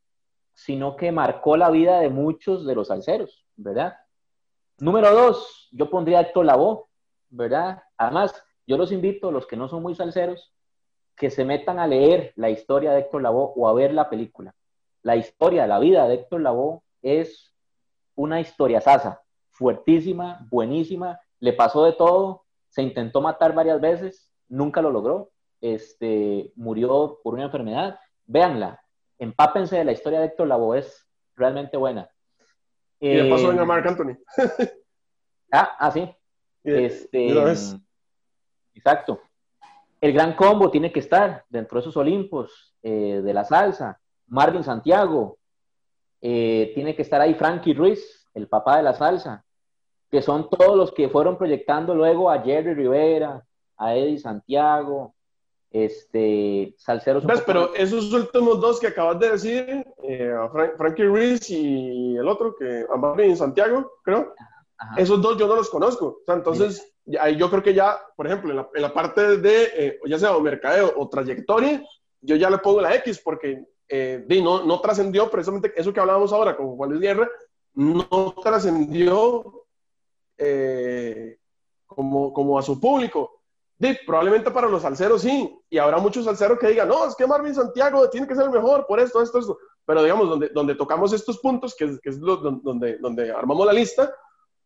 sino 0.54 0.96
que 0.96 1.10
marcó 1.10 1.56
la 1.56 1.70
vida 1.70 2.00
de 2.00 2.10
muchos 2.10 2.66
de 2.66 2.74
los 2.74 2.88
salseros, 2.88 3.44
¿verdad? 3.56 3.96
Número 4.78 5.12
dos, 5.12 5.68
yo 5.72 5.90
pondría 5.90 6.20
Héctor 6.20 6.46
Lavoe, 6.46 6.84
¿verdad? 7.28 7.82
Además, 7.96 8.42
yo 8.66 8.76
los 8.76 8.92
invito, 8.92 9.30
los 9.30 9.46
que 9.46 9.56
no 9.56 9.68
son 9.68 9.82
muy 9.82 9.94
salseros, 9.94 10.52
que 11.20 11.28
se 11.28 11.44
metan 11.44 11.78
a 11.78 11.86
leer 11.86 12.32
la 12.36 12.48
historia 12.48 12.92
de 12.92 13.00
Héctor 13.00 13.20
Lavoe 13.20 13.52
o 13.54 13.68
a 13.68 13.74
ver 13.74 13.92
la 13.92 14.08
película. 14.08 14.54
La 15.02 15.16
historia, 15.16 15.66
la 15.66 15.78
vida 15.78 16.08
de 16.08 16.14
Héctor 16.14 16.40
Lavoe 16.40 16.80
es 17.02 17.54
una 18.14 18.40
historia 18.40 18.80
sasa, 18.80 19.20
fuertísima, 19.50 20.46
buenísima, 20.50 21.20
le 21.38 21.52
pasó 21.52 21.84
de 21.84 21.92
todo, 21.92 22.46
se 22.70 22.80
intentó 22.80 23.20
matar 23.20 23.54
varias 23.54 23.82
veces, 23.82 24.32
nunca 24.48 24.80
lo 24.80 24.90
logró, 24.90 25.30
este, 25.60 26.54
murió 26.56 27.20
por 27.22 27.34
una 27.34 27.44
enfermedad. 27.44 28.00
Véanla, 28.24 28.82
empápense 29.18 29.76
de 29.76 29.84
la 29.84 29.92
historia 29.92 30.20
de 30.20 30.26
Héctor 30.28 30.46
Lavoe, 30.46 30.78
es 30.78 31.06
realmente 31.36 31.76
buena. 31.76 32.10
Y 32.98 33.12
le 33.12 33.28
pasó 33.28 33.50
a 33.50 33.64
Marc 33.66 33.86
Anthony. 33.86 34.16
ah, 35.52 35.76
ah, 35.80 35.90
sí. 35.90 36.16
este, 36.64 37.28
exacto. 38.74 39.20
El 40.00 40.12
gran 40.12 40.34
combo 40.34 40.70
tiene 40.70 40.90
que 40.92 41.00
estar 41.00 41.44
dentro 41.48 41.76
de 41.76 41.80
esos 41.80 41.96
Olimpos 41.96 42.74
eh, 42.82 43.20
de 43.22 43.34
la 43.34 43.44
salsa. 43.44 44.00
Marvin 44.28 44.64
Santiago. 44.64 45.38
Eh, 46.22 46.72
tiene 46.74 46.94
que 46.94 47.02
estar 47.02 47.20
ahí 47.20 47.34
Frankie 47.34 47.74
Ruiz, 47.74 48.28
el 48.34 48.48
papá 48.48 48.78
de 48.78 48.82
la 48.82 48.94
salsa. 48.94 49.44
Que 50.10 50.22
son 50.22 50.48
todos 50.48 50.76
los 50.76 50.92
que 50.92 51.08
fueron 51.08 51.36
proyectando 51.36 51.94
luego 51.94 52.30
a 52.30 52.40
Jerry 52.40 52.74
Rivera, 52.74 53.44
a 53.76 53.94
Eddie 53.94 54.18
Santiago, 54.18 55.14
este, 55.70 56.74
Salceros. 56.78 57.24
Pero 57.46 57.74
esos 57.74 58.12
últimos 58.12 58.60
dos 58.60 58.80
que 58.80 58.88
acabas 58.88 59.18
de 59.20 59.30
decir, 59.30 59.86
eh, 60.02 60.34
Frankie 60.76 61.04
Ruiz 61.04 61.48
y 61.50 62.16
el 62.16 62.26
otro, 62.26 62.56
que 62.56 62.86
en 63.18 63.36
Santiago, 63.36 63.92
creo, 64.02 64.34
esos 64.96 65.20
dos 65.20 65.36
yo 65.36 65.46
no 65.46 65.56
los 65.56 65.70
conozco. 65.70 66.22
entonces, 66.26 66.92
yo 67.04 67.50
creo 67.50 67.62
que 67.62 67.74
ya, 67.74 68.00
por 68.16 68.26
ejemplo, 68.26 68.70
en 68.74 68.82
la, 68.82 68.92
parte 68.92 69.38
de, 69.38 69.70
eh, 69.74 69.98
ya 70.06 70.18
sea 70.18 70.36
o 70.36 70.40
mercadeo 70.40 70.92
o 70.96 71.08
trayectoria, 71.08 71.82
yo 72.20 72.36
ya 72.36 72.50
le 72.50 72.58
pongo 72.58 72.80
la 72.80 72.94
X 72.96 73.20
porque 73.22 73.64
eh, 73.88 74.24
no, 74.42 74.64
no 74.64 74.80
trascendió 74.80 75.30
precisamente 75.30 75.72
eso 75.76 75.92
que 75.92 76.00
hablábamos 76.00 76.32
ahora 76.32 76.56
con 76.56 76.76
Juan 76.76 76.90
Luis 76.90 77.02
Guerra, 77.02 77.28
no 77.74 78.34
trascendió 78.42 79.64
como, 81.86 82.32
como 82.32 82.58
a 82.58 82.62
su 82.62 82.80
público 82.80 83.40
probablemente 84.06 84.50
para 84.50 84.68
los 84.68 84.82
salseros 84.82 85.22
sí, 85.22 85.58
y 85.70 85.78
habrá 85.78 85.98
muchos 85.98 86.24
salseros 86.24 86.58
que 86.58 86.68
digan, 86.68 86.88
no, 86.88 87.06
es 87.06 87.14
que 87.14 87.26
Marvin 87.26 87.54
Santiago 87.54 88.08
tiene 88.10 88.26
que 88.26 88.34
ser 88.34 88.44
el 88.44 88.50
mejor 88.50 88.86
por 88.86 89.00
esto, 89.00 89.22
esto, 89.22 89.38
esto. 89.38 89.58
pero 89.86 90.02
digamos, 90.02 90.28
donde, 90.28 90.50
donde 90.50 90.74
tocamos 90.74 91.12
estos 91.12 91.38
puntos, 91.38 91.74
que 91.74 91.86
es, 91.86 92.00
que 92.00 92.10
es 92.10 92.18
lo, 92.18 92.36
donde, 92.36 92.98
donde 92.98 93.32
armamos 93.32 93.66
la 93.66 93.72
lista, 93.72 94.14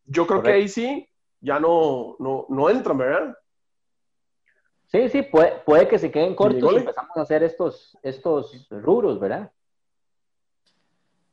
yo 0.07 0.27
creo 0.27 0.43
que 0.43 0.53
ahí 0.53 0.69
sí 0.69 1.09
ya 1.41 1.61
no, 1.61 2.17
no, 2.19 2.47
no 2.49 2.71
entran, 2.71 2.99
¿verdad? 2.99 3.37
Sí, 4.87 5.09
sí, 5.09 5.23
puede, 5.23 5.61
puede 5.67 5.89
que 5.89 5.99
se 5.99 6.11
queden 6.11 6.35
cortos 6.35 6.73
y 6.73 6.77
empezamos 6.77 7.17
a 7.17 7.23
hacer 7.23 7.43
estos, 7.43 7.99
estos 8.03 8.67
rubros, 8.71 9.19
¿verdad? 9.19 9.51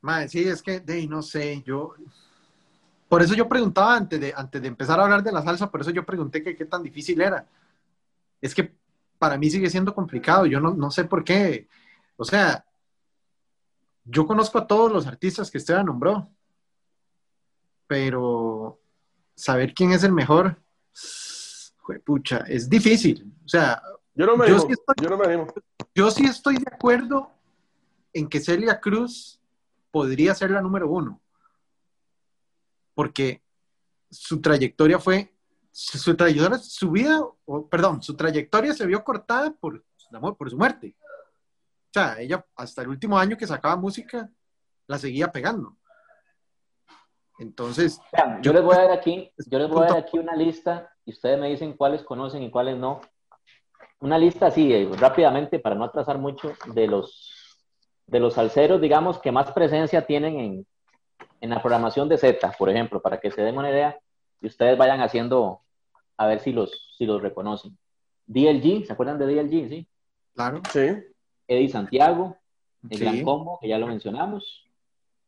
Madre, 0.00 0.28
sí, 0.28 0.48
es 0.48 0.62
que, 0.62 0.80
de, 0.80 1.06
no 1.06 1.22
sé, 1.22 1.62
yo... 1.62 1.94
Por 3.08 3.22
eso 3.22 3.34
yo 3.34 3.48
preguntaba 3.48 3.94
antes 3.94 4.20
de, 4.20 4.32
antes 4.34 4.60
de 4.60 4.68
empezar 4.68 4.98
a 4.98 5.04
hablar 5.04 5.22
de 5.22 5.32
la 5.32 5.42
salsa, 5.42 5.70
por 5.70 5.82
eso 5.82 5.90
yo 5.90 6.04
pregunté 6.04 6.42
que 6.42 6.56
qué 6.56 6.64
tan 6.64 6.82
difícil 6.82 7.20
era. 7.20 7.46
Es 8.40 8.54
que 8.54 8.74
para 9.18 9.36
mí 9.36 9.48
sigue 9.50 9.70
siendo 9.70 9.94
complicado, 9.94 10.46
yo 10.46 10.60
no, 10.60 10.74
no 10.74 10.90
sé 10.90 11.04
por 11.04 11.22
qué. 11.22 11.68
O 12.16 12.24
sea, 12.24 12.64
yo 14.04 14.26
conozco 14.26 14.58
a 14.58 14.66
todos 14.66 14.90
los 14.90 15.06
artistas 15.06 15.50
que 15.50 15.58
usted 15.58 15.76
nombró, 15.82 16.28
pero 17.92 18.80
saber 19.34 19.74
quién 19.74 19.92
es 19.92 20.02
el 20.02 20.12
mejor, 20.12 20.56
pucha, 22.06 22.38
es 22.48 22.66
difícil. 22.70 23.30
O 23.44 23.48
sea, 23.48 23.82
yo 24.14 24.24
no 24.24 24.34
me 24.34 24.48
yo 24.48 24.58
sí 24.60 24.68
estoy, 24.70 24.94
yo 25.02 25.10
no 25.10 25.18
me 25.18 25.26
animo. 25.26 25.46
Yo 25.94 26.10
sí 26.10 26.24
estoy 26.24 26.56
de 26.56 26.70
acuerdo 26.72 27.30
en 28.14 28.30
que 28.30 28.40
Celia 28.40 28.80
Cruz 28.80 29.38
podría 29.90 30.34
ser 30.34 30.52
la 30.52 30.62
número 30.62 30.88
uno, 30.88 31.20
porque 32.94 33.42
su 34.10 34.40
trayectoria 34.40 34.98
fue, 34.98 35.30
su, 35.70 36.16
trayectoria, 36.16 36.56
su 36.56 36.92
vida, 36.92 37.20
perdón, 37.70 38.02
su 38.02 38.16
trayectoria 38.16 38.72
se 38.72 38.86
vio 38.86 39.04
cortada 39.04 39.52
por, 39.52 39.84
por 40.38 40.48
su 40.48 40.56
muerte. 40.56 40.96
O 40.98 41.92
sea, 41.92 42.18
ella 42.18 42.42
hasta 42.56 42.80
el 42.80 42.88
último 42.88 43.18
año 43.18 43.36
que 43.36 43.46
sacaba 43.46 43.76
música, 43.76 44.30
la 44.86 44.98
seguía 44.98 45.30
pegando. 45.30 45.76
Entonces, 47.38 48.00
yo, 48.42 48.52
les 48.52 48.62
voy 48.62 48.76
a 48.76 48.82
dar 48.82 48.92
aquí, 48.92 49.32
yo 49.46 49.58
les 49.58 49.68
voy 49.68 49.84
a 49.84 49.88
dar 49.88 49.98
aquí 49.98 50.18
una 50.18 50.36
lista 50.36 50.90
y 51.04 51.12
ustedes 51.12 51.38
me 51.38 51.48
dicen 51.48 51.74
cuáles 51.74 52.02
conocen 52.02 52.42
y 52.42 52.50
cuáles 52.50 52.76
no. 52.76 53.00
Una 54.00 54.18
lista 54.18 54.46
así, 54.46 54.72
eh, 54.72 54.88
rápidamente, 54.98 55.58
para 55.58 55.74
no 55.74 55.84
atrasar 55.84 56.18
mucho, 56.18 56.52
de 56.66 56.86
los, 56.86 57.58
de 58.06 58.20
los 58.20 58.34
salseros, 58.34 58.80
digamos, 58.80 59.18
que 59.18 59.32
más 59.32 59.50
presencia 59.52 60.06
tienen 60.06 60.38
en, 60.38 60.66
en 61.40 61.50
la 61.50 61.60
programación 61.60 62.08
de 62.08 62.18
Z, 62.18 62.52
por 62.58 62.70
ejemplo, 62.70 63.00
para 63.00 63.18
que 63.18 63.30
se 63.30 63.42
den 63.42 63.58
una 63.58 63.70
idea 63.70 63.98
y 64.40 64.46
ustedes 64.46 64.76
vayan 64.76 65.00
haciendo, 65.00 65.60
a 66.16 66.26
ver 66.26 66.40
si 66.40 66.52
los, 66.52 66.94
si 66.96 67.06
los 67.06 67.22
reconocen. 67.22 67.76
DLG, 68.26 68.86
¿se 68.86 68.92
acuerdan 68.92 69.18
de 69.18 69.26
DLG? 69.26 69.68
Sí. 69.68 69.88
Claro. 70.34 70.62
Sí. 70.72 70.88
Eddie 71.46 71.68
Santiago, 71.68 72.36
el 72.88 72.98
Gran 72.98 73.22
Combo, 73.22 73.58
que 73.60 73.68
ya 73.68 73.78
lo 73.78 73.86
mencionamos. 73.86 74.68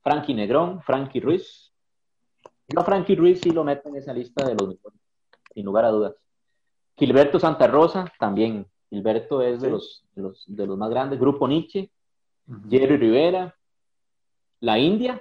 Frankie 0.03 0.35
Negrón, 0.35 0.83
Frankie 0.83 1.21
Ruiz, 1.21 1.73
yo 2.69 2.81
a 2.81 2.85
Frankie 2.85 3.15
Ruiz 3.15 3.41
sí 3.41 3.51
lo 3.51 3.65
meto 3.65 3.89
en 3.89 3.97
esa 3.97 4.13
lista 4.13 4.45
de 4.45 4.55
los 4.55 4.69
mejores, 4.69 4.99
sin 5.53 5.65
lugar 5.65 5.85
a 5.85 5.91
dudas. 5.91 6.15
Gilberto 6.97 7.39
Santa 7.39 7.67
Rosa, 7.67 8.11
también. 8.19 8.67
Gilberto 8.89 9.43
es 9.43 9.61
de, 9.61 9.71
los, 9.71 10.05
de, 10.15 10.67
los, 10.67 10.79
más 10.79 10.91
grandes. 10.91 11.19
Grupo 11.19 11.49
Nietzsche, 11.49 11.91
Jerry 12.69 12.97
Rivera, 12.97 13.55
La 14.61 14.79
India, 14.79 15.21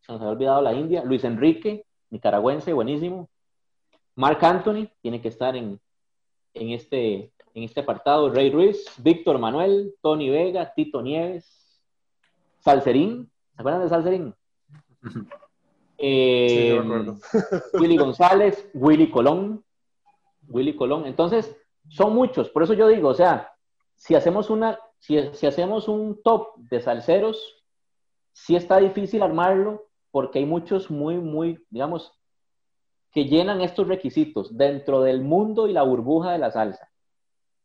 se 0.00 0.12
nos 0.12 0.20
había 0.20 0.32
olvidado 0.32 0.62
La 0.62 0.74
India, 0.74 1.04
Luis 1.04 1.24
Enrique, 1.24 1.86
nicaragüense, 2.10 2.72
buenísimo. 2.72 3.28
Mark 4.16 4.44
Anthony, 4.44 4.88
tiene 5.00 5.20
que 5.20 5.28
estar 5.28 5.54
en, 5.56 5.80
en, 6.54 6.70
este, 6.70 7.32
en 7.54 7.62
este 7.62 7.80
apartado. 7.80 8.30
Rey 8.30 8.50
Ruiz, 8.50 8.84
Víctor 8.98 9.38
Manuel, 9.38 9.94
Tony 10.02 10.30
Vega, 10.30 10.72
Tito 10.74 11.02
Nieves, 11.02 11.80
Salserín, 12.60 13.30
¿se 13.54 13.60
acuerdan 13.62 13.82
de 13.82 13.88
Salserín? 13.88 14.34
Eh, 15.98 16.78
Willy 17.74 17.96
González, 17.96 18.68
Willy 18.74 19.10
Colón, 19.10 19.64
Willy 20.48 20.76
Colón. 20.76 21.06
Entonces, 21.06 21.56
son 21.88 22.14
muchos. 22.14 22.50
Por 22.50 22.62
eso 22.62 22.74
yo 22.74 22.88
digo, 22.88 23.08
o 23.08 23.14
sea, 23.14 23.52
si 23.94 24.14
hacemos 24.14 24.50
una, 24.50 24.78
si, 24.98 25.18
hacemos 25.18 25.88
un 25.88 26.22
top 26.22 26.56
de 26.56 26.80
salseros, 26.80 27.64
sí 28.32 28.56
está 28.56 28.78
difícil 28.78 29.22
armarlo 29.22 29.86
porque 30.10 30.38
hay 30.38 30.46
muchos 30.46 30.90
muy, 30.90 31.16
muy, 31.16 31.64
digamos, 31.70 32.12
que 33.12 33.24
llenan 33.24 33.60
estos 33.60 33.88
requisitos 33.88 34.56
dentro 34.56 35.02
del 35.02 35.22
mundo 35.22 35.68
y 35.68 35.72
la 35.72 35.82
burbuja 35.82 36.32
de 36.32 36.38
la 36.38 36.50
salsa. 36.50 36.90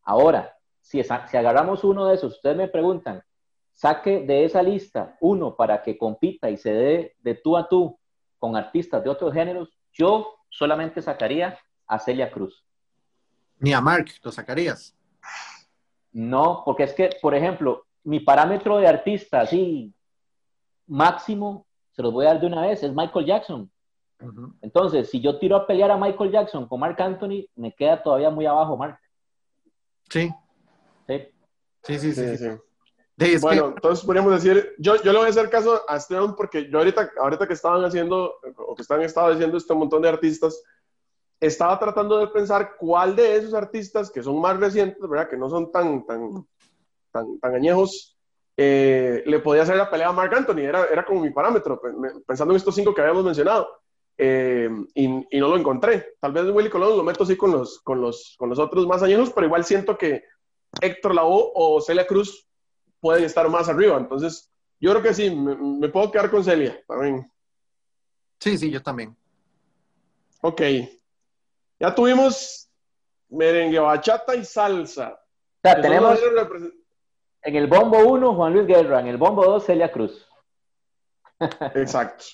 Ahora, 0.04 0.56
si, 0.80 1.02
si 1.04 1.38
agarramos 1.38 1.84
uno 1.84 2.08
de 2.08 2.16
esos, 2.16 2.36
ustedes 2.36 2.58
me 2.58 2.68
preguntan, 2.68 3.24
saque 3.74 4.22
de 4.22 4.46
esa 4.46 4.62
lista 4.64 5.18
uno 5.22 5.56
para 5.56 5.82
que 5.82 5.98
compita 5.98 6.50
y 6.50 6.58
se 6.58 6.74
dé 6.74 7.16
de 7.20 7.36
tú 7.36 7.58
a 7.58 7.68
tú 7.68 8.00
con 8.42 8.56
artistas 8.56 9.04
de 9.04 9.10
otros 9.12 9.32
géneros, 9.32 9.70
yo 9.94 10.36
solamente 10.50 11.00
sacaría 11.00 11.60
a 11.86 12.00
Celia 12.00 12.32
Cruz. 12.32 12.66
Ni 13.60 13.72
a 13.72 13.80
Mark 13.80 14.08
lo 14.24 14.32
sacarías. 14.32 14.98
No, 16.12 16.64
porque 16.66 16.84
es 16.84 16.94
que, 16.94 17.12
por 17.22 17.36
ejemplo, 17.36 17.86
mi 18.04 18.20
parámetro 18.20 18.80
de 18.80 18.88
artista 18.88 19.42
así 19.42 19.94
máximo, 20.88 21.68
se 21.92 22.02
los 22.02 22.12
voy 22.12 22.26
a 22.26 22.30
dar 22.30 22.42
de 22.42 22.48
una 22.48 22.64
vez, 22.64 22.82
es 22.82 22.92
Michael 22.92 23.28
Jackson. 23.28 23.72
Entonces, 24.62 25.12
si 25.12 25.22
yo 25.22 25.38
tiro 25.38 25.56
a 25.56 25.68
pelear 25.68 25.92
a 25.92 25.98
Michael 25.98 26.32
Jackson 26.32 26.68
con 26.68 26.80
Mark 26.80 27.00
Anthony, 27.00 27.46
me 27.56 27.72
queda 27.76 28.02
todavía 28.02 28.32
muy 28.32 28.48
abajo 28.48 28.76
Mark. 28.76 29.00
Sí. 30.10 30.32
Sí, 31.08 31.30
sí, 31.84 32.00
sí. 32.00 32.14
sí, 32.14 32.38
sí 32.38 32.71
bueno, 33.42 33.74
entonces 33.76 34.06
podríamos 34.06 34.34
decir, 34.34 34.74
yo, 34.78 34.96
yo 35.02 35.12
le 35.12 35.20
voy 35.20 35.28
a 35.28 35.30
hacer 35.30 35.50
caso 35.50 35.82
a 35.88 35.98
Esteban 35.98 36.36
porque 36.36 36.70
yo 36.70 36.80
ahorita, 36.80 37.12
ahorita 37.20 37.48
que 37.48 37.54
estaban 37.54 37.84
haciendo, 37.84 38.36
o 38.58 38.76
que 38.76 38.82
están 38.82 39.02
estado 39.02 39.34
haciendo 39.34 39.58
este 39.58 39.74
montón 39.74 40.02
de 40.02 40.10
artistas, 40.10 40.64
estaba 41.40 41.78
tratando 41.80 42.20
de 42.20 42.28
pensar 42.28 42.76
cuál 42.78 43.16
de 43.16 43.36
esos 43.36 43.54
artistas 43.54 44.12
que 44.12 44.22
son 44.22 44.40
más 44.40 44.60
recientes, 44.60 45.02
¿verdad? 45.08 45.30
Que 45.30 45.38
no 45.38 45.50
son 45.50 45.72
tan, 45.72 46.06
tan, 46.06 46.46
tan, 47.12 47.40
tan 47.40 47.56
añejos, 47.56 48.18
eh, 48.58 49.24
le 49.26 49.40
podía 49.40 49.64
hacer 49.64 49.76
la 49.76 49.90
pelea 49.90 50.10
a 50.10 50.14
Mark 50.14 50.34
Anthony, 50.36 50.60
era, 50.60 50.86
era 50.86 51.06
como 51.06 51.22
mi 51.22 51.32
parámetro, 51.32 51.82
pensando 52.28 52.54
en 52.54 52.58
estos 52.58 52.76
cinco 52.76 52.94
que 52.94 53.02
habíamos 53.02 53.26
mencionado. 53.26 53.68
Eh, 54.18 54.70
y, 54.94 55.06
y, 55.32 55.40
no 55.40 55.48
lo 55.48 55.58
encontré. 55.58 56.14
Tal 56.20 56.32
vez 56.32 56.46
Willy 56.52 56.70
Colón 56.70 56.96
lo 56.96 57.04
meto 57.04 57.24
así 57.24 57.36
con 57.36 57.52
los, 57.52 57.80
con 57.80 58.00
los, 58.02 58.36
con 58.38 58.50
los 58.50 58.60
otros 58.60 58.86
más 58.86 59.02
añejos, 59.02 59.32
pero 59.34 59.48
igual 59.48 59.66
siento 59.66 59.98
que 59.98 60.26
Héctor 60.80 61.16
Lavoe 61.16 61.52
o 61.56 61.82
Celia 61.82 62.06
Cruz 62.06 62.48
pueden 63.02 63.26
estar 63.26 63.50
más 63.50 63.68
arriba. 63.68 63.98
Entonces, 63.98 64.50
yo 64.80 64.92
creo 64.92 65.04
que 65.04 65.14
sí, 65.14 65.30
me, 65.36 65.90
puedo 65.90 66.10
quedar 66.12 66.32
con 66.32 66.44
Celia 66.44 66.82
también. 66.88 67.30
Sí, 68.40 68.58
sí, 68.58 68.72
yo 68.72 68.82
también. 68.82 69.16
Ok. 70.42 70.62
Ya 71.80 71.94
tuvimos 71.94 72.70
merengue, 73.30 73.80
bachata 73.80 74.36
y 74.36 74.46
salsa. 74.46 75.14
O 75.14 75.62
sea, 75.62 75.82
tenemos 75.82 76.20
en 77.44 77.56
el 77.56 77.68
bombo 77.68 78.00
1 78.00 78.36
Juan 78.36 78.54
Luis 78.54 78.68
Guerra, 78.68 79.00
en 79.00 79.08
el 79.08 79.18
bombo 79.18 79.44
2 79.46 79.66
Celia 79.66 79.92
Cruz. 79.92 80.28
Exacto. 81.76 82.26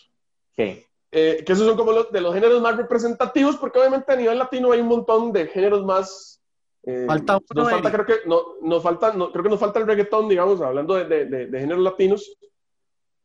Okay. 0.54 0.86
Eh, 1.12 1.44
que 1.46 1.54
esos 1.54 1.66
son 1.66 1.78
como 1.78 1.94
los 1.94 2.12
de 2.12 2.20
los 2.20 2.34
géneros 2.34 2.62
más 2.62 2.76
representativos, 2.76 3.56
porque 3.58 3.80
obviamente 3.80 4.12
a 4.12 4.18
nivel 4.18 4.38
latino 4.38 4.72
hay 4.72 4.82
un 4.82 4.88
montón 4.88 5.32
de 5.32 5.48
géneros 5.48 5.86
más 5.86 6.42
eh, 6.90 7.04
falta 7.06 7.42
nos 7.54 7.70
falta, 7.70 7.92
creo 7.92 8.06
que, 8.06 8.16
no, 8.26 8.42
nos 8.62 8.82
falta, 8.82 9.12
no, 9.12 9.30
creo 9.30 9.44
que 9.44 9.50
nos 9.50 9.60
falta 9.60 9.78
el 9.78 9.88
reggaetón, 9.88 10.30
digamos, 10.30 10.62
hablando 10.62 10.96
de, 10.96 11.26
de, 11.26 11.48
de, 11.48 11.60
géneros 11.60 11.84
latinos, 11.84 12.34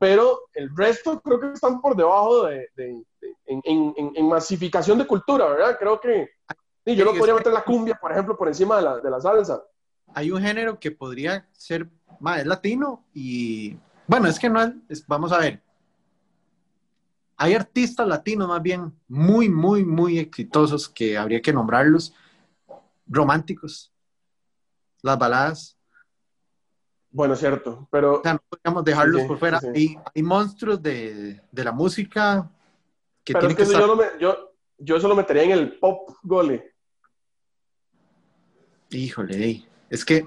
pero 0.00 0.48
el 0.52 0.74
resto 0.76 1.20
creo 1.20 1.38
que 1.38 1.52
están 1.52 1.80
por 1.80 1.94
debajo 1.94 2.46
de, 2.46 2.68
en, 2.76 3.62
en, 3.64 4.12
en, 4.16 4.28
masificación 4.28 4.98
de 4.98 5.06
cultura, 5.06 5.46
¿verdad? 5.46 5.76
Creo 5.78 6.00
que 6.00 6.28
sí, 6.84 6.96
yo 6.96 7.04
no 7.04 7.14
podría 7.14 7.36
meter 7.36 7.52
la 7.52 7.62
cumbia, 7.62 7.94
por 7.94 8.10
ejemplo, 8.10 8.36
por 8.36 8.48
encima 8.48 8.78
de 8.78 8.82
la, 8.82 8.98
de 8.98 9.10
la 9.10 9.20
salsa. 9.20 9.62
Hay 10.12 10.32
un 10.32 10.42
género 10.42 10.80
que 10.80 10.90
podría 10.90 11.48
ser 11.52 11.88
más 12.18 12.44
latino 12.44 13.04
y, 13.14 13.76
bueno, 14.08 14.26
es 14.26 14.40
que 14.40 14.50
no 14.50 14.60
es, 14.88 15.06
vamos 15.06 15.30
a 15.30 15.38
ver, 15.38 15.62
hay 17.36 17.54
artistas 17.54 18.08
latinos 18.08 18.48
más 18.48 18.60
bien 18.60 18.92
muy, 19.06 19.48
muy, 19.48 19.84
muy 19.84 20.18
exitosos 20.18 20.88
que 20.88 21.16
habría 21.16 21.40
que 21.40 21.52
nombrarlos 21.52 22.12
románticos, 23.12 23.92
las 25.02 25.18
baladas. 25.18 25.78
Bueno, 27.10 27.36
cierto, 27.36 27.86
pero... 27.90 28.20
O 28.20 28.22
sea, 28.22 28.34
no 28.34 28.42
podríamos 28.48 28.84
dejarlos 28.84 29.22
por 29.22 29.38
fuera. 29.38 29.60
Hay, 30.14 30.22
monstruos 30.22 30.82
de, 30.82 31.40
de, 31.50 31.64
la 31.64 31.72
música 31.72 32.50
que 33.22 33.34
pero 33.34 33.48
es 33.48 33.56
que, 33.56 33.64
yo, 33.66 34.18
yo, 34.18 34.54
yo, 34.78 34.96
eso 34.96 35.08
lo 35.08 35.14
metería 35.14 35.42
en 35.42 35.50
el 35.50 35.78
pop 35.78 36.10
gole. 36.22 36.74
Híjole, 38.90 39.66
es 39.90 40.04
que... 40.04 40.26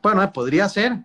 Bueno, 0.00 0.32
podría 0.32 0.68
ser. 0.68 0.98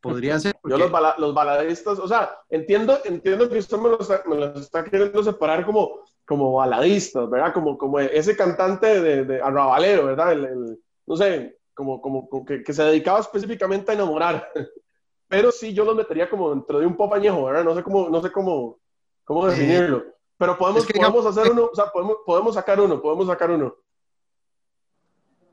Podría 0.00 0.38
ser. 0.38 0.54
Yo 0.62 0.78
los, 0.78 0.92
los, 1.18 1.34
baladistas, 1.34 1.98
o 1.98 2.06
sea, 2.06 2.38
entiendo, 2.50 3.00
entiendo 3.04 3.48
que 3.48 3.58
usted 3.58 3.78
me 3.78 3.88
los, 3.88 4.08
me 4.26 4.36
los 4.36 4.60
está 4.60 4.84
queriendo 4.84 5.24
separar 5.24 5.64
como 5.64 6.04
como 6.26 6.54
baladistas, 6.54 7.28
¿verdad? 7.28 7.52
Como, 7.52 7.76
como 7.76 7.98
ese 8.00 8.36
cantante 8.36 9.00
de, 9.00 9.24
de 9.24 9.42
arrabalero, 9.42 10.06
¿verdad? 10.06 10.32
El, 10.32 10.78
no 11.06 11.16
sé, 11.16 11.58
como, 11.74 12.00
como, 12.00 12.28
que, 12.44 12.62
que, 12.62 12.72
se 12.72 12.82
dedicaba 12.82 13.20
específicamente 13.20 13.90
a 13.90 13.94
enamorar. 13.94 14.50
pero 15.28 15.50
sí 15.50 15.72
yo 15.74 15.84
los 15.84 15.96
metería 15.96 16.30
como 16.30 16.50
dentro 16.50 16.78
de 16.78 16.86
un 16.86 16.96
pop 16.96 17.12
añejo, 17.12 17.44
¿verdad? 17.44 17.64
No 17.64 17.74
sé 17.74 17.82
cómo, 17.82 18.08
no 18.08 18.22
sé 18.22 18.30
cómo, 18.30 18.78
cómo 19.24 19.46
definirlo. 19.46 20.04
pero 20.36 20.56
podemos, 20.56 20.86
podemos 20.86 21.26
hacer 21.26 21.50
uno, 21.50 21.70
o 21.72 21.74
sea, 21.74 21.86
podemos, 21.86 22.18
podemos 22.24 22.54
sacar 22.54 22.80
uno, 22.80 23.00
podemos 23.00 23.26
sacar 23.26 23.50
uno. 23.50 23.74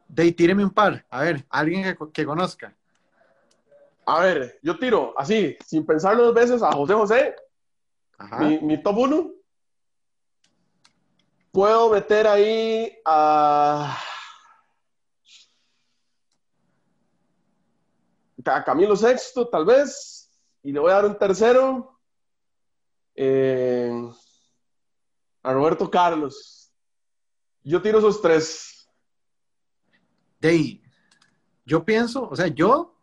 De 0.07 0.31
tíreme 0.33 0.63
un 0.63 0.71
par, 0.71 1.05
a 1.09 1.21
ver, 1.21 1.45
alguien 1.49 1.97
que, 2.13 2.25
conozca. 2.25 2.75
A 4.05 4.19
ver, 4.21 4.59
yo 4.61 4.77
tiro 4.77 5.13
así, 5.17 5.57
sin 5.65 5.85
pensar 5.85 6.17
dos 6.17 6.33
veces, 6.33 6.61
a 6.61 6.71
José 6.73 6.93
José, 6.93 7.35
mi, 8.39 8.59
mi, 8.59 8.83
top 8.83 8.97
uno. 8.97 9.31
Puedo 11.51 11.89
meter 11.89 12.27
ahí 12.27 12.97
a 13.05 13.97
a 18.45 18.63
Camilo 18.63 18.95
Sexto, 18.95 19.47
tal 19.49 19.65
vez, 19.65 20.31
y 20.63 20.71
le 20.71 20.79
voy 20.79 20.91
a 20.91 20.95
dar 20.95 21.05
un 21.05 21.17
tercero 21.17 21.99
eh, 23.15 23.91
a 25.43 25.53
Roberto 25.53 25.91
Carlos. 25.91 26.73
Yo 27.63 27.81
tiro 27.81 27.99
esos 27.99 28.21
tres. 28.21 28.89
De 30.39 30.81
yo 31.65 31.85
pienso, 31.85 32.27
o 32.27 32.35
sea, 32.35 32.47
yo, 32.47 32.97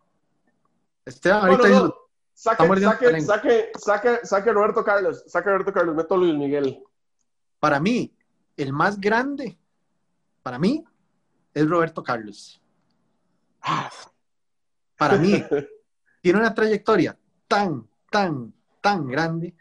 este, 1.05 1.31
ahorita 1.31 1.95
saque, 2.35 2.81
saque, 2.81 3.21
saque, 3.21 3.73
saque, 3.79 4.27
saque, 4.27 4.53
Roberto 4.53 4.83
Carlos, 4.83 5.23
saque 5.27 5.49
Roberto 5.49 5.73
Carlos, 5.73 5.95
meto 5.95 6.17
Luis 6.17 6.35
Miguel. 6.35 6.83
Para 7.61 7.79
mí, 7.79 8.18
el 8.59 8.73
más 8.73 9.01
grande, 9.01 9.57
para 10.43 10.59
mí, 10.59 10.85
es 11.55 11.69
Roberto 11.69 12.03
Carlos. 12.03 12.61
Ah, 13.63 13.91
para 14.97 15.17
mí, 15.17 15.33
tiene 16.21 16.39
una 16.41 16.53
trayectoria 16.53 17.17
tan, 17.47 17.89
tan, 18.11 18.53
tan 18.81 19.07
grande, 19.07 19.55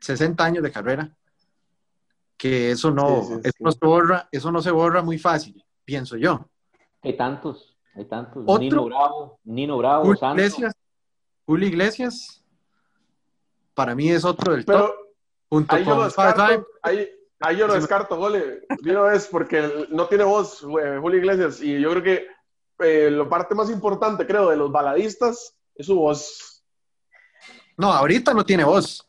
60 0.00 0.42
años 0.42 0.62
de 0.62 0.72
carrera, 0.72 1.14
que 2.36 2.70
eso 2.70 2.90
no, 2.90 3.28
no 3.60 3.72
se 3.72 3.78
borra, 3.86 4.28
eso 4.32 4.50
no 4.50 4.62
se 4.62 4.70
borra 4.70 5.02
muy 5.02 5.18
fácil, 5.18 5.62
pienso 5.84 6.16
yo. 6.16 6.48
Hay 7.02 7.16
tantos, 7.16 7.78
hay 7.94 8.06
tantos. 8.06 8.46
Nino 8.58 8.86
Bravo, 8.86 9.40
Nino 9.44 9.76
Bravo, 9.76 10.04
Julio 10.04 10.30
Iglesias, 10.30 10.74
Julio 11.44 11.68
Iglesias, 11.68 12.42
para 13.74 13.94
mí 13.94 14.10
es 14.10 14.24
otro 14.24 14.54
del 14.54 14.64
top. 14.64 14.90
Junto 15.50 15.74
ahí, 15.74 15.84
con 15.84 15.96
yo 15.98 16.04
descarto, 16.04 16.66
ahí, 16.82 17.08
ahí, 17.40 17.56
yo 17.56 17.66
lo 17.66 17.74
descarto, 17.74 18.16
gole. 18.16 18.66
Una 18.84 19.02
vez, 19.02 19.26
porque 19.26 19.86
no 19.90 20.06
tiene 20.06 20.24
voz, 20.24 20.60
Julio 20.60 21.18
Iglesias, 21.18 21.60
y 21.60 21.80
yo 21.80 21.90
creo 21.90 22.02
que 22.02 22.26
eh, 22.80 23.10
la 23.10 23.28
parte 23.28 23.54
más 23.54 23.70
importante, 23.70 24.26
creo, 24.26 24.50
de 24.50 24.56
los 24.56 24.70
baladistas 24.70 25.56
es 25.74 25.86
su 25.86 25.96
voz. 25.96 26.64
No, 27.76 27.92
ahorita 27.92 28.34
no 28.34 28.44
tiene 28.44 28.64
voz. 28.64 29.06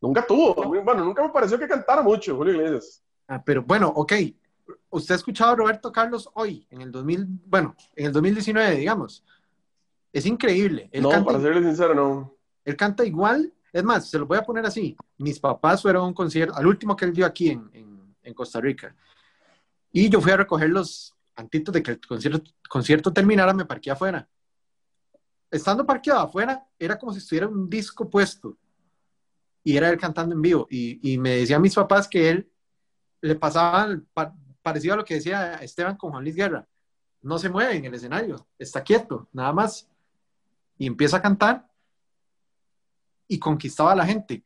Nunca 0.00 0.26
tuvo. 0.26 0.54
Bueno, 0.82 1.04
nunca 1.04 1.22
me 1.22 1.30
pareció 1.30 1.58
que 1.58 1.68
cantara 1.68 2.02
mucho, 2.02 2.36
Julio 2.36 2.54
Iglesias. 2.54 3.02
Ah, 3.26 3.42
pero 3.42 3.62
bueno, 3.62 3.92
ok. 3.94 4.12
Usted 4.90 5.14
ha 5.14 5.16
escuchado 5.16 5.52
a 5.52 5.56
Roberto 5.56 5.90
Carlos 5.90 6.28
hoy, 6.34 6.66
en 6.70 6.82
el 6.82 6.92
2000, 6.92 7.26
bueno, 7.46 7.74
en 7.96 8.06
el 8.06 8.12
2019, 8.12 8.76
digamos. 8.76 9.24
Es 10.12 10.26
increíble. 10.26 10.90
no, 11.00 11.24
para 11.24 11.40
serle 11.40 11.62
sincero, 11.62 11.94
no. 11.94 12.36
Él 12.64 12.76
canta 12.76 13.04
igual. 13.04 13.52
Es 13.74 13.82
más, 13.82 14.08
se 14.08 14.18
lo 14.18 14.26
voy 14.26 14.38
a 14.38 14.42
poner 14.42 14.64
así. 14.64 14.96
Mis 15.18 15.40
papás 15.40 15.82
fueron 15.82 16.04
a 16.04 16.06
un 16.06 16.14
concierto, 16.14 16.54
al 16.54 16.66
último 16.66 16.94
que 16.94 17.04
él 17.04 17.12
dio 17.12 17.26
aquí 17.26 17.50
en, 17.50 18.14
en 18.22 18.34
Costa 18.34 18.60
Rica. 18.60 18.94
Y 19.92 20.08
yo 20.08 20.20
fui 20.20 20.30
a 20.30 20.36
recogerlos 20.36 21.14
antes 21.36 21.64
de 21.64 21.82
que 21.82 21.90
el 21.92 22.00
concierto, 22.68 23.12
terminara, 23.12 23.52
me 23.52 23.64
parqué 23.64 23.90
afuera. 23.90 24.28
Estando 25.50 25.84
parqueado 25.86 26.20
afuera, 26.20 26.66
era 26.78 26.98
como 26.98 27.12
si 27.12 27.18
estuviera 27.18 27.48
un 27.48 27.68
disco 27.68 28.08
puesto 28.08 28.56
y 29.62 29.76
era 29.76 29.88
él 29.88 29.98
cantando 29.98 30.34
en 30.34 30.42
vivo. 30.42 30.66
Y, 30.70 31.18
me 31.18 31.36
decían 31.36 31.62
mis 31.62 31.74
papás 31.74 32.08
que 32.08 32.28
él 32.28 32.50
le 33.20 33.34
pasaba 33.36 33.88
parecido 34.62 34.94
a 34.94 34.96
lo 34.98 35.04
que 35.04 35.14
decía 35.14 35.54
Esteban 35.56 35.96
con 35.96 36.10
Juan 36.10 36.22
Luis 36.22 36.36
Guerra. 36.36 36.66
No 37.22 37.38
se 37.38 37.48
mueve 37.48 37.76
en 37.76 37.86
el 37.86 37.94
escenario, 37.94 38.46
está 38.58 38.82
quieto, 38.82 39.28
nada 39.32 39.52
más. 39.52 39.88
Y 40.76 40.86
empieza 40.86 41.16
a 41.16 41.22
cantar 41.22 41.66
y 43.28 43.38
conquistaba 43.38 43.92
a 43.92 43.96
la 43.96 44.06
gente. 44.06 44.44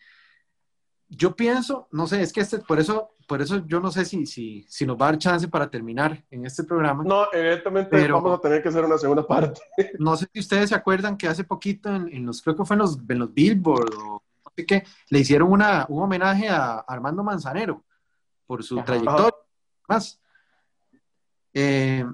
Yo 1.08 1.34
pienso, 1.34 1.88
no 1.90 2.06
sé, 2.06 2.22
es 2.22 2.32
que 2.32 2.40
este, 2.40 2.58
por 2.58 2.78
eso 2.78 3.14
por 3.28 3.42
eso 3.42 3.62
yo 3.66 3.78
no 3.78 3.90
sé 3.90 4.06
si, 4.06 4.24
si, 4.24 4.64
si 4.70 4.86
nos 4.86 4.96
va 4.96 5.08
a 5.08 5.10
dar 5.10 5.18
chance 5.18 5.46
para 5.48 5.68
terminar 5.68 6.24
en 6.30 6.46
este 6.46 6.64
programa. 6.64 7.04
No, 7.04 7.26
evidentemente 7.30 8.10
vamos 8.10 8.38
a 8.38 8.40
tener 8.40 8.62
que 8.62 8.70
hacer 8.70 8.82
una 8.84 8.96
segunda 8.96 9.24
parte. 9.24 9.60
No 9.98 10.16
sé 10.16 10.26
si 10.32 10.40
ustedes 10.40 10.70
se 10.70 10.74
acuerdan 10.74 11.18
que 11.18 11.28
hace 11.28 11.44
poquito 11.44 11.94
en, 11.94 12.24
los, 12.24 12.40
creo 12.40 12.56
que 12.56 12.64
fue 12.64 12.74
en 12.74 12.78
los, 12.78 12.98
en 13.06 13.18
los 13.18 13.34
Billboard 13.34 13.94
o 13.94 14.22
no 14.44 14.52
sé 14.56 14.64
qué, 14.64 14.82
le 15.10 15.18
hicieron 15.18 15.52
una, 15.52 15.84
un 15.90 16.02
homenaje 16.02 16.48
a 16.48 16.78
Armando 16.78 17.22
Manzanero 17.22 17.84
por 18.46 18.64
su 18.64 18.82
trayectoria. 18.82 19.34
Más. 19.86 20.18
Eh, 21.52 22.06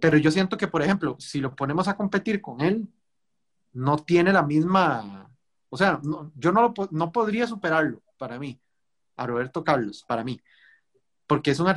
pero 0.00 0.18
yo 0.18 0.32
siento 0.32 0.56
que, 0.56 0.66
por 0.66 0.82
ejemplo, 0.82 1.14
si 1.20 1.40
lo 1.40 1.54
ponemos 1.54 1.86
a 1.86 1.96
competir 1.96 2.42
con 2.42 2.60
él, 2.60 2.88
no 3.72 3.98
tiene 3.98 4.32
la 4.32 4.42
misma, 4.42 5.27
o 5.70 5.76
sea, 5.76 6.00
yo 6.34 6.52
no, 6.52 6.62
lo, 6.62 6.74
no 6.90 7.12
podría 7.12 7.46
superarlo 7.46 8.02
para 8.16 8.38
mí 8.38 8.60
a 9.16 9.26
Roberto 9.26 9.64
Carlos, 9.64 10.04
para 10.06 10.24
mí, 10.24 10.40
porque 11.26 11.50
es 11.50 11.60
un, 11.60 11.68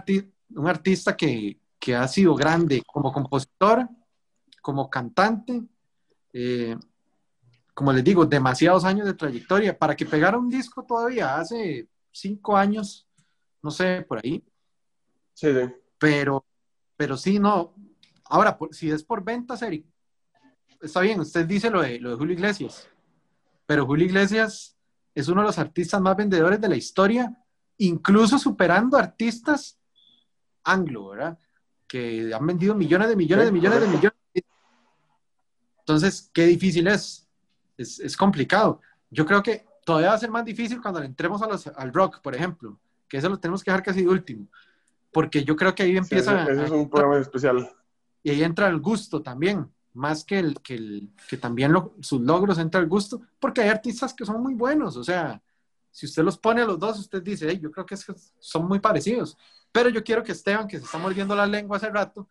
un 0.55 0.67
artista 0.67 1.15
que, 1.15 1.57
ha 1.95 2.07
sido 2.07 2.35
grande 2.35 2.83
como 2.85 3.11
compositor, 3.11 3.87
como 4.61 4.89
cantante, 4.89 5.63
eh, 6.31 6.77
como 7.73 7.91
les 7.91 8.03
digo, 8.03 8.25
demasiados 8.25 8.85
años 8.85 9.07
de 9.07 9.15
trayectoria. 9.15 9.77
Para 9.77 9.95
que 9.95 10.05
pegara 10.05 10.37
un 10.37 10.47
disco 10.47 10.83
todavía 10.83 11.37
hace 11.37 11.87
cinco 12.11 12.55
años, 12.55 13.07
no 13.63 13.71
sé, 13.71 14.05
por 14.07 14.19
ahí. 14.23 14.43
Sí, 15.33 15.47
sí. 15.51 15.73
Pero, 15.97 16.45
pero 16.95 17.17
sí, 17.17 17.39
no. 17.39 17.73
Ahora, 18.25 18.57
si 18.69 18.91
es 18.91 19.03
por 19.03 19.23
ventas, 19.23 19.63
Eric, 19.63 19.85
está 20.79 21.01
bien, 21.01 21.19
usted 21.19 21.45
dice 21.45 21.69
lo 21.69 21.81
de, 21.81 21.99
lo 21.99 22.11
de 22.11 22.15
Julio 22.15 22.33
Iglesias, 22.33 22.87
pero 23.71 23.85
Julio 23.85 24.05
Iglesias 24.05 24.75
es 25.15 25.29
uno 25.29 25.39
de 25.39 25.47
los 25.47 25.57
artistas 25.57 26.01
más 26.01 26.17
vendedores 26.17 26.59
de 26.59 26.67
la 26.67 26.75
historia, 26.75 27.33
incluso 27.77 28.37
superando 28.37 28.97
artistas 28.97 29.79
anglo, 30.65 31.07
¿verdad? 31.07 31.39
Que 31.87 32.33
han 32.33 32.45
vendido 32.45 32.75
millones 32.75 33.07
de 33.07 33.15
millones 33.15 33.45
de 33.45 33.51
millones 33.53 33.79
de 33.79 33.87
millones. 33.87 34.19
Entonces, 35.79 36.29
qué 36.33 36.47
difícil 36.47 36.85
es. 36.87 37.29
es. 37.77 38.17
complicado. 38.17 38.81
Yo 39.09 39.25
creo 39.25 39.41
que 39.41 39.65
todavía 39.85 40.09
va 40.09 40.15
a 40.15 40.19
ser 40.19 40.31
más 40.31 40.43
difícil 40.43 40.81
cuando 40.81 40.99
le 40.99 41.05
entremos 41.05 41.41
a 41.41 41.47
los, 41.47 41.65
al 41.67 41.93
rock, 41.93 42.19
por 42.19 42.35
ejemplo, 42.35 42.77
que 43.07 43.19
eso 43.19 43.29
lo 43.29 43.39
tenemos 43.39 43.63
que 43.63 43.71
dejar 43.71 43.85
casi 43.85 44.01
de 44.01 44.09
último, 44.09 44.47
porque 45.13 45.45
yo 45.45 45.55
creo 45.55 45.73
que 45.73 45.83
ahí 45.83 45.95
empieza... 45.95 46.45
Sí, 46.45 46.61
es 46.61 46.71
un 46.71 46.89
programa 46.89 47.19
especial. 47.19 47.71
Y 48.21 48.31
ahí 48.31 48.43
entra 48.43 48.67
el 48.67 48.81
gusto 48.81 49.21
también 49.21 49.71
más 49.93 50.23
que, 50.23 50.39
el, 50.39 50.61
que, 50.61 50.75
el, 50.75 51.09
que 51.29 51.37
también 51.37 51.73
sus 52.01 52.21
logros 52.21 52.57
entra 52.57 52.79
el 52.79 52.87
gusto, 52.87 53.21
porque 53.39 53.61
hay 53.61 53.69
artistas 53.69 54.13
que 54.13 54.25
son 54.25 54.41
muy 54.41 54.53
buenos, 54.53 54.95
o 54.97 55.03
sea, 55.03 55.41
si 55.91 56.05
usted 56.05 56.23
los 56.23 56.37
pone 56.37 56.61
a 56.61 56.65
los 56.65 56.79
dos, 56.79 56.99
usted 56.99 57.21
dice, 57.21 57.59
yo 57.59 57.69
creo 57.71 57.85
que, 57.85 57.95
es 57.95 58.05
que 58.05 58.13
son 58.39 58.67
muy 58.67 58.79
parecidos, 58.79 59.37
pero 59.71 59.89
yo 59.89 60.03
quiero 60.03 60.23
que 60.23 60.31
Esteban, 60.31 60.67
que 60.67 60.79
se 60.79 60.85
está 60.85 60.97
mordiendo 60.97 61.35
la 61.35 61.45
lengua 61.45 61.77
hace 61.77 61.89
rato, 61.89 62.27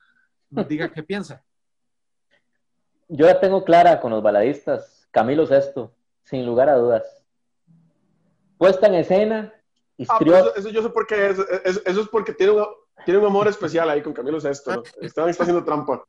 nos 0.49 0.67
diga 0.67 0.91
qué 0.91 1.03
piensa. 1.03 1.43
Yo 3.13 3.27
la 3.27 3.41
tengo 3.41 3.65
clara 3.65 4.01
con 4.01 4.13
los 4.13 4.23
baladistas, 4.23 5.09
Camilo 5.11 5.45
Sesto, 5.45 5.93
sin 6.23 6.47
lugar 6.47 6.69
a 6.69 6.77
dudas. 6.77 7.03
Puesta 8.57 8.87
en 8.87 8.95
escena, 8.95 9.53
ah, 10.09 10.19
pues 10.21 10.45
eso, 10.55 10.69
yo 10.69 10.81
sé 10.81 10.91
por 10.91 11.09
qué, 11.09 11.31
eso, 11.31 11.45
es 11.85 12.09
porque 12.09 12.33
tiene 12.33 12.53
un, 12.53 12.65
tiene 13.05 13.19
un 13.19 13.27
amor 13.27 13.49
especial 13.49 13.91
ahí 13.91 14.01
con 14.01 14.13
Camilo 14.13 14.41
Sesto, 14.41 14.77
¿no? 14.77 14.83
Esteban 15.01 15.29
está 15.29 15.43
haciendo 15.43 15.65
trampa. 15.65 16.05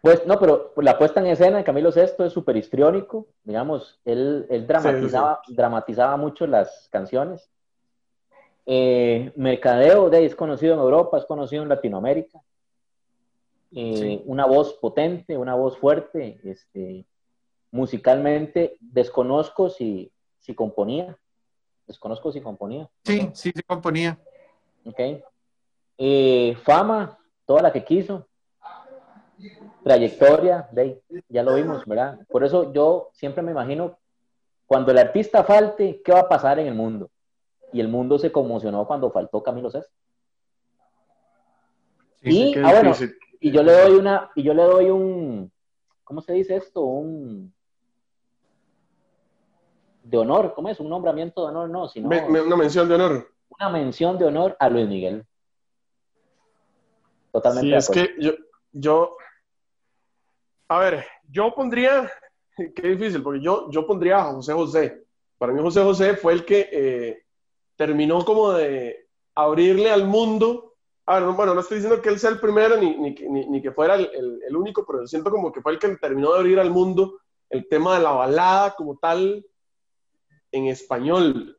Pues 0.00 0.26
no, 0.26 0.38
pero 0.38 0.72
la 0.76 0.96
puesta 0.96 1.20
en 1.20 1.26
escena 1.26 1.58
de 1.58 1.64
Camilo 1.64 1.90
Sesto 1.90 2.24
es 2.24 2.32
súper 2.32 2.56
histriónico, 2.56 3.26
digamos, 3.42 3.98
él, 4.04 4.46
él 4.48 4.66
dramatizaba, 4.66 5.40
dramatizaba 5.48 6.16
mucho 6.16 6.46
las 6.46 6.88
canciones. 6.90 7.50
Eh, 8.64 9.32
mercadeo 9.34 10.10
de 10.10 10.24
es 10.24 10.36
conocido 10.36 10.74
en 10.74 10.80
Europa, 10.80 11.18
es 11.18 11.24
conocido 11.24 11.62
en 11.62 11.68
Latinoamérica. 11.68 12.40
Eh, 13.72 14.22
una 14.26 14.46
voz 14.46 14.74
potente, 14.74 15.36
una 15.36 15.54
voz 15.54 15.76
fuerte, 15.78 16.40
este, 16.44 17.04
musicalmente 17.70 18.76
desconozco 18.80 19.68
si, 19.68 20.12
si 20.38 20.54
componía, 20.54 21.18
desconozco 21.86 22.30
si 22.30 22.40
componía. 22.40 22.88
Sí, 23.04 23.30
sí, 23.34 23.52
sí 23.54 23.62
componía. 23.62 24.18
Ok. 24.84 25.00
Eh, 25.98 26.56
fama, 26.62 27.18
toda 27.44 27.62
la 27.62 27.72
que 27.72 27.84
quiso, 27.84 28.27
trayectoria, 29.82 30.68
de, 30.72 31.02
ya 31.28 31.42
lo 31.42 31.54
vimos, 31.54 31.84
¿verdad? 31.86 32.18
Por 32.28 32.44
eso 32.44 32.72
yo 32.72 33.10
siempre 33.12 33.42
me 33.42 33.52
imagino, 33.52 33.98
cuando 34.66 34.92
el 34.92 34.98
artista 34.98 35.44
falte, 35.44 36.02
¿qué 36.04 36.12
va 36.12 36.20
a 36.20 36.28
pasar 36.28 36.58
en 36.58 36.66
el 36.66 36.74
mundo? 36.74 37.10
Y 37.72 37.80
el 37.80 37.88
mundo 37.88 38.18
se 38.18 38.32
conmocionó 38.32 38.86
cuando 38.86 39.10
faltó 39.10 39.42
Camilo 39.42 39.70
Sesto. 39.70 39.92
y, 42.22 42.58
ah, 42.58 42.72
bueno, 42.72 42.92
y 43.40 43.50
yo 43.50 43.62
le 43.62 43.72
doy 43.72 43.92
una, 43.92 44.30
y 44.34 44.42
yo 44.42 44.54
le 44.54 44.62
doy 44.62 44.90
un, 44.90 45.52
¿cómo 46.04 46.20
se 46.20 46.32
dice 46.32 46.56
esto? 46.56 46.82
Un 46.82 47.52
de 50.08 50.16
honor, 50.16 50.54
¿cómo 50.54 50.68
es? 50.68 50.80
Un 50.80 50.88
nombramiento 50.88 51.42
de 51.42 51.48
honor, 51.48 51.68
no, 51.68 51.88
sino 51.88 52.08
una 52.08 52.56
mención 52.56 52.88
de 52.88 52.94
honor. 52.94 53.28
Una 53.50 53.68
mención 53.68 54.18
de 54.18 54.24
honor 54.24 54.56
a 54.58 54.68
Luis 54.68 54.88
Miguel. 54.88 55.26
Totalmente. 57.32 57.68
Sí, 57.68 57.74
es 57.76 57.90
que 57.90 58.14
yo, 58.18 58.32
yo, 58.72 59.16
a 60.68 60.78
ver, 60.78 61.04
yo 61.28 61.54
pondría, 61.54 62.10
qué 62.76 62.88
difícil, 62.88 63.22
porque 63.22 63.40
yo, 63.40 63.70
yo 63.70 63.86
pondría 63.86 64.18
a 64.18 64.32
José 64.32 64.52
José. 64.52 65.04
Para 65.38 65.52
mí 65.52 65.62
José 65.62 65.82
José 65.82 66.16
fue 66.16 66.32
el 66.32 66.44
que 66.44 66.68
eh, 66.70 67.22
terminó 67.76 68.24
como 68.24 68.52
de 68.52 69.08
abrirle 69.34 69.90
al 69.90 70.04
mundo. 70.04 70.74
A 71.06 71.20
ver, 71.20 71.30
bueno, 71.32 71.54
no 71.54 71.60
estoy 71.60 71.78
diciendo 71.78 72.02
que 72.02 72.08
él 72.10 72.18
sea 72.18 72.30
el 72.30 72.40
primero 72.40 72.76
ni, 72.76 72.96
ni, 72.96 73.14
ni, 73.46 73.62
que 73.62 73.72
fuera 73.72 73.94
el, 73.94 74.40
el, 74.46 74.56
único, 74.56 74.84
pero 74.84 75.06
siento 75.06 75.30
como 75.30 75.52
que 75.52 75.62
fue 75.62 75.72
el 75.72 75.78
que 75.78 75.88
terminó 75.96 76.32
de 76.32 76.40
abrir 76.40 76.58
al 76.58 76.70
mundo 76.70 77.20
el 77.48 77.66
tema 77.68 77.96
de 77.96 78.02
la 78.02 78.10
balada 78.10 78.74
como 78.74 78.98
tal 78.98 79.46
en 80.52 80.66
español. 80.66 81.58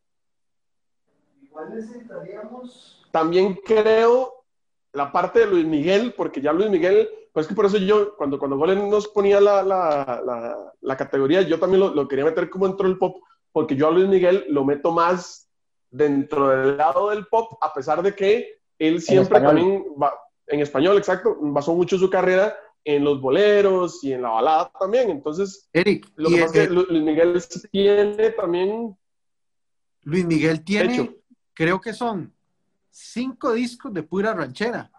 Igual 1.41 1.74
necesitaríamos... 1.74 3.07
También 3.12 3.55
creo 3.66 4.43
la 4.91 5.12
parte 5.12 5.39
de 5.39 5.47
Luis 5.47 5.66
Miguel, 5.66 6.14
porque 6.16 6.41
ya 6.41 6.53
Luis 6.53 6.70
Miguel, 6.70 7.10
pues 7.39 7.47
que 7.47 7.55
por 7.55 7.67
eso 7.67 7.77
yo, 7.77 8.17
cuando, 8.17 8.37
cuando 8.37 8.57
Golen 8.57 8.89
nos 8.89 9.07
ponía 9.07 9.39
la, 9.39 9.63
la, 9.63 10.21
la, 10.25 10.73
la 10.81 10.97
categoría, 10.97 11.41
yo 11.41 11.57
también 11.57 11.79
lo, 11.79 11.95
lo, 11.95 12.05
quería 12.05 12.25
meter 12.25 12.49
como 12.49 12.67
dentro 12.67 12.85
del 12.85 12.97
pop, 12.97 13.23
porque 13.53 13.77
yo 13.77 13.87
a 13.87 13.91
Luis 13.91 14.09
Miguel 14.09 14.43
lo 14.49 14.65
meto 14.65 14.91
más 14.91 15.49
dentro 15.89 16.49
del 16.49 16.75
lado 16.75 17.11
del 17.11 17.27
pop, 17.27 17.57
a 17.61 17.73
pesar 17.73 18.03
de 18.03 18.13
que 18.13 18.59
él 18.77 19.01
siempre 19.01 19.39
también, 19.39 19.85
va, 20.01 20.13
en 20.47 20.59
español, 20.59 20.97
exacto, 20.97 21.37
basó 21.39 21.73
mucho 21.73 21.97
su 21.97 22.09
carrera 22.09 22.57
en 22.83 23.05
los 23.05 23.21
boleros 23.21 24.03
y 24.03 24.11
en 24.11 24.23
la 24.23 24.31
balada 24.31 24.69
también. 24.77 25.09
Entonces, 25.09 25.69
Eric, 25.71 26.11
lo 26.17 26.27
que 26.27 26.41
pasa 26.41 26.63
es 26.63 26.67
que 26.67 26.73
Luis 26.73 27.03
Miguel 27.03 27.41
tiene 27.71 28.31
también. 28.31 28.97
Luis 30.01 30.25
Miguel 30.25 30.61
tiene, 30.65 31.15
creo 31.53 31.79
que 31.79 31.93
son 31.93 32.33
cinco 32.89 33.53
discos 33.53 33.93
de 33.93 34.03
pura 34.03 34.33
ranchera. 34.33 34.91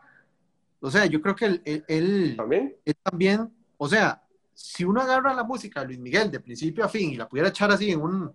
O 0.81 0.91
sea, 0.91 1.07
yo 1.07 1.21
creo 1.21 1.37
que 1.37 1.45
él, 1.47 1.85
él, 1.87 2.35
¿También? 2.37 2.77
él 2.85 2.97
también, 3.03 3.55
o 3.77 3.89
sea, 3.89 4.23
si 4.55 4.85
uno 4.85 5.01
agarra 5.01 5.35
la 5.35 5.45
música 5.45 5.81
de 5.81 5.87
Luis 5.87 5.99
Miguel 5.99 6.31
de 6.31 6.41
principio 6.41 6.85
a 6.85 6.89
fin 6.89 7.11
y 7.11 7.17
la 7.17 7.29
pudiera 7.29 7.49
echar 7.49 7.71
así 7.71 7.91
en 7.91 8.01
un, 8.01 8.33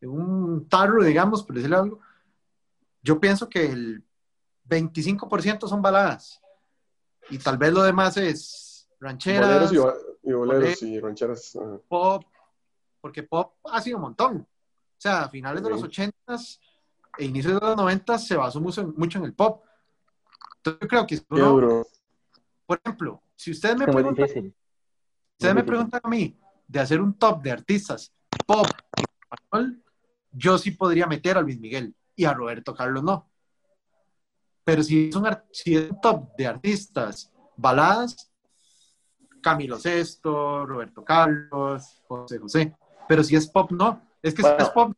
en 0.00 0.10
un 0.10 0.68
tarro, 0.68 1.02
digamos, 1.04 1.42
por 1.42 1.56
decirlo 1.56 1.78
algo, 1.78 2.00
yo 3.02 3.20
pienso 3.20 3.48
que 3.48 3.66
el 3.66 4.04
25% 4.68 5.68
son 5.68 5.82
baladas 5.82 6.40
y 7.30 7.38
tal 7.38 7.58
vez 7.58 7.72
lo 7.72 7.82
demás 7.82 8.16
es 8.16 8.88
rancheras. 9.00 9.70
Boleros 9.70 10.04
y, 10.22 10.32
boleros 10.32 10.82
y 10.82 11.00
rancheras. 11.00 11.58
Pop, 11.88 12.24
porque 13.00 13.22
pop 13.22 13.54
ha 13.64 13.80
sido 13.80 13.98
un 13.98 14.02
montón. 14.02 14.36
O 14.38 15.00
sea, 15.04 15.24
a 15.24 15.28
finales 15.28 15.62
de 15.62 15.70
los 15.70 15.82
80s 15.82 16.58
e 17.18 17.24
inicios 17.24 17.60
de 17.60 17.66
los 17.66 17.76
90 17.76 18.18
se 18.18 18.36
basó 18.36 18.60
mucho, 18.60 18.92
mucho 18.96 19.18
en 19.18 19.24
el 19.24 19.34
pop. 19.34 19.64
Entonces 20.64 20.80
yo 20.80 20.88
creo 20.88 21.06
que 21.06 21.84
por 22.66 22.80
ejemplo, 22.82 23.22
si 23.36 23.50
ustedes 23.50 23.76
me 23.76 23.86
preguntan, 23.86 24.24
ustedes 24.24 25.54
me 25.54 25.64
preguntan 25.64 26.00
a 26.02 26.08
mí 26.08 26.38
de 26.66 26.80
hacer 26.80 27.00
un 27.02 27.12
top 27.18 27.42
de 27.42 27.50
artistas 27.50 28.10
pop 28.46 28.66
en 28.96 29.04
español, 29.30 29.82
yo 30.32 30.56
sí 30.56 30.70
podría 30.70 31.06
meter 31.06 31.36
a 31.36 31.42
Luis 31.42 31.60
Miguel 31.60 31.94
y 32.16 32.24
a 32.24 32.32
Roberto 32.32 32.74
Carlos 32.74 33.02
no. 33.02 33.28
Pero 34.64 34.82
si 34.82 35.10
es 35.10 35.16
un, 35.16 35.28
si 35.52 35.76
es 35.76 35.90
un 35.90 36.00
top 36.00 36.34
de 36.36 36.46
artistas 36.46 37.30
baladas, 37.56 38.32
Camilo 39.42 39.78
Sesto, 39.78 40.64
Roberto 40.64 41.04
Carlos, 41.04 42.02
José 42.08 42.38
José. 42.38 42.76
Pero 43.06 43.22
si 43.22 43.36
es 43.36 43.46
pop, 43.46 43.70
no. 43.70 44.00
Es 44.22 44.32
que 44.32 44.42
si 44.42 44.48
es 44.48 44.70
pop, 44.70 44.94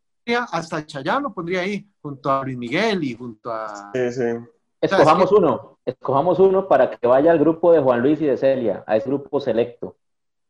hasta 0.53 0.87
Chayanne 0.87 1.23
lo 1.23 1.35
pondría 1.35 1.63
ahí, 1.63 1.91
junto 2.01 2.31
a 2.31 2.45
Luis 2.45 2.57
Miguel 2.57 3.03
y 3.03 3.15
junto 3.15 3.53
a... 3.53 3.91
Sí, 3.93 4.13
sí. 4.13 4.56
Escojamos 4.87 5.33
uno, 5.33 5.79
escojamos 5.85 6.39
uno 6.39 6.69
para 6.69 6.91
que 6.91 7.07
vaya 7.07 7.33
al 7.33 7.39
grupo 7.39 7.73
de 7.73 7.81
Juan 7.81 8.01
Luis 8.01 8.21
y 8.21 8.27
de 8.27 8.37
Celia, 8.37 8.85
a 8.87 8.97
ese 8.97 9.09
grupo 9.09 9.41
selecto. 9.41 9.97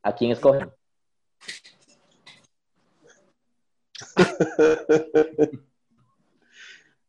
¿A 0.02 0.14
quién 0.14 0.30
escogen? 0.30 0.70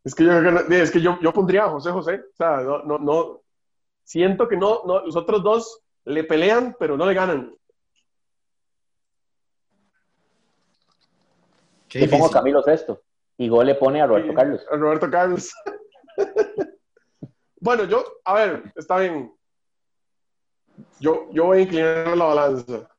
es 0.03 0.15
que, 0.15 0.23
yo, 0.23 0.32
es 0.32 0.91
que 0.91 1.01
yo, 1.01 1.19
yo, 1.21 1.34
pondría 1.34 1.65
a 1.65 1.69
José 1.69 1.91
José. 1.91 2.21
O 2.34 2.36
sea, 2.36 2.61
no, 2.61 2.84
no, 2.84 2.97
no, 2.97 3.41
siento 4.03 4.47
que 4.47 4.57
no, 4.57 4.84
no, 4.86 5.05
los 5.05 5.15
otros 5.15 5.43
dos 5.43 5.82
le 6.05 6.23
pelean, 6.23 6.75
pero 6.80 6.97
no 6.97 7.05
le 7.05 7.13
ganan. 7.13 7.53
Le 11.93 12.07
pongo 12.07 12.30
Camilo 12.30 12.61
Sesto. 12.63 13.01
Y 13.38 13.49
Go 13.49 13.63
le 13.63 13.75
pone 13.75 14.01
a 14.01 14.07
Roberto 14.07 14.34
Carlos. 14.34 14.65
A 14.71 14.75
Roberto 14.75 15.09
Carlos. 15.09 15.53
bueno, 17.68 17.84
yo, 17.84 18.01
a 18.24 18.34
ver, 18.34 18.72
está 18.78 18.97
bien. 18.97 19.30
Yo, 21.01 21.28
yo 21.34 21.47
voy 21.47 21.57
a 21.57 21.61
inclinar 21.63 22.15
la 22.15 22.24
balanza. 22.24 22.89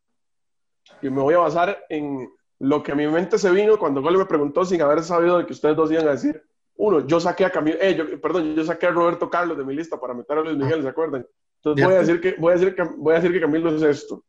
Y 1.00 1.08
me 1.08 1.22
voy 1.22 1.32
a 1.32 1.38
basar 1.38 1.86
en 1.88 2.30
lo 2.58 2.82
que 2.82 2.92
a 2.92 2.94
mi 2.94 3.06
mente 3.06 3.38
se 3.38 3.50
vino 3.50 3.78
cuando 3.78 4.02
Gole 4.02 4.18
me 4.18 4.26
preguntó 4.26 4.66
sin 4.66 4.82
haber 4.82 5.02
sabido 5.02 5.38
de 5.38 5.46
que 5.46 5.54
ustedes 5.54 5.74
dos 5.74 5.90
iban 5.90 6.06
a 6.06 6.10
decir. 6.10 6.44
Uno, 6.76 7.06
yo 7.06 7.18
saqué 7.18 7.46
a 7.46 7.50
Camilo, 7.50 7.78
eh, 7.80 7.94
yo, 7.94 8.20
perdón, 8.20 8.54
yo 8.54 8.62
saqué 8.62 8.88
a 8.88 8.90
Roberto 8.90 9.30
Carlos 9.30 9.56
de 9.56 9.64
mi 9.64 9.74
lista 9.74 9.98
para 9.98 10.12
meter 10.12 10.36
a 10.36 10.42
Luis 10.42 10.58
Miguel, 10.58 10.82
¿se 10.82 10.88
acuerdan? 10.88 11.26
Entonces 11.62 11.86
voy 11.86 11.94
a, 11.94 12.00
decir 12.00 12.20
que, 12.20 12.34
voy, 12.38 12.52
a 12.52 12.56
decir 12.56 12.74
que, 12.74 12.82
voy 12.82 13.14
a 13.14 13.20
decir 13.20 13.32
que 13.32 13.40
Camilo 13.40 13.74
es 13.74 13.80
esto. 13.80 14.22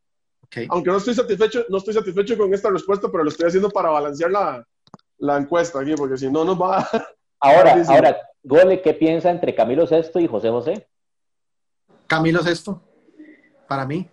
Aunque 0.69 0.89
no 0.89 0.97
estoy 0.97 1.15
satisfecho, 1.15 1.65
no 1.67 1.79
estoy 1.79 1.95
satisfecho 1.95 2.37
con 2.37 2.53
esta 2.53 2.69
respuesta, 2.69 3.11
pero 3.11 3.25
lo 3.25 3.29
estoy 3.29 3.47
haciendo 3.47 3.69
para 3.69 3.89
balancear 3.89 4.31
la, 4.31 4.65
la 5.17 5.35
encuesta 5.35 5.81
aquí, 5.81 5.95
porque 5.95 6.15
si 6.15 6.31
no 6.31 6.45
nos 6.45 6.57
va 6.57 6.79
a... 6.79 6.89
Ahora, 7.39 7.81
ahora, 7.87 8.17
Gole, 8.43 8.81
¿qué 8.81 8.93
piensa 8.93 9.29
entre 9.29 9.55
Camilo 9.55 9.87
Sesto 9.87 10.19
y 10.19 10.27
José 10.27 10.49
José? 10.49 10.87
Camilo 12.07 12.43
Sesto, 12.43 12.81
para 13.67 13.85
mí. 13.85 14.07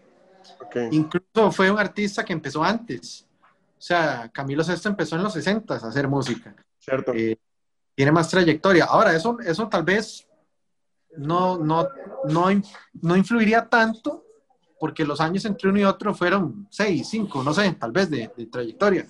Incluso 0.91 1.51
fue 1.53 1.71
un 1.71 1.79
artista 1.79 2.25
que 2.25 2.33
empezó 2.33 2.63
antes. 2.63 3.27
O 3.79 3.81
sea, 3.81 4.31
Camilo 4.33 4.63
Sesto 4.63 4.89
empezó 4.89 5.17
en 5.17 5.23
los 5.23 5.33
60 5.33 5.75
a 5.75 5.77
hacer 5.77 6.09
música. 6.09 6.55
Cierto. 6.79 7.13
Eh, 7.15 7.39
tiene 7.95 8.13
más 8.13 8.29
trayectoria. 8.29 8.85
Ahora, 8.85 9.15
eso, 9.15 9.39
eso 9.41 9.69
tal 9.69 9.83
vez 9.83 10.27
no, 11.17 11.59
no, 11.59 11.89
no, 12.25 12.47
no 13.01 13.17
influiría 13.17 13.67
tanto 13.69 14.27
porque 14.79 15.05
los 15.05 15.21
años 15.21 15.45
entre 15.45 15.71
uno 15.71 15.81
y 15.81 15.85
otro 15.85 16.15
fueron 16.15 16.67
seis, 16.71 17.09
cinco, 17.09 17.43
no 17.43 17.53
sé, 17.55 17.73
tal 17.73 17.93
vez 17.93 18.11
de, 18.11 18.29
trayectoria. 18.51 19.07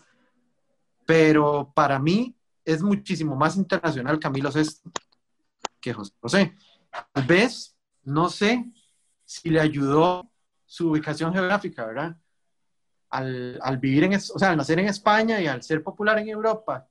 Pero 1.05 1.73
para 1.75 1.99
mí 1.99 2.35
es 2.67 2.83
muchísimo 2.83 3.35
más 3.37 3.57
internacional 3.57 4.19
Camilo 4.19 4.51
Sesto 4.51 4.91
que 5.81 5.95
José 5.95 6.13
José. 6.21 6.57
Tal 7.13 7.25
vez, 7.25 7.77
no 8.03 8.29
sé 8.29 8.65
si 9.25 9.51
le 9.51 9.61
ayudó 9.61 10.31
su 10.65 10.91
ubicación 10.91 11.33
geográfica, 11.33 11.87
¿verdad? 11.87 12.17
Al, 13.09 13.59
al, 13.63 13.79
vivir 13.79 14.05
en, 14.05 14.15
o 14.15 14.19
sea, 14.19 14.51
al 14.51 14.57
nacer 14.57 14.81
en 14.81 14.89
España 14.89 15.41
y 15.41 15.47
al 15.47 15.63
ser 15.63 15.83
popular 15.83 16.19
en 16.19 16.29
Europa 16.29 16.89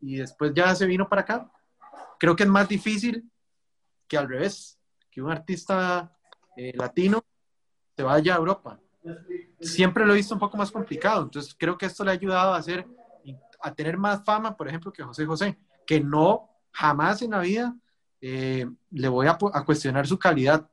y 0.00 0.16
después 0.16 0.52
ya 0.54 0.74
se 0.74 0.86
vino 0.86 1.08
para 1.08 1.22
acá, 1.22 1.50
creo 2.18 2.36
que 2.36 2.42
es 2.42 2.48
más 2.48 2.68
difícil 2.68 3.30
que 4.06 4.18
al 4.18 4.28
revés, 4.28 4.78
que 5.10 5.22
un 5.22 5.30
artista 5.30 6.14
eh, 6.56 6.72
latino 6.76 7.24
se 7.96 8.02
vaya 8.02 8.34
a 8.34 8.38
Europa. 8.38 8.78
Siempre 9.60 10.04
lo 10.04 10.12
he 10.12 10.16
visto 10.16 10.34
un 10.34 10.40
poco 10.40 10.58
más 10.58 10.70
complicado, 10.70 11.22
entonces 11.22 11.54
creo 11.58 11.78
que 11.78 11.86
esto 11.86 12.04
le 12.04 12.10
ha 12.10 12.14
ayudado 12.14 12.52
a 12.52 12.58
hacer, 12.58 12.86
a 13.64 13.74
tener 13.74 13.96
más 13.96 14.22
fama, 14.24 14.56
por 14.56 14.68
ejemplo, 14.68 14.92
que 14.92 15.02
José 15.02 15.24
José, 15.24 15.58
que 15.86 16.00
no 16.00 16.50
jamás 16.70 17.22
en 17.22 17.30
la 17.30 17.40
vida 17.40 17.74
eh, 18.20 18.66
le 18.90 19.08
voy 19.08 19.26
a, 19.26 19.38
cuestionar 19.64 20.06
su 20.06 20.18
calidad 20.18 20.68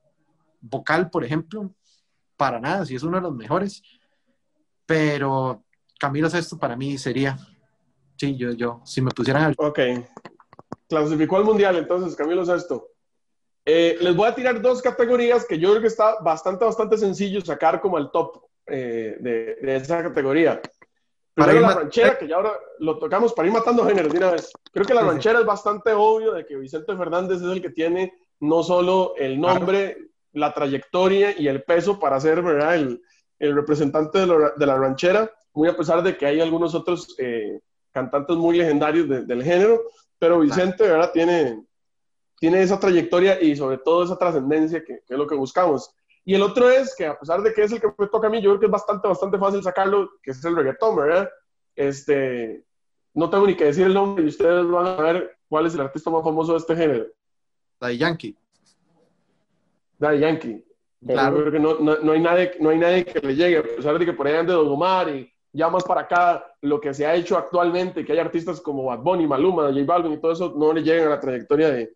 vocal, 0.59 1.09
por 1.09 1.23
ejemplo, 1.23 1.73
para 2.35 2.59
nada, 2.59 2.85
si 2.85 2.95
es 2.95 3.03
uno 3.03 3.17
de 3.17 3.23
los 3.23 3.35
mejores, 3.35 3.81
pero 4.85 5.63
Camilo 5.97 6.29
Sesto 6.29 6.57
para 6.59 6.75
mí 6.75 6.97
sería, 6.97 7.37
sí, 8.17 8.35
yo, 8.35 8.51
yo, 8.51 8.81
si 8.83 9.01
me 9.01 9.11
pusieran 9.11 9.43
al... 9.43 9.55
Ok, 9.57 9.79
clasificó 10.89 11.37
al 11.37 11.45
Mundial 11.45 11.77
entonces, 11.77 12.15
Camilo 12.15 12.45
Sesto. 12.45 12.89
Eh, 13.63 13.97
les 14.01 14.15
voy 14.15 14.27
a 14.27 14.35
tirar 14.35 14.61
dos 14.61 14.81
categorías 14.81 15.45
que 15.45 15.59
yo 15.59 15.69
creo 15.69 15.81
que 15.81 15.87
está 15.87 16.19
bastante, 16.19 16.65
bastante 16.65 16.97
sencillo 16.97 17.41
sacar 17.41 17.79
como 17.79 17.97
el 17.97 18.09
top 18.11 18.41
eh, 18.65 19.17
de, 19.19 19.75
esa 19.75 20.01
categoría. 20.01 20.61
Primero 21.33 21.61
la 21.61 21.75
ranchera, 21.75 22.17
que 22.17 22.27
ya 22.27 22.35
ahora 22.35 22.53
lo 22.79 22.99
tocamos 22.99 23.33
para 23.33 23.47
ir 23.47 23.53
matando 23.53 23.85
géneros 23.85 24.11
de 24.11 24.17
una 24.17 24.31
vez. 24.31 24.51
Creo 24.71 24.85
que 24.85 24.93
la 24.93 25.01
ranchera 25.01 25.39
es 25.39 25.45
bastante 25.45 25.93
obvio 25.93 26.33
de 26.33 26.45
que 26.45 26.57
Vicente 26.57 26.95
Fernández 26.95 27.37
es 27.37 27.49
el 27.49 27.61
que 27.61 27.69
tiene 27.69 28.13
no 28.41 28.63
solo 28.63 29.13
el 29.17 29.39
nombre, 29.39 29.97
la 30.33 30.53
trayectoria 30.53 31.33
y 31.37 31.47
el 31.47 31.63
peso 31.63 31.99
para 31.99 32.19
ser 32.19 32.41
¿verdad? 32.41 32.75
El, 32.75 33.01
el 33.41 33.55
representante 33.55 34.19
de, 34.19 34.65
la 34.65 34.77
ranchera, 34.77 35.31
muy 35.53 35.67
a 35.67 35.75
pesar 35.75 36.03
de 36.03 36.15
que 36.15 36.27
hay 36.27 36.39
algunos 36.39 36.75
otros 36.75 37.15
eh, 37.17 37.59
cantantes 37.91 38.37
muy 38.37 38.57
legendarios 38.57 39.09
del 39.09 39.43
género, 39.43 39.81
pero 40.19 40.39
Vicente 40.39 40.83
¿verdad? 40.83 41.11
Tiene, 41.11 41.65
tiene 42.39 42.61
esa 42.61 42.79
trayectoria 42.79 43.41
y 43.41 43.55
sobre 43.55 43.79
todo 43.79 44.03
esa 44.03 44.17
trascendencia 44.17 44.83
que, 44.83 45.01
es 45.07 45.17
lo 45.17 45.25
que 45.25 45.35
buscamos. 45.35 45.91
Y 46.23 46.35
el 46.35 46.41
otro 46.43 46.69
es 46.69 46.95
que 46.95 47.07
a 47.07 47.17
pesar 47.17 47.41
de 47.41 47.53
que 47.53 47.63
es 47.63 47.71
el 47.71 47.81
que 47.81 47.87
me 47.97 48.07
toca 48.07 48.27
a 48.27 48.29
mí, 48.29 48.41
yo 48.41 48.51
creo 48.51 48.59
que 48.59 48.65
es 48.67 48.71
bastante, 48.71 49.07
bastante 49.07 49.37
fácil 49.37 49.63
sacarlo, 49.63 50.09
que 50.21 50.31
es 50.31 50.45
el 50.45 50.55
reggaetón, 50.55 50.95
¿verdad? 50.95 51.29
Este, 51.75 52.63
no 53.13 53.29
tengo 53.29 53.47
ni 53.47 53.55
que 53.55 53.65
decir 53.65 53.87
el 53.87 53.93
nombre 53.93 54.23
y 54.23 54.27
ustedes 54.27 54.65
van 54.67 54.87
a 54.87 54.95
ver 55.01 55.37
cuál 55.49 55.65
es 55.65 55.73
el 55.73 55.81
artista 55.81 56.09
más 56.09 56.23
famoso 56.23 56.53
de 56.53 56.59
este 56.59 56.75
género. 56.75 57.07
Daddy 57.79 57.97
Yankee. 57.97 58.37
Daddy 59.97 60.19
Yankee. 60.19 60.65
Claro. 61.05 61.37
Yo 61.37 61.41
creo 61.41 61.51
que 61.51 61.59
no, 61.59 61.99
no, 61.99 62.11
hay 62.11 62.19
nadie, 62.19 62.51
no 62.59 62.69
hay 62.69 62.77
nadie 62.77 63.05
que 63.05 63.19
le 63.19 63.35
llegue, 63.35 63.57
a 63.57 63.63
pesar 63.63 63.97
de 63.97 64.05
que 64.05 64.13
por 64.13 64.27
ahí 64.27 64.35
ande 64.35 64.53
Don 64.53 64.67
Omar 64.67 65.09
y 65.09 65.31
ya 65.51 65.69
más 65.69 65.83
para 65.83 66.01
acá, 66.01 66.45
lo 66.61 66.79
que 66.79 66.93
se 66.93 67.05
ha 67.05 67.15
hecho 67.15 67.37
actualmente, 67.37 68.05
que 68.05 68.13
hay 68.13 68.19
artistas 68.19 68.61
como 68.61 68.85
Bad 68.85 68.99
Bunny, 68.99 69.27
Maluma, 69.27 69.63
J 69.63 69.83
Balvin 69.85 70.13
y 70.13 70.21
todo 70.21 70.31
eso, 70.31 70.53
no 70.55 70.71
le 70.71 70.83
llegan 70.83 71.07
a 71.07 71.11
la 71.11 71.19
trayectoria 71.19 71.71
de, 71.71 71.93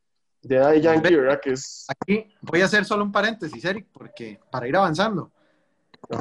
de 0.48 0.58
Daddy 0.58 0.82
Yankee, 0.82 1.16
¿verdad? 1.16 1.39
Que 1.41 1.54
es... 1.54 1.86
Aquí 1.88 2.28
voy 2.41 2.62
a 2.62 2.66
hacer 2.66 2.86
solo 2.86 3.04
un 3.04 3.12
paréntesis, 3.12 3.64
Eric, 3.66 3.88
porque 3.91 4.39
para 4.52 4.68
ir 4.68 4.76
avanzando. 4.76 5.32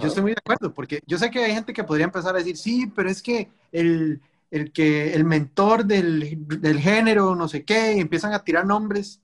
Yo 0.00 0.08
estoy 0.08 0.22
muy 0.22 0.32
de 0.32 0.38
acuerdo, 0.38 0.72
porque 0.72 1.02
yo 1.06 1.18
sé 1.18 1.30
que 1.30 1.44
hay 1.44 1.52
gente 1.52 1.74
que 1.74 1.84
podría 1.84 2.06
empezar 2.06 2.34
a 2.34 2.38
decir, 2.38 2.56
sí, 2.56 2.90
pero 2.94 3.10
es 3.10 3.22
que 3.22 3.50
el, 3.70 4.22
el 4.50 4.72
que 4.72 5.12
el 5.12 5.24
mentor 5.24 5.84
del, 5.84 6.38
del, 6.48 6.80
género, 6.80 7.34
no 7.36 7.48
sé 7.48 7.64
qué, 7.66 7.92
empiezan 8.00 8.32
a 8.32 8.42
tirar 8.42 8.64
nombres. 8.64 9.20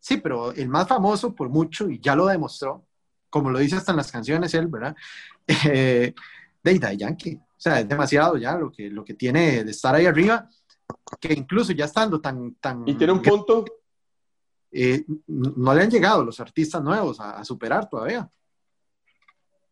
Sí, 0.00 0.16
pero 0.16 0.52
el 0.52 0.68
más 0.68 0.88
famoso 0.88 1.34
por 1.34 1.50
mucho, 1.50 1.90
y 1.90 2.00
ya 2.00 2.16
lo 2.16 2.26
demostró, 2.26 2.86
como 3.28 3.50
lo 3.50 3.58
dice 3.58 3.76
hasta 3.76 3.92
en 3.92 3.98
las 3.98 4.10
canciones 4.10 4.54
él, 4.54 4.68
¿verdad? 4.68 4.96
Eh, 5.70 6.14
de 6.62 6.78
Daddy 6.78 6.96
Yankee. 6.96 7.34
O 7.34 7.58
sea, 7.58 7.80
es 7.80 7.88
demasiado 7.88 8.36
ya 8.36 8.56
lo 8.56 8.70
que, 8.70 8.88
lo 8.88 9.04
que 9.04 9.14
tiene 9.14 9.64
de 9.64 9.70
estar 9.72 9.92
ahí 9.94 10.06
arriba, 10.06 10.48
que 11.20 11.34
incluso 11.34 11.72
ya 11.72 11.86
estando 11.86 12.20
tan... 12.20 12.54
tan 12.54 12.88
y 12.88 12.94
tiene 12.94 13.12
un 13.12 13.20
punto... 13.20 13.64
Eh, 14.72 15.04
no 15.26 15.74
le 15.74 15.82
han 15.82 15.90
llegado 15.90 16.24
los 16.24 16.40
artistas 16.40 16.82
nuevos 16.82 17.20
a, 17.20 17.44
superar 17.44 17.88
todavía. 17.88 18.28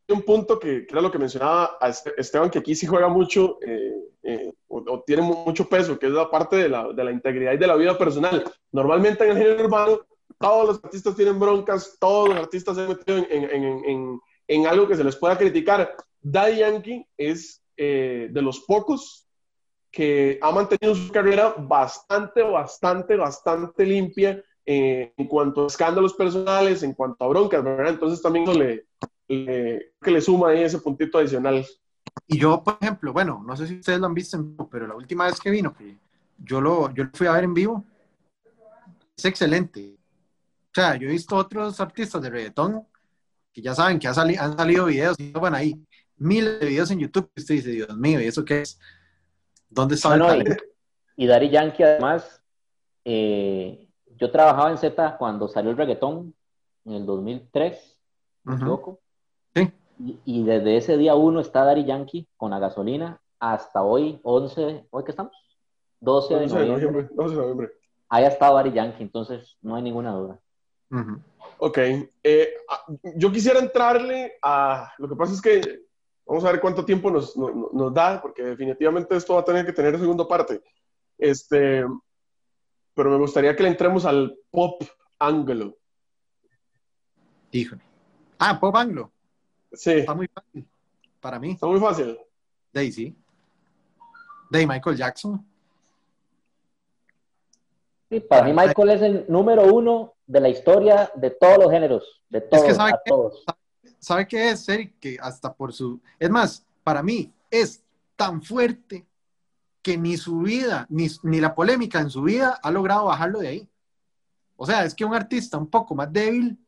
Un 0.08 0.22
punto 0.22 0.58
que, 0.58 0.86
era 0.88 1.00
lo 1.00 1.10
que 1.10 1.18
mencionaba 1.18 1.78
Esteban, 2.16 2.50
que 2.50 2.58
aquí 2.58 2.74
sí 2.74 2.86
juega 2.86 3.08
mucho 3.08 3.58
eh, 3.64 3.94
eh, 4.22 4.52
o, 4.68 5.02
tiene 5.06 5.22
mucho 5.22 5.68
peso, 5.68 5.98
que 5.98 6.06
es 6.06 6.12
la 6.12 6.30
parte 6.30 6.56
de 6.56 6.68
la, 6.68 7.10
integridad 7.10 7.52
y 7.52 7.58
de 7.58 7.66
la 7.66 7.76
vida 7.76 7.96
personal. 7.96 8.44
Normalmente 8.72 9.24
en 9.24 9.30
el 9.30 9.38
género 9.38 9.64
urbano, 9.64 10.00
todos 10.38 10.68
los 10.68 10.84
artistas 10.84 11.16
tienen 11.16 11.38
broncas, 11.38 11.96
todos 11.98 12.28
los 12.28 12.38
artistas 12.38 12.76
se 12.76 12.82
han 12.82 12.88
metido 12.88 13.24
en 14.48 14.66
algo 14.66 14.86
que 14.86 14.96
se 14.96 15.04
les 15.04 15.16
pueda 15.16 15.38
criticar. 15.38 15.96
Daddy 16.20 16.58
Yankee 16.58 17.06
es 17.16 17.62
eh, 17.82 18.28
de 18.30 18.42
los 18.42 18.60
pocos 18.60 19.26
que 19.90 20.38
ha 20.42 20.50
mantenido 20.52 20.94
su 20.94 21.10
carrera 21.10 21.54
bastante, 21.56 22.42
bastante, 22.42 23.16
bastante 23.16 23.86
limpia 23.86 24.44
eh, 24.66 25.12
en 25.16 25.26
cuanto 25.26 25.64
a 25.64 25.66
escándalos 25.66 26.14
personales, 26.14 26.82
en 26.82 26.94
cuanto 26.94 27.24
a 27.24 27.28
broncas, 27.28 27.64
¿verdad? 27.64 27.92
Entonces 27.92 28.22
también 28.22 28.46
le, 28.58 28.86
le, 29.28 29.92
que 30.00 30.10
le 30.10 30.20
suma 30.20 30.50
ahí 30.50 30.62
ese 30.62 30.78
puntito 30.78 31.18
adicional. 31.18 31.64
Y 32.26 32.38
yo, 32.38 32.62
por 32.62 32.78
ejemplo, 32.80 33.12
bueno, 33.12 33.42
no 33.46 33.56
sé 33.56 33.66
si 33.66 33.78
ustedes 33.78 33.98
lo 33.98 34.06
han 34.06 34.14
visto 34.14 34.36
en 34.36 34.50
vivo, 34.50 34.68
pero 34.70 34.86
la 34.86 34.94
última 34.94 35.26
vez 35.26 35.40
que 35.40 35.50
vino, 35.50 35.72
que 35.74 35.96
yo 36.38 36.60
lo, 36.60 36.92
yo 36.94 37.04
lo 37.04 37.10
fui 37.12 37.26
a 37.26 37.32
ver 37.32 37.44
en 37.44 37.54
vivo, 37.54 37.84
es 39.16 39.24
excelente. 39.24 39.96
O 40.66 40.74
sea, 40.74 40.96
yo 40.96 41.08
he 41.08 41.12
visto 41.12 41.36
otros 41.36 41.80
artistas 41.80 42.22
de 42.22 42.30
reggaetón 42.30 42.86
que 43.52 43.60
ya 43.60 43.74
saben 43.74 43.98
que 43.98 44.06
han, 44.06 44.16
han 44.16 44.56
salido 44.56 44.86
videos 44.86 45.18
y 45.18 45.32
van 45.32 45.54
ahí 45.54 45.74
miles 46.16 46.60
de 46.60 46.66
videos 46.66 46.90
en 46.90 47.00
YouTube 47.00 47.30
y 47.34 47.40
usted 47.40 47.54
dice, 47.56 47.70
Dios 47.70 47.96
mío, 47.96 48.20
¿y 48.20 48.26
eso 48.26 48.44
qué 48.44 48.60
es? 48.60 48.78
¿Dónde 49.68 49.96
está 49.96 50.14
el 50.14 50.58
y, 51.16 51.24
y 51.24 51.26
Dari 51.26 51.50
Yankee, 51.50 51.82
además, 51.82 52.40
eh, 53.04 53.89
yo 54.20 54.30
trabajaba 54.30 54.70
en 54.70 54.78
Z 54.78 55.16
cuando 55.18 55.48
salió 55.48 55.70
el 55.70 55.76
reggaetón, 55.76 56.34
en 56.84 56.92
el 56.92 57.06
2003, 57.06 57.98
¿me 58.44 58.54
equivoco? 58.54 59.00
Sí. 59.54 59.72
Y, 60.24 60.44
desde 60.44 60.76
ese 60.76 60.96
día 60.96 61.14
uno 61.14 61.40
está 61.40 61.64
Dari 61.64 61.84
Yankee 61.84 62.28
con 62.36 62.52
la 62.52 62.58
gasolina 62.58 63.20
hasta 63.38 63.82
hoy, 63.82 64.20
11, 64.22 64.86
¿hoy 64.90 65.04
qué 65.04 65.10
estamos? 65.10 65.32
12 66.00 66.34
de 66.34 66.46
noviembre. 66.46 67.08
12 67.12 67.34
de 67.34 67.40
noviembre. 67.40 67.70
Ahí 68.08 68.24
ha 68.24 68.28
estado 68.28 68.56
Dari 68.56 68.72
Yankee, 68.72 69.02
entonces 69.02 69.56
no 69.60 69.74
hay 69.74 69.82
ninguna 69.82 70.12
duda. 70.12 70.38
Ok, 71.58 71.78
eh, 71.78 72.54
ah, 72.68 72.84
yo 73.16 73.30
quisiera 73.30 73.58
entrarle 73.58 74.32
a, 74.42 74.92
lo 74.98 75.08
que 75.08 75.16
pasa 75.16 75.34
es 75.34 75.40
que 75.40 75.90
Vamos 76.30 76.44
a 76.44 76.52
ver 76.52 76.60
cuánto 76.60 76.84
tiempo 76.84 77.10
nos, 77.10 77.36
nos, 77.36 77.92
da, 77.92 78.22
porque 78.22 78.44
definitivamente 78.44 79.16
esto 79.16 79.34
va 79.34 79.40
a 79.40 79.44
tener 79.44 79.66
que 79.66 79.72
tener 79.72 79.98
segunda 79.98 80.28
parte. 80.28 80.62
Este, 81.18 81.84
pero 83.00 83.12
me 83.12 83.16
gustaría 83.16 83.56
que 83.56 83.62
le 83.62 83.70
entremos 83.70 84.04
al 84.04 84.38
pop 84.50 84.82
anglo. 85.18 85.74
Híjole. 87.50 87.80
Ah, 88.38 88.60
pop 88.60 88.76
anglo. 88.76 89.10
Sí. 89.72 89.92
Está 89.92 90.12
muy 90.12 90.28
fácil. 90.28 90.68
Para 91.18 91.38
mí. 91.38 91.52
Está 91.52 91.66
muy 91.66 91.80
fácil. 91.80 92.18
Daisy. 92.70 93.16
De 94.50 94.66
Michael 94.66 94.98
Jackson. 94.98 95.42
Sí, 98.10 98.20
para 98.20 98.44
mí 98.44 98.52
Michael 98.52 98.90
es 98.90 99.00
el 99.00 99.24
número 99.28 99.72
uno 99.72 100.12
de 100.26 100.40
la 100.40 100.50
historia 100.50 101.10
de 101.14 101.30
todos 101.30 101.56
los 101.56 101.70
géneros, 101.70 102.22
de 102.28 102.42
todos, 102.42 102.68
es 102.68 102.76
que 102.76 102.82
a 102.82 103.00
todos. 103.06 103.44
¿sabe 103.98 104.28
qué 104.28 104.50
es, 104.50 104.68
Eric? 104.68 104.98
Que 105.00 105.16
hasta 105.18 105.54
por 105.54 105.72
su... 105.72 105.98
Es 106.18 106.28
más, 106.28 106.66
para 106.84 107.02
mí 107.02 107.32
es 107.50 107.82
tan 108.14 108.42
fuerte 108.42 109.06
que 109.82 109.96
ni 109.96 110.16
su 110.16 110.40
vida, 110.40 110.86
ni, 110.88 111.08
ni 111.22 111.40
la 111.40 111.54
polémica 111.54 112.00
en 112.00 112.10
su 112.10 112.22
vida 112.22 112.58
ha 112.62 112.70
logrado 112.70 113.06
bajarlo 113.06 113.40
de 113.40 113.48
ahí. 113.48 113.68
O 114.56 114.66
sea, 114.66 114.84
es 114.84 114.94
que 114.94 115.04
un 115.04 115.14
artista 115.14 115.56
un 115.56 115.68
poco 115.68 115.94
más 115.94 116.12
débil, 116.12 116.58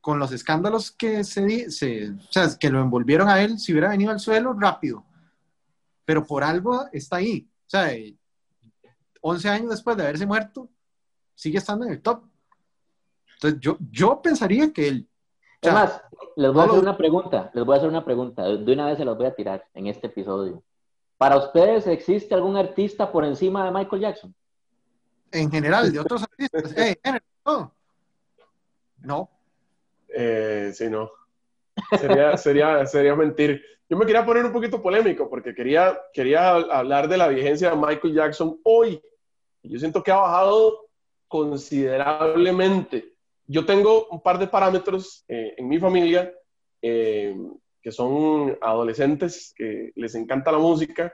con 0.00 0.18
los 0.18 0.32
escándalos 0.32 0.90
que 0.90 1.22
se, 1.22 1.70
se 1.70 2.10
o 2.10 2.32
sea, 2.32 2.48
que 2.58 2.70
lo 2.70 2.80
envolvieron 2.80 3.28
a 3.28 3.40
él, 3.40 3.58
si 3.58 3.72
hubiera 3.72 3.90
venido 3.90 4.10
al 4.10 4.18
suelo, 4.18 4.52
rápido. 4.54 5.04
Pero 6.04 6.26
por 6.26 6.42
algo 6.42 6.86
está 6.92 7.16
ahí. 7.16 7.48
O 7.66 7.70
sea, 7.70 7.90
11 9.20 9.48
años 9.48 9.70
después 9.70 9.96
de 9.96 10.02
haberse 10.02 10.26
muerto, 10.26 10.68
sigue 11.34 11.58
estando 11.58 11.84
en 11.84 11.92
el 11.92 12.02
top. 12.02 12.24
Entonces, 13.34 13.60
yo, 13.60 13.76
yo 13.90 14.20
pensaría 14.20 14.72
que 14.72 14.88
él 14.88 15.08
Además, 15.62 16.02
les 16.36 16.52
voy 16.52 16.62
a 16.62 16.64
hacer 16.64 16.80
una 16.80 16.96
pregunta, 16.96 17.50
les 17.54 17.64
voy 17.64 17.74
a 17.74 17.76
hacer 17.76 17.88
una 17.88 18.04
pregunta, 18.04 18.42
de 18.42 18.72
una 18.72 18.86
vez 18.86 18.98
se 18.98 19.04
las 19.04 19.16
voy 19.16 19.26
a 19.26 19.34
tirar 19.34 19.64
en 19.74 19.86
este 19.86 20.08
episodio. 20.08 20.62
¿Para 21.22 21.36
ustedes 21.36 21.86
existe 21.86 22.34
algún 22.34 22.56
artista 22.56 23.12
por 23.12 23.24
encima 23.24 23.64
de 23.64 23.70
Michael 23.70 24.02
Jackson? 24.02 24.34
En 25.30 25.52
general, 25.52 25.92
de 25.92 26.00
otros 26.00 26.20
artistas. 26.30 26.76
Eh, 26.76 26.96
no. 27.46 27.72
No. 28.98 29.30
Eh, 30.08 30.72
sí, 30.74 30.90
no. 30.90 31.12
Sería, 31.96 32.36
sería, 32.36 32.86
sería 32.86 33.14
mentir. 33.14 33.62
Yo 33.88 33.96
me 33.96 34.04
quería 34.04 34.26
poner 34.26 34.44
un 34.44 34.52
poquito 34.52 34.82
polémico 34.82 35.30
porque 35.30 35.54
quería, 35.54 35.96
quería 36.12 36.54
hablar 36.54 37.06
de 37.06 37.16
la 37.16 37.28
vigencia 37.28 37.70
de 37.70 37.76
Michael 37.76 38.14
Jackson 38.14 38.58
hoy. 38.64 39.00
Yo 39.62 39.78
siento 39.78 40.02
que 40.02 40.10
ha 40.10 40.16
bajado 40.16 40.88
considerablemente 41.28 43.12
yo 43.46 43.64
tengo 43.64 44.08
un 44.08 44.20
par 44.20 44.40
de 44.40 44.48
parámetros 44.48 45.24
eh, 45.28 45.54
en 45.56 45.68
mi 45.68 45.78
familia 45.78 46.34
eh, 46.80 47.36
que 47.82 47.90
son 47.90 48.56
adolescentes 48.60 49.52
que 49.56 49.92
les 49.96 50.14
encanta 50.14 50.52
la 50.52 50.58
música 50.58 51.12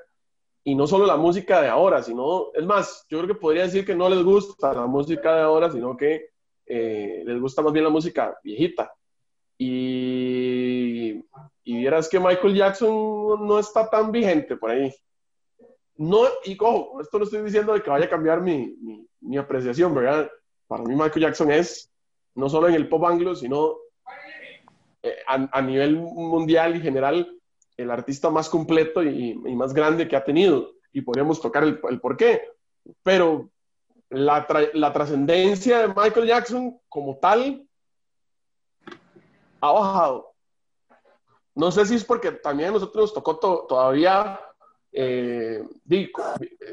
y 0.65 0.75
no 0.75 0.87
solo 0.87 1.07
la 1.07 1.17
música 1.17 1.63
de 1.63 1.69
ahora, 1.69 2.03
sino, 2.03 2.53
es 2.53 2.67
más, 2.67 3.07
yo 3.09 3.19
creo 3.19 3.29
que 3.29 3.41
podría 3.41 3.63
decir 3.63 3.87
que 3.87 3.95
no 3.95 4.09
les 4.09 4.23
gusta 4.23 4.75
la 4.75 4.87
música 4.87 5.35
de 5.35 5.41
ahora, 5.41 5.71
sino 5.71 5.97
que 5.97 6.31
eh, 6.67 7.23
les 7.25 7.41
gusta 7.41 7.63
más 7.63 7.73
bien 7.73 7.85
la 7.85 7.91
música 7.91 8.39
viejita. 8.45 8.93
Y, 9.57 11.25
y 11.65 11.77
vieras 11.79 12.09
que 12.09 12.21
Michael 12.21 12.55
Jackson 12.55 13.47
no 13.47 13.59
está 13.59 13.89
tan 13.89 14.13
vigente 14.13 14.57
por 14.57 14.71
ahí. 14.71 14.95
No, 15.97 16.25
y 16.45 16.57
cojo, 16.57 17.01
esto 17.01 17.19
no 17.19 17.25
estoy 17.25 17.43
diciendo 17.43 17.73
de 17.73 17.83
que 17.83 17.91
vaya 17.91 18.05
a 18.05 18.11
cambiar 18.11 18.43
mi, 18.43 18.77
mi, 18.81 19.09
mi 19.21 19.37
apreciación, 19.39 19.95
¿verdad? 19.95 20.31
Para 20.67 20.85
mí 20.85 20.95
Michael 20.95 21.23
Jackson 21.23 21.51
es 21.51 21.91
no 22.35 22.49
solo 22.49 22.69
en 22.69 22.75
el 22.75 22.89
pop 22.89 23.05
anglo, 23.05 23.35
sino 23.35 23.75
eh, 25.03 25.17
a, 25.27 25.63
nivel 25.63 25.97
mundial 25.97 26.77
y 26.77 26.81
general, 26.81 27.33
el 27.77 27.91
artista 27.91 28.31
más 28.31 28.49
completo 28.49 29.03
y, 29.03 29.35
más 29.35 29.73
grande 29.73 30.09
que 30.09 30.17
ha 30.17 30.25
tenido. 30.25 30.73
Y 30.93 31.03
podríamos 31.03 31.41
tocar 31.41 31.63
el, 31.65 31.79
por 31.79 32.17
qué. 32.17 32.43
Pero 33.03 33.51
la, 34.11 34.47
trascendencia 34.93 35.81
de 35.81 35.89
Michael 35.89 36.27
Jackson 36.27 36.81
como 36.89 37.19
tal 37.19 37.65
ha 39.61 39.73
bajado. 39.73 40.33
No 41.55 41.71
sé 41.71 41.87
si 41.87 41.97
es 41.97 42.05
porque 42.05 42.33
también 42.33 42.71
a 42.71 42.73
nosotros 42.73 43.05
nos 43.05 43.15
tocó 43.15 43.37
todavía 43.67 44.41
eh, 44.93 45.63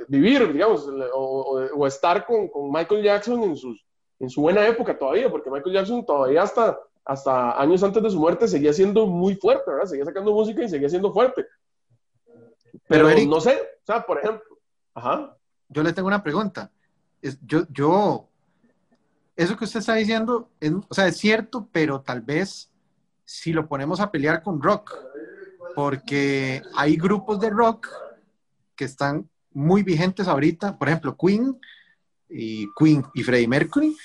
vivir, 0.08 0.52
digamos, 0.54 0.88
o, 1.14 1.86
estar 1.86 2.26
con, 2.26 2.48
con, 2.48 2.72
Michael 2.72 3.04
Jackson 3.04 3.44
en 3.44 3.56
sus, 3.56 3.86
en 4.20 4.30
su 4.30 4.42
buena 4.42 4.66
época 4.68 4.98
todavía, 4.98 5.30
porque 5.30 5.50
Michael 5.50 5.76
Jackson 5.76 6.06
todavía 6.06 6.44
hasta, 6.44 6.80
hasta 7.06 7.62
años 7.62 7.84
antes 7.84 8.02
de 8.02 8.10
su 8.10 8.20
muerte 8.20 8.48
seguía 8.48 8.74
siendo 8.74 9.06
muy 9.06 9.36
fuerte, 9.36 9.70
¿verdad? 9.70 9.86
Seguía 9.86 10.06
sacando 10.06 10.34
música 10.34 10.64
y 10.64 10.70
seguía 10.70 10.90
siendo 10.90 11.14
fuerte. 11.14 11.46
Pero, 12.88 13.10
no 13.28 13.40
sé, 13.40 13.52
o 13.52 13.86
sea, 13.86 14.06
por 14.06 14.20
ejemplo, 14.20 14.58
ajá. 14.94 15.38
Yo 15.70 15.84
le 15.84 15.94
tengo 15.94 16.08
una 16.08 16.24
pregunta. 16.24 16.72
yo, 17.22 17.66
yo, 17.70 18.28
eso 19.36 19.56
que 19.56 19.66
usted 19.66 19.80
está 19.80 19.96
diciendo, 19.96 20.50
es, 20.60 20.72
o 20.88 20.94
sea, 20.94 21.08
es 21.08 21.18
cierto, 21.18 21.70
pero 21.72 22.02
tal 22.02 22.22
vez 22.22 22.72
si 23.24 23.54
lo 23.54 23.68
ponemos 23.68 24.00
a 24.00 24.12
pelear 24.12 24.44
con 24.44 24.62
rock, 24.62 24.96
porque 25.76 26.62
hay 26.76 26.96
grupos 26.96 27.40
de 27.40 27.50
rock 27.50 27.88
que 28.76 28.86
están 28.86 29.30
muy 29.52 29.84
vigentes 29.84 30.28
ahorita, 30.28 30.78
por 30.78 30.88
ejemplo, 30.88 31.16
Queen 31.18 31.60
y 32.30 32.68
Queen 32.78 33.04
y 33.14 33.24
Freddie 33.24 33.48
Mercury 33.48 33.96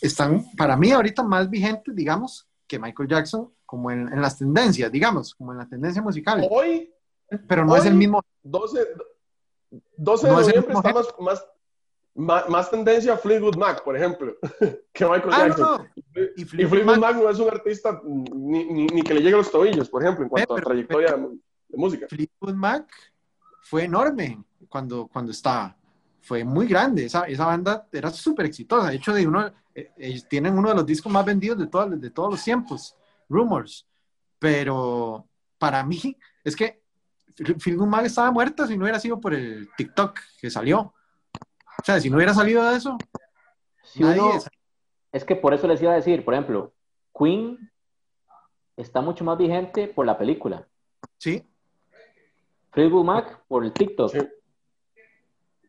están 0.00 0.44
para 0.56 0.76
mí 0.76 0.92
ahorita 0.92 1.22
más 1.22 1.48
vigentes, 1.48 1.94
digamos, 1.94 2.48
que 2.66 2.78
Michael 2.78 3.08
Jackson, 3.08 3.52
como 3.64 3.90
en, 3.90 4.20
las 4.20 4.38
tendencias, 4.38 4.90
digamos, 4.92 5.34
como 5.34 5.52
en 5.52 5.58
la 5.58 5.68
tendencia 5.68 6.02
musical. 6.02 6.46
Hoy, 6.50 6.92
pero 7.46 7.64
no 7.64 7.76
es 7.76 7.86
el 7.86 7.94
mismo. 7.94 8.22
12, 8.42 8.86
12 9.96 10.26
de 10.26 10.32
noviembre 10.32 10.74
está 10.74 10.92
más, 10.92 11.44
más, 12.14 12.48
más, 12.48 12.70
tendencia 12.70 13.16
Fleetwood 13.16 13.56
Mac, 13.56 13.82
por 13.82 13.96
ejemplo, 13.96 14.36
que 14.92 15.04
Michael 15.04 15.30
ah, 15.32 15.48
Jackson. 15.48 15.88
Y, 16.36 16.44
Fleetwood, 16.44 16.98
Mac, 16.98 17.16
no 17.16 17.28
es 17.28 17.38
un 17.38 17.48
artista 17.48 18.00
ni, 18.04 18.64
ni, 18.86 19.02
que 19.02 19.14
le 19.14 19.20
llegue 19.20 19.34
a 19.34 19.38
los 19.38 19.50
tobillos, 19.50 19.88
por 19.88 20.02
ejemplo, 20.02 20.24
en 20.24 20.28
cuanto 20.30 20.56
a 20.56 20.60
trayectoria 20.60 21.12
de, 21.12 21.76
música. 21.76 22.06
Fleetwood 22.08 22.54
Mac 22.54 22.88
fue 23.62 23.84
enorme 23.84 24.42
cuando, 24.68 25.08
cuando 25.08 25.32
estaba. 25.32 25.76
Fue 26.20 26.44
muy 26.44 26.66
grande. 26.66 27.04
Esa, 27.04 27.24
esa 27.24 27.46
banda 27.46 27.86
era 27.92 28.10
súper 28.10 28.46
exitosa. 28.46 28.90
De 28.90 28.96
hecho, 28.96 29.14
de 29.14 29.26
uno, 29.26 29.50
ellos 29.96 30.26
tienen 30.28 30.56
uno 30.56 30.68
de 30.68 30.74
los 30.74 30.86
discos 30.86 31.12
más 31.12 31.24
vendidos 31.24 31.58
de, 31.58 31.66
todos 31.66 32.00
de 32.00 32.10
todos 32.10 32.30
los 32.30 32.44
tiempos, 32.44 32.96
Rumors. 33.28 33.86
Pero 34.38 35.26
para 35.58 35.84
mí, 35.84 36.16
es 36.44 36.56
que 36.56 36.82
Fleetwood 37.36 37.86
Mac 37.86 38.04
estaba 38.04 38.30
muerta 38.30 38.66
si 38.66 38.76
no 38.76 38.84
hubiera 38.84 39.00
sido 39.00 39.20
por 39.20 39.34
el 39.34 39.68
TikTok 39.76 40.18
que 40.40 40.50
salió. 40.50 40.80
O 40.80 41.84
sea, 41.84 42.00
si 42.00 42.10
no 42.10 42.16
hubiera 42.16 42.34
salido 42.34 42.64
de 42.64 42.76
eso, 42.76 42.96
es 45.12 45.24
que 45.24 45.36
por 45.36 45.54
eso 45.54 45.66
les 45.66 45.80
iba 45.80 45.92
a 45.92 45.96
decir, 45.96 46.24
por 46.24 46.34
ejemplo, 46.34 46.74
Queen 47.16 47.70
está 48.76 49.00
mucho 49.00 49.24
más 49.24 49.38
vigente 49.38 49.88
por 49.88 50.06
la 50.06 50.18
película. 50.18 50.66
Sí. 51.18 51.46
Fleetwood 52.72 53.04
Mac 53.04 53.44
por 53.48 53.64
el 53.64 53.72
TikTok. 53.72 54.12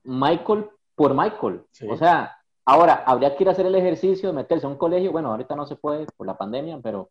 Michael 0.04 0.70
por 0.96 1.14
Michael. 1.14 1.66
O 1.90 1.98
sea, 1.98 2.39
ahora 2.66 3.04
habría 3.06 3.36
que 3.36 3.44
ir 3.44 3.50
a 3.50 3.52
hacer 3.52 3.66
el 3.66 3.76
ejercicio 3.76 4.30
de 4.30 4.36
meterse 4.36 4.66
a 4.66 4.70
un 4.70 4.78
colegio. 4.78 5.12
Bueno, 5.12 5.32
ahorita 5.32 5.56
no 5.56 5.66
se 5.66 5.76
puede 5.76 6.06
por 6.18 6.28
la 6.28 6.38
pandemia, 6.38 6.80
pero 6.82 7.10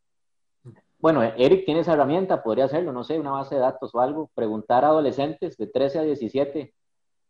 bueno, 0.99 1.23
Eric 1.23 1.65
tiene 1.65 1.81
esa 1.81 1.93
herramienta, 1.93 2.43
podría 2.43 2.65
hacerlo, 2.65 2.93
no 2.93 3.05
sé, 3.05 3.19
una 3.19 3.31
base 3.31 3.55
de 3.55 3.61
datos 3.61 3.95
o 3.95 4.01
algo. 4.01 4.31
Preguntar 4.35 4.85
a 4.85 4.89
adolescentes 4.89 5.57
de 5.57 5.67
13 5.67 5.99
a 6.01 6.03
17 6.03 6.75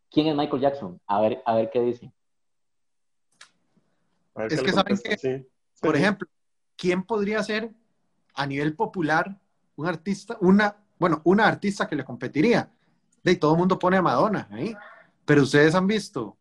quién 0.09 0.27
es 0.27 0.35
Michael 0.35 0.61
Jackson. 0.61 0.99
A 1.05 1.21
ver, 1.21 1.41
a 1.45 1.55
ver 1.55 1.69
qué 1.71 1.81
dicen. 1.81 2.13
Es 4.49 4.61
que 4.61 4.71
saben 4.71 4.97
que, 4.97 5.47
por 5.81 5.95
ejemplo, 5.95 6.27
¿quién 6.75 7.03
podría 7.03 7.43
ser 7.43 7.71
a 8.33 8.45
nivel 8.45 8.75
popular 8.75 9.37
un 9.75 9.85
artista, 9.85 10.37
una, 10.41 10.77
bueno, 10.97 11.21
una 11.25 11.47
artista 11.47 11.87
que 11.87 11.95
le 11.95 12.05
competiría? 12.05 12.71
De 13.21 13.35
todo 13.35 13.51
el 13.51 13.57
mundo 13.59 13.77
pone 13.77 13.97
a 13.97 14.01
Madonna 14.01 14.47
ahí, 14.49 14.73
pero 15.25 15.43
ustedes 15.43 15.75
han 15.75 15.87
visto 15.87 16.37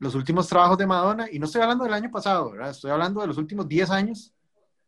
los 0.00 0.14
últimos 0.14 0.48
trabajos 0.48 0.78
de 0.78 0.86
Madonna, 0.86 1.28
y 1.30 1.38
no 1.38 1.44
estoy 1.44 1.60
hablando 1.60 1.84
del 1.84 1.92
año 1.92 2.10
pasado, 2.10 2.50
¿verdad? 2.50 2.70
estoy 2.70 2.90
hablando 2.90 3.20
de 3.20 3.26
los 3.26 3.36
últimos 3.36 3.68
10 3.68 3.90
años, 3.90 4.34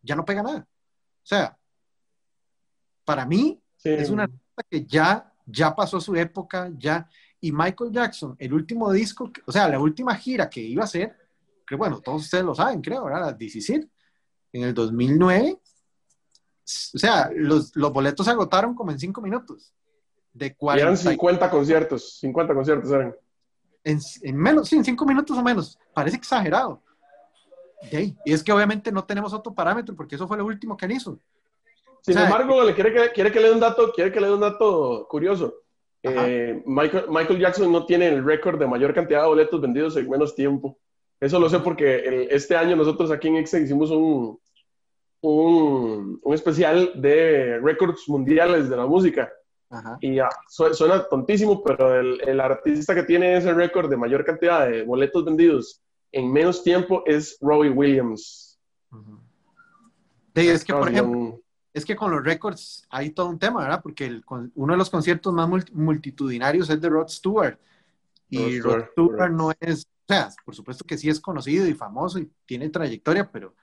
ya 0.00 0.16
no 0.16 0.24
pega 0.24 0.42
nada. 0.42 0.60
O 0.60 1.26
sea, 1.26 1.56
para 3.04 3.26
mí 3.26 3.62
es 3.84 4.08
una 4.08 4.24
artista 4.24 4.62
que 4.70 4.86
ya, 4.86 5.32
ya 5.44 5.74
pasó 5.74 6.00
su 6.00 6.16
época, 6.16 6.72
ya, 6.78 7.06
y 7.40 7.52
Michael 7.52 7.92
Jackson, 7.92 8.34
el 8.38 8.54
último 8.54 8.90
disco, 8.90 9.30
o 9.44 9.52
sea, 9.52 9.68
la 9.68 9.78
última 9.78 10.14
gira 10.16 10.48
que 10.48 10.60
iba 10.60 10.82
a 10.82 10.86
hacer, 10.86 11.14
que 11.66 11.76
bueno, 11.76 12.00
todos 12.00 12.22
ustedes 12.22 12.44
lo 12.44 12.54
saben, 12.54 12.80
creo, 12.80 13.04
¿verdad? 13.04 13.26
Las 13.26 13.38
17, 13.38 13.86
en 14.54 14.62
el 14.62 14.72
2009, 14.72 15.60
o 16.94 16.98
sea, 16.98 17.30
los, 17.34 17.76
los 17.76 17.92
boletos 17.92 18.24
se 18.24 18.32
agotaron 18.32 18.74
como 18.74 18.90
en 18.90 18.98
5 18.98 19.20
minutos. 19.20 19.74
De 20.32 20.56
40, 20.56 20.82
eran 20.82 20.96
50 20.96 21.50
conciertos, 21.50 22.18
50 22.20 22.54
conciertos 22.54 22.90
eran. 22.90 23.14
En, 23.84 23.98
en, 24.22 24.36
menos, 24.36 24.68
sí, 24.68 24.76
en 24.76 24.84
5 24.84 25.04
minutos 25.06 25.36
o 25.36 25.42
menos. 25.42 25.78
Parece 25.92 26.16
exagerado. 26.16 26.80
y 27.90 28.32
es 28.32 28.42
que 28.42 28.52
obviamente 28.52 28.92
no 28.92 29.04
tenemos 29.04 29.32
otro 29.32 29.52
parámetro 29.52 29.94
porque 29.96 30.14
eso 30.14 30.28
fue 30.28 30.36
lo 30.36 30.46
último 30.46 30.76
que 30.76 30.86
él 30.86 30.92
hizo. 30.92 31.18
Sin 32.00 32.18
embargo, 32.18 32.64
le 32.64 32.74
quiere 32.74 32.92
que, 32.92 33.12
quiere 33.12 33.30
que 33.30 33.40
le 33.40 33.48
dé 33.48 33.54
un 33.54 33.60
dato, 33.60 33.92
quiere 33.92 34.10
que 34.10 34.20
le 34.20 34.26
dé 34.26 34.34
un 34.34 34.40
dato 34.40 35.06
curioso. 35.08 35.54
Eh, 36.02 36.60
Michael, 36.66 37.04
Michael 37.08 37.38
Jackson 37.38 37.70
no 37.70 37.86
tiene 37.86 38.08
el 38.08 38.24
récord 38.24 38.58
de 38.58 38.66
mayor 38.66 38.92
cantidad 38.92 39.22
de 39.22 39.28
boletos 39.28 39.60
vendidos 39.60 39.96
en 39.96 40.10
menos 40.10 40.34
tiempo. 40.34 40.78
Eso 41.20 41.38
lo 41.38 41.48
sé 41.48 41.60
porque 41.60 42.26
este 42.30 42.56
año 42.56 42.74
nosotros 42.74 43.12
aquí 43.12 43.28
en 43.28 43.36
Exe 43.36 43.62
hicimos 43.62 43.92
un, 43.92 44.40
un, 45.20 46.18
un 46.20 46.34
especial 46.34 46.90
de 46.96 47.60
récords 47.60 48.08
mundiales 48.08 48.68
de 48.68 48.76
la 48.76 48.86
música. 48.86 49.32
Y 50.00 50.16
ya, 50.16 50.28
suena 50.48 51.04
tontísimo, 51.08 51.62
pero 51.62 51.98
el, 51.98 52.20
el 52.26 52.40
artista 52.40 52.94
que 52.94 53.04
tiene 53.04 53.36
ese 53.36 53.54
récord 53.54 53.88
de 53.88 53.96
mayor 53.96 54.24
cantidad 54.24 54.68
de 54.68 54.82
boletos 54.82 55.24
vendidos 55.24 55.82
en 56.12 56.30
menos 56.30 56.62
tiempo 56.62 57.02
es 57.06 57.38
Robbie 57.40 57.70
Williams. 57.70 58.58
es 60.34 60.64
que, 60.64 60.74
por 60.74 60.88
ejemplo, 60.88 61.40
es 61.72 61.84
que 61.84 61.96
con 61.96 62.10
los 62.10 62.22
récords 62.22 62.86
hay 62.90 63.10
todo 63.10 63.28
un 63.28 63.38
tema, 63.38 63.62
¿verdad? 63.62 63.80
Porque 63.82 64.04
el, 64.04 64.22
uno 64.54 64.74
de 64.74 64.78
los 64.78 64.90
conciertos 64.90 65.32
más 65.32 65.48
multitudinarios 65.72 66.68
es 66.68 66.80
de 66.80 66.88
Rod 66.88 67.08
Stewart. 67.08 67.58
Y 68.28 68.60
Rod 68.60 68.84
Stewart 68.92 69.32
no 69.32 69.52
es 69.58 69.86
o 70.02 70.12
sea, 70.12 70.30
por 70.44 70.54
supuesto 70.54 70.84
que 70.84 70.98
sí 70.98 71.08
es 71.08 71.20
conocido 71.20 71.66
y 71.66 71.74
famoso 71.74 72.18
y 72.18 72.30
tiene 72.44 72.68
trayectoria, 72.68 73.30
pero 73.30 73.54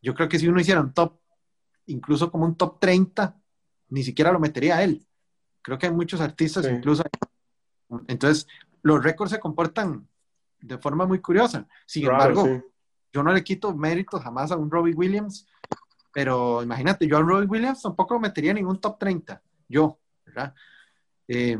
yo 0.00 0.14
creo 0.14 0.28
que 0.28 0.38
si 0.38 0.48
uno 0.48 0.60
hiciera 0.60 0.80
un 0.80 0.92
top, 0.92 1.18
incluso 1.86 2.30
como 2.30 2.46
un 2.46 2.56
top 2.56 2.80
30, 2.80 3.38
ni 3.90 4.02
siquiera 4.02 4.32
lo 4.32 4.40
metería 4.40 4.78
a 4.78 4.84
él. 4.84 5.06
Creo 5.62 5.78
que 5.78 5.86
hay 5.86 5.92
muchos 5.92 6.20
artistas, 6.20 6.66
incluso. 6.68 7.02
Entonces, 8.08 8.46
los 8.82 9.02
récords 9.02 9.32
se 9.32 9.40
comportan 9.40 10.06
de 10.60 10.78
forma 10.78 11.06
muy 11.06 11.20
curiosa. 11.20 11.66
Sin 11.86 12.04
embargo, 12.04 12.46
yo 13.12 13.22
no 13.22 13.32
le 13.32 13.44
quito 13.44 13.74
mérito 13.74 14.18
jamás 14.18 14.50
a 14.50 14.56
un 14.56 14.70
Robbie 14.70 14.94
Williams, 14.94 15.46
pero 16.12 16.62
imagínate, 16.62 17.06
yo 17.06 17.18
a 17.18 17.22
Robbie 17.22 17.46
Williams 17.46 17.82
tampoco 17.82 18.18
metería 18.18 18.52
ningún 18.52 18.80
top 18.80 18.98
30. 18.98 19.40
Yo, 19.68 19.98
¿verdad? 20.26 20.54
Eh, 21.28 21.58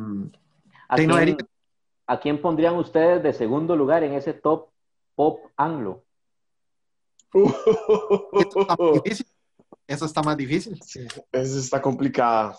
¿A 2.06 2.20
quién 2.20 2.40
pondrían 2.42 2.74
ustedes 2.76 3.22
de 3.22 3.32
segundo 3.32 3.76
lugar 3.76 4.02
en 4.02 4.14
ese 4.14 4.34
top 4.34 4.68
pop 5.14 5.40
anglo? 5.56 6.04
Eso 9.86 10.04
está 10.04 10.22
más 10.22 10.36
difícil. 10.36 10.78
eso 10.80 11.58
está 11.58 11.80
complicado. 11.80 12.54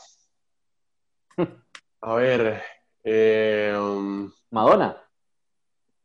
A 2.02 2.16
ver. 2.16 2.62
Eh, 3.04 3.76
um, 3.78 4.32
Madonna. 4.52 4.98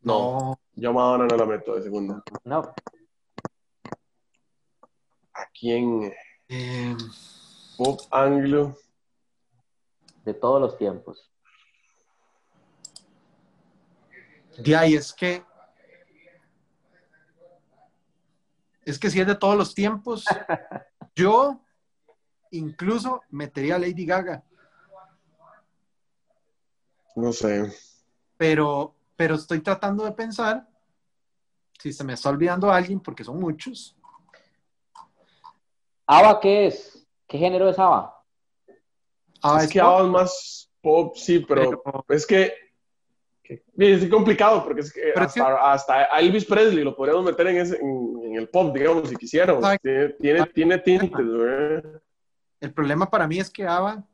No, 0.01 0.59
yo 0.73 0.93
Madonna 0.93 1.27
no 1.27 1.37
la 1.37 1.45
meto 1.45 1.75
de 1.75 1.83
segundo. 1.83 2.23
No. 2.43 2.73
¿A 5.33 5.45
quién? 5.57 6.13
Eh, 6.47 6.95
pop 7.77 7.99
anglo. 8.11 8.77
De 10.23 10.33
todos 10.33 10.61
los 10.61 10.77
tiempos. 10.77 11.31
De 14.57 14.75
ahí 14.75 14.95
es 14.95 15.13
que 15.13 15.43
es 18.85 18.99
que 18.99 19.09
si 19.09 19.19
es 19.21 19.27
de 19.27 19.35
todos 19.35 19.55
los 19.55 19.73
tiempos, 19.73 20.25
yo 21.15 21.61
incluso 22.51 23.21
metería 23.29 23.75
a 23.75 23.79
Lady 23.79 24.05
Gaga. 24.05 24.43
No 27.15 27.33
sé. 27.33 27.71
Pero, 28.37 28.95
pero 29.15 29.35
estoy 29.35 29.59
tratando 29.61 30.05
de 30.05 30.11
pensar 30.11 30.67
si 31.79 31.93
se 31.93 32.03
me 32.03 32.13
está 32.13 32.29
olvidando 32.29 32.71
alguien, 32.71 32.99
porque 32.99 33.23
son 33.23 33.39
muchos. 33.39 33.95
¿Ava 36.05 36.39
qué 36.39 36.67
es? 36.67 37.05
¿Qué 37.27 37.37
género 37.37 37.69
es 37.69 37.79
Ava? 37.79 38.23
es, 39.61 39.69
que 39.69 39.79
Ava 39.79 40.03
es 40.03 40.09
más 40.09 40.71
pop, 40.81 41.15
sí, 41.15 41.39
pero 41.47 41.81
es 42.09 42.25
que 42.25 42.53
es 43.77 44.09
complicado 44.09 44.63
porque 44.63 44.81
es 44.81 44.93
que 44.93 45.11
hasta, 45.15 46.03
Elvis 46.19 46.45
Presley 46.45 46.83
lo 46.83 46.95
podríamos 46.95 47.25
meter 47.25 47.47
en, 47.47 47.57
ese, 47.57 47.79
en, 47.79 48.35
el 48.35 48.47
pop, 48.49 48.75
digamos, 48.75 49.09
si 49.09 49.15
quisiéramos. 49.15 49.63
Tiene, 49.81 50.45
tiene, 50.53 50.77
tintes, 50.79 51.11
El 52.59 52.73
problema 52.73 53.09
para 53.09 53.27
mí 53.27 53.39
es 53.39 53.49
que 53.49 53.65
ABBA 53.65 54.05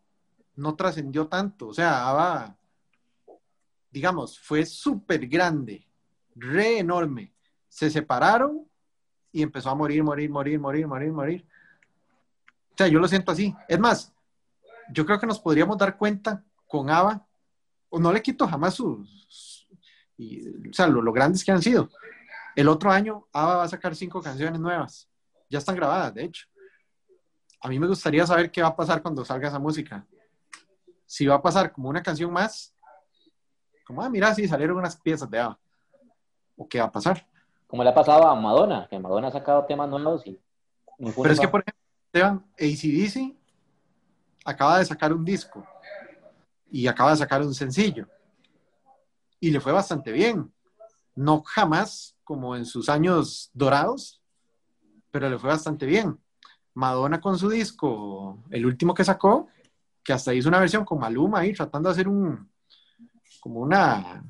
no 0.56 0.76
trascendió 0.76 1.28
tanto. 1.28 1.68
O 1.68 1.74
sea, 1.74 2.10
ABBA, 2.10 2.58
digamos, 3.96 4.38
fue 4.38 4.66
súper 4.66 5.26
grande, 5.26 5.88
re 6.36 6.80
enorme. 6.80 7.34
Se 7.70 7.90
separaron 7.90 8.68
y 9.32 9.42
empezó 9.42 9.70
a 9.70 9.76
morir, 9.76 10.04
morir, 10.04 10.30
morir, 10.30 10.60
morir, 10.60 10.86
morir, 10.86 11.12
morir. 11.14 11.48
O 12.72 12.78
sea, 12.78 12.88
yo 12.90 13.00
lo 13.00 13.08
siento 13.08 13.32
así. 13.32 13.56
Es 13.70 13.80
más, 13.80 14.14
yo 14.92 15.06
creo 15.06 15.18
que 15.18 15.26
nos 15.26 15.40
podríamos 15.40 15.78
dar 15.78 15.98
cuenta 15.98 16.44
con 16.68 16.90
ABBA 16.90 17.26
no 18.00 18.12
le 18.12 18.22
quito 18.22 18.46
jamás 18.46 18.74
sus, 18.74 19.70
o 20.20 20.74
sea, 20.74 20.88
lo, 20.88 21.14
grandes 21.14 21.44
que 21.44 21.52
han 21.54 21.62
sido. 21.62 21.90
El 22.54 22.68
otro 22.68 22.92
año 22.92 23.28
ABBA 23.32 23.56
va 23.56 23.64
a 23.64 23.70
sacar 23.70 23.96
cinco 23.96 24.22
canciones 24.22 24.60
nuevas. 24.60 25.10
Ya 25.50 25.60
están 25.60 25.76
grabadas, 25.76 26.14
de 26.14 26.26
hecho. 26.26 26.48
a 27.62 27.70
mí 27.70 27.80
me 27.80 27.88
gustaría 27.88 28.28
saber 28.28 28.52
qué 28.52 28.62
va 28.62 28.68
a 28.68 28.76
pasar 28.76 29.02
cuando 29.02 29.24
salga 29.24 29.48
esa 29.48 29.60
música. 29.60 30.06
Si 31.06 31.26
va 31.26 31.36
a 31.36 31.42
pasar 31.42 31.72
como 31.72 31.88
una 31.88 32.04
canción 32.04 32.34
más, 32.34 32.75
como, 33.86 34.02
ah, 34.02 34.10
mira, 34.10 34.34
sí, 34.34 34.48
salieron 34.48 34.78
unas 34.78 34.98
piezas 34.98 35.30
de 35.30 35.40
Ava. 35.40 35.60
¿O 36.58 36.68
qué 36.68 36.80
va 36.80 36.86
a 36.86 36.92
pasar? 36.92 37.26
Como 37.68 37.84
le 37.84 37.90
ha 37.90 37.94
pasado 37.94 38.28
a 38.28 38.36
Madonna, 38.36 38.88
que 38.90 39.00
Madonna 39.00 39.28
ha 39.28 39.32
sacado 39.32 39.66
temas 39.66 39.90
nuevos 39.90 40.26
y... 40.26 40.40
Pero 40.98 41.32
es 41.32 41.40
que, 41.40 41.48
por 41.48 41.62
ejemplo, 41.62 41.84
Esteban, 42.06 42.46
ACDC 42.54 43.36
acaba 44.46 44.80
de 44.80 44.86
sacar 44.86 45.14
un 45.14 45.26
disco 45.26 45.66
y 46.72 46.88
acaba 46.88 47.12
de 47.12 47.18
sacar 47.18 47.42
un 47.42 47.54
sencillo. 47.54 48.08
Y 49.40 49.52
le 49.52 49.60
fue 49.60 49.72
bastante 49.72 50.12
bien. 50.12 50.52
No 51.14 51.44
jamás 51.44 52.16
como 52.24 52.56
en 52.56 52.66
sus 52.66 52.90
años 52.90 53.52
dorados, 53.54 54.22
pero 55.12 55.30
le 55.30 55.38
fue 55.38 55.50
bastante 55.50 55.86
bien. 55.86 56.20
Madonna 56.74 57.22
con 57.22 57.38
su 57.38 57.50
disco, 57.50 58.40
el 58.50 58.66
último 58.66 58.94
que 58.94 59.04
sacó, 59.04 59.48
que 60.04 60.14
hasta 60.14 60.34
hizo 60.34 60.50
una 60.50 60.60
versión 60.60 60.86
con 60.86 61.00
Maluma 61.00 61.40
ahí, 61.40 61.54
tratando 61.54 61.90
de 61.90 61.94
hacer 61.94 62.08
un, 62.08 62.50
como 63.46 63.60
una, 63.60 64.24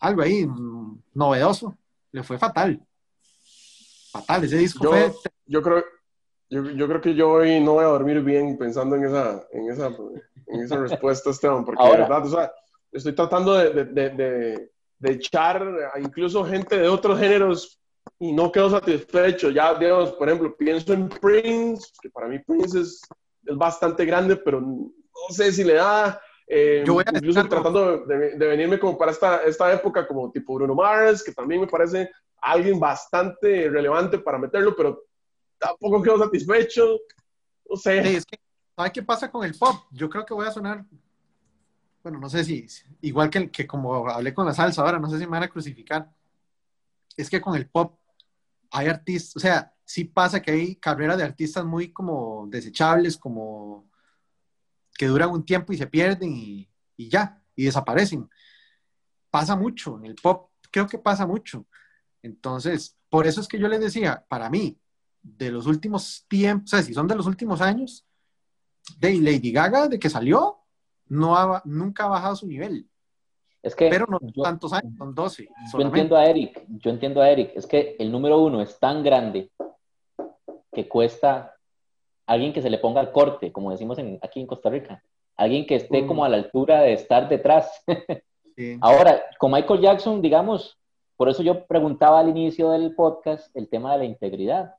algo 0.00 0.22
ahí 0.22 0.48
novedoso, 1.12 1.76
le 2.12 2.22
fue 2.22 2.38
fatal. 2.38 2.80
Fatal, 4.10 4.44
ese 4.44 4.56
disco 4.56 4.84
yo, 4.84 4.90
fue... 4.90 5.12
Yo 5.44 5.60
creo, 5.60 5.84
yo, 6.48 6.70
yo, 6.70 6.88
creo 6.88 7.00
que 7.02 7.14
yo 7.14 7.30
hoy 7.30 7.60
no 7.60 7.74
voy 7.74 7.84
a 7.84 7.88
dormir 7.88 8.22
bien 8.22 8.56
pensando 8.56 8.96
en 8.96 9.04
esa, 9.04 9.46
en 9.52 9.70
esa, 9.70 9.88
en 10.46 10.60
esa 10.62 10.78
respuesta, 10.78 11.28
Esteban, 11.28 11.62
porque 11.62 11.84
de 11.84 11.90
verdad, 11.90 12.24
o 12.24 12.30
sea, 12.30 12.50
estoy 12.90 13.14
tratando 13.14 13.52
de, 13.52 13.84
de, 13.84 13.84
de, 13.84 14.70
de, 14.98 15.12
echar 15.12 15.62
a 15.92 16.00
incluso 16.00 16.42
gente 16.42 16.78
de 16.78 16.88
otros 16.88 17.20
géneros 17.20 17.78
y 18.18 18.32
no 18.32 18.50
quedo 18.50 18.70
satisfecho. 18.70 19.50
Ya, 19.50 19.74
digamos, 19.74 20.12
por 20.12 20.26
ejemplo, 20.26 20.56
pienso 20.56 20.94
en 20.94 21.06
Prince, 21.10 21.86
que 22.00 22.08
para 22.08 22.28
mí 22.28 22.38
Prince 22.38 22.80
es, 22.80 23.02
es 23.44 23.56
bastante 23.58 24.06
grande, 24.06 24.36
pero 24.36 24.58
no 24.62 24.90
sé 25.28 25.52
si 25.52 25.64
le 25.64 25.74
da. 25.74 26.18
Eh, 26.46 26.82
yo 26.86 26.94
voy 26.94 27.04
a 27.06 27.16
incluso 27.16 27.46
tratando 27.48 28.04
de, 28.04 28.36
de, 28.36 28.46
venirme 28.46 28.78
como 28.78 28.98
para 28.98 29.12
esta, 29.12 29.42
esta 29.44 29.72
época, 29.72 30.06
como 30.06 30.30
tipo 30.30 30.54
Bruno 30.54 30.74
Mars, 30.74 31.22
que 31.22 31.32
también 31.32 31.60
me 31.60 31.66
parece 31.66 32.10
alguien 32.40 32.78
bastante 32.78 33.70
relevante 33.70 34.18
para 34.18 34.38
meterlo, 34.38 34.74
pero 34.76 35.04
tampoco 35.58 36.02
quedo 36.02 36.18
satisfecho. 36.18 36.98
No 37.68 37.76
sé. 37.76 38.02
Sí, 38.02 38.16
es 38.16 38.26
que, 38.26 38.38
¿sabes 38.76 38.92
qué 38.92 39.02
pasa 39.02 39.30
con 39.30 39.44
el 39.44 39.54
pop? 39.54 39.76
Yo 39.92 40.10
creo 40.10 40.26
que 40.26 40.34
voy 40.34 40.46
a 40.46 40.50
sonar, 40.50 40.84
bueno, 42.02 42.18
no 42.18 42.28
sé 42.28 42.44
si, 42.44 42.66
igual 43.00 43.30
que, 43.30 43.50
que 43.50 43.66
como 43.66 44.08
hablé 44.08 44.34
con 44.34 44.44
la 44.44 44.52
salsa 44.52 44.82
ahora, 44.82 44.98
no 44.98 45.08
sé 45.08 45.18
si 45.18 45.24
me 45.24 45.32
van 45.32 45.44
a 45.44 45.48
crucificar. 45.48 46.10
Es 47.16 47.30
que 47.30 47.40
con 47.40 47.54
el 47.54 47.68
pop 47.68 47.98
hay 48.70 48.88
artistas, 48.88 49.36
o 49.36 49.40
sea, 49.40 49.72
sí 49.84 50.04
pasa 50.04 50.40
que 50.40 50.50
hay 50.50 50.76
carreras 50.76 51.18
de 51.18 51.24
artistas 51.24 51.64
muy 51.64 51.92
como 51.92 52.46
desechables, 52.48 53.16
como 53.16 53.90
que 54.96 55.06
duran 55.06 55.30
un 55.30 55.44
tiempo 55.44 55.72
y 55.72 55.76
se 55.76 55.86
pierden 55.86 56.32
y, 56.34 56.68
y 56.96 57.08
ya, 57.08 57.42
y 57.56 57.64
desaparecen. 57.64 58.28
Pasa 59.30 59.56
mucho 59.56 59.98
en 59.98 60.06
el 60.06 60.14
pop, 60.14 60.50
creo 60.70 60.86
que 60.86 60.98
pasa 60.98 61.26
mucho. 61.26 61.66
Entonces, 62.22 62.96
por 63.08 63.26
eso 63.26 63.40
es 63.40 63.48
que 63.48 63.58
yo 63.58 63.68
les 63.68 63.80
decía, 63.80 64.24
para 64.28 64.48
mí, 64.48 64.78
de 65.22 65.50
los 65.50 65.66
últimos 65.66 66.24
tiempos, 66.28 66.72
o 66.72 66.76
sea, 66.76 66.82
si 66.82 66.94
son 66.94 67.06
de 67.06 67.16
los 67.16 67.26
últimos 67.26 67.60
años, 67.60 68.04
de 68.98 69.14
Lady 69.14 69.52
Gaga, 69.52 69.88
de 69.88 69.98
que 69.98 70.10
salió, 70.10 70.58
no 71.06 71.36
ha, 71.36 71.62
nunca 71.64 72.04
ha 72.04 72.08
bajado 72.08 72.36
su 72.36 72.46
nivel. 72.46 72.88
Es 73.62 73.76
que 73.76 73.88
pero 73.88 74.06
no 74.08 74.18
tantos 74.42 74.72
años, 74.72 74.92
son 74.98 75.14
12. 75.14 75.48
Yo 75.72 75.80
entiendo 75.80 76.16
a 76.16 76.24
Eric, 76.26 76.64
yo 76.68 76.90
entiendo 76.90 77.22
a 77.22 77.30
Eric, 77.30 77.52
es 77.54 77.66
que 77.66 77.96
el 77.98 78.10
número 78.10 78.38
uno 78.40 78.60
es 78.60 78.78
tan 78.80 79.04
grande 79.04 79.52
que 80.72 80.88
cuesta 80.88 81.51
alguien 82.26 82.52
que 82.52 82.62
se 82.62 82.70
le 82.70 82.78
ponga 82.78 83.00
al 83.00 83.12
corte, 83.12 83.52
como 83.52 83.70
decimos 83.70 83.98
aquí 84.22 84.40
en 84.40 84.46
Costa 84.46 84.70
Rica, 84.70 85.02
alguien 85.36 85.66
que 85.66 85.76
esté 85.76 86.06
como 86.06 86.24
a 86.24 86.28
la 86.28 86.36
altura 86.36 86.82
de 86.82 86.92
estar 86.92 87.28
detrás. 87.28 87.84
Ahora, 88.80 89.22
con 89.38 89.52
Michael 89.52 89.80
Jackson, 89.80 90.20
digamos, 90.20 90.78
por 91.16 91.28
eso 91.28 91.42
yo 91.42 91.66
preguntaba 91.66 92.20
al 92.20 92.28
inicio 92.28 92.70
del 92.70 92.94
podcast 92.94 93.54
el 93.56 93.68
tema 93.68 93.92
de 93.92 93.98
la 93.98 94.04
integridad 94.04 94.74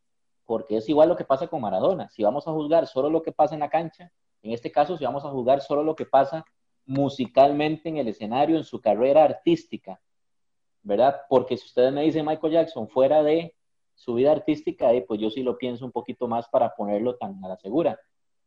porque 0.46 0.78
es 0.78 0.90
igual 0.90 1.10
lo 1.10 1.16
que 1.16 1.26
pasa 1.26 1.48
con 1.48 1.62
Maradona. 1.62 2.10
Si 2.10 2.24
vamos 2.24 2.48
a 2.48 2.52
juzgar 2.52 2.88
solo 2.88 3.10
lo 3.10 3.22
que 3.22 3.32
pasa 3.32 3.54
en 3.54 3.62
la 3.62 3.70
cancha, 3.70 4.12
en 4.42 4.52
este 4.52 4.72
caso, 4.72 4.98
si 4.98 5.06
vamos 5.06 5.24
a 5.24 5.30
juzgar 5.30 5.62
solo 5.62 5.84
lo 5.84 5.96
que 5.96 6.06
pasa 6.06 6.46
musicalmente 6.86 7.90
en 7.90 7.98
el 7.98 8.10
escenario, 8.10 8.58
en 8.58 8.64
su 8.64 8.82
carrera 8.82 9.24
artística, 9.24 10.02
¿verdad? 10.82 11.22
Porque 11.30 11.58
si 11.58 11.66
ustedes 11.66 11.94
me 11.94 12.04
dicen 12.04 12.26
Michael 12.26 12.54
Jackson 12.54 12.90
fuera 12.90 13.24
de 13.24 13.56
su 13.96 14.16
vida 14.16 14.32
artística, 14.32 14.92
eh, 14.94 15.04
pues 15.08 15.20
yo 15.20 15.30
sí 15.30 15.44
lo 15.44 15.58
pienso 15.58 15.86
un 15.86 15.92
poquito 15.92 16.28
más 16.28 16.48
para 16.50 16.74
ponerlo 16.76 17.16
tan 17.16 17.44
a 17.44 17.50
la 17.50 17.58
segura. 17.58 18.00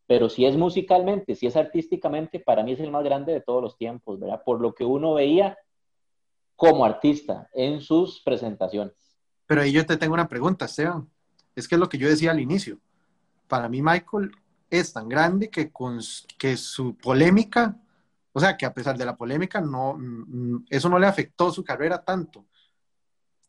Pero 0.07 0.29
si 0.29 0.47
es 0.47 0.57
musicalmente, 0.57 1.35
si 1.35 1.47
es 1.47 1.57
artísticamente, 1.57 2.39
para 2.39 2.63
mí 2.63 2.73
es 2.73 2.81
el 2.81 2.91
más 2.91 3.05
grande 3.05 3.33
de 3.33 3.41
todos 3.41 3.63
los 3.63 3.77
tiempos, 3.77 4.21
¿verdad? 4.21 4.43
Por 4.45 4.61
lo 4.61 4.75
que 4.75 4.85
uno 4.85 5.15
veía 5.15 5.59
como 6.55 6.85
artista 6.85 7.49
en 7.53 7.81
sus 7.81 8.23
presentaciones. 8.23 8.95
Pero 9.47 9.63
ahí 9.63 9.73
yo 9.73 9.85
te 9.85 9.97
tengo 9.97 10.15
una 10.15 10.29
pregunta, 10.29 10.65
Esteban. 10.65 11.09
Es 11.55 11.67
que 11.67 11.75
es 11.75 11.81
lo 11.81 11.89
que 11.89 11.99
yo 11.99 12.09
decía 12.09 12.31
al 12.31 12.41
inicio. 12.41 12.79
Para 13.49 13.69
mí 13.69 13.83
Michael 13.83 14.33
es 14.71 14.93
tan 14.93 15.09
grande 15.09 15.51
que, 15.51 15.71
con, 15.71 16.01
que 16.39 16.57
su 16.57 16.97
polémica, 16.97 17.77
o 18.33 18.41
sea, 18.41 18.57
que 18.57 18.67
a 18.67 18.75
pesar 18.75 18.97
de 18.97 19.05
la 19.05 19.17
polémica, 19.17 19.61
no, 19.61 19.99
eso 20.69 20.89
no 20.89 20.99
le 20.99 21.07
afectó 21.07 21.53
su 21.53 21.65
carrera 21.65 22.05
tanto. 22.05 22.45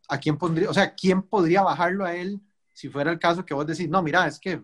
¿A 0.07 0.19
quién 0.19 0.37
pondría, 0.37 0.69
o 0.69 0.73
sea, 0.73 0.93
quién 0.93 1.21
podría 1.21 1.63
bajarlo 1.63 2.05
a 2.05 2.15
él 2.15 2.39
si 2.73 2.89
fuera 2.89 3.11
el 3.11 3.19
caso 3.19 3.45
que 3.45 3.53
vos 3.53 3.65
decís, 3.65 3.89
no, 3.89 4.01
mira, 4.01 4.27
es 4.27 4.39
que, 4.39 4.61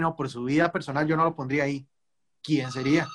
no, 0.00 0.16
por 0.16 0.28
su 0.28 0.44
vida 0.44 0.72
personal 0.72 1.06
yo 1.06 1.16
no 1.16 1.24
lo 1.24 1.36
pondría 1.36 1.64
ahí? 1.64 1.86
¿Quién 2.42 2.70
sería? 2.72 3.06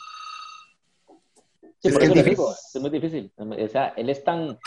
es, 1.83 1.97
que 1.97 2.05
es, 2.05 2.13
difícil. 2.13 2.45
es 2.73 2.81
muy 2.81 2.89
difícil. 2.89 3.31
O 3.35 3.67
sea, 3.67 3.89
él 3.97 4.09
es 4.09 4.23
tan, 4.23 4.57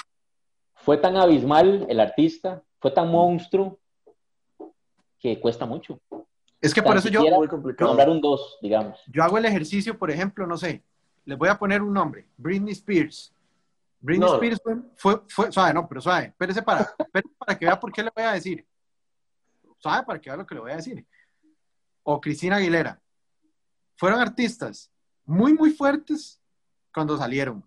fue 0.75 0.97
tan 0.97 1.17
abismal 1.17 1.87
el 1.89 2.01
artista, 2.01 2.63
fue 2.79 2.91
tan 2.91 3.11
monstruo 3.11 3.79
que 5.19 5.39
cuesta 5.41 5.67
mucho. 5.67 6.01
Es 6.61 6.75
que 6.75 6.83
por 6.83 6.97
eso 6.97 7.09
yo... 7.09 7.23
Muy 7.23 7.49
complicado. 7.49 7.89
Nombrar 7.89 8.11
un 8.11 8.21
dos, 8.21 8.59
digamos. 8.61 8.99
Yo 9.07 9.23
hago 9.23 9.39
el 9.39 9.45
ejercicio, 9.45 9.99
por 9.99 10.11
ejemplo, 10.11 10.47
no 10.47 10.57
sé, 10.57 10.83
les 11.25 11.39
voy 11.39 11.49
a 11.49 11.59
poner 11.59 11.83
un 11.83 11.93
nombre, 11.93 12.27
Britney 12.37 12.73
Spears. 12.73 13.33
Britney 14.01 14.29
Spears 14.29 14.63
fue, 14.97 15.21
fue, 15.29 15.53
suave, 15.53 15.75
no, 15.75 15.87
pero 15.87 16.01
suave, 16.01 16.27
espérese 16.27 16.63
para, 16.63 16.91
para 17.39 17.59
que 17.59 17.67
vea 17.67 17.79
por 17.79 17.93
qué 17.93 18.03
le 18.03 18.11
voy 18.15 18.25
a 18.25 18.33
decir. 18.33 18.67
Suave 19.79 20.05
para 20.07 20.21
que 20.21 20.31
vea 20.31 20.37
lo 20.39 20.47
que 20.47 20.55
le 20.55 20.61
voy 20.61 20.73
a 20.73 20.77
decir. 20.77 21.07
O 22.03 22.21
Cristina 22.21 22.57
Aguilera. 22.57 23.01
Fueron 23.97 24.21
artistas 24.21 24.91
muy, 25.25 25.55
muy 25.55 25.71
fuertes 25.71 26.41
cuando 26.93 27.17
salieron. 27.17 27.65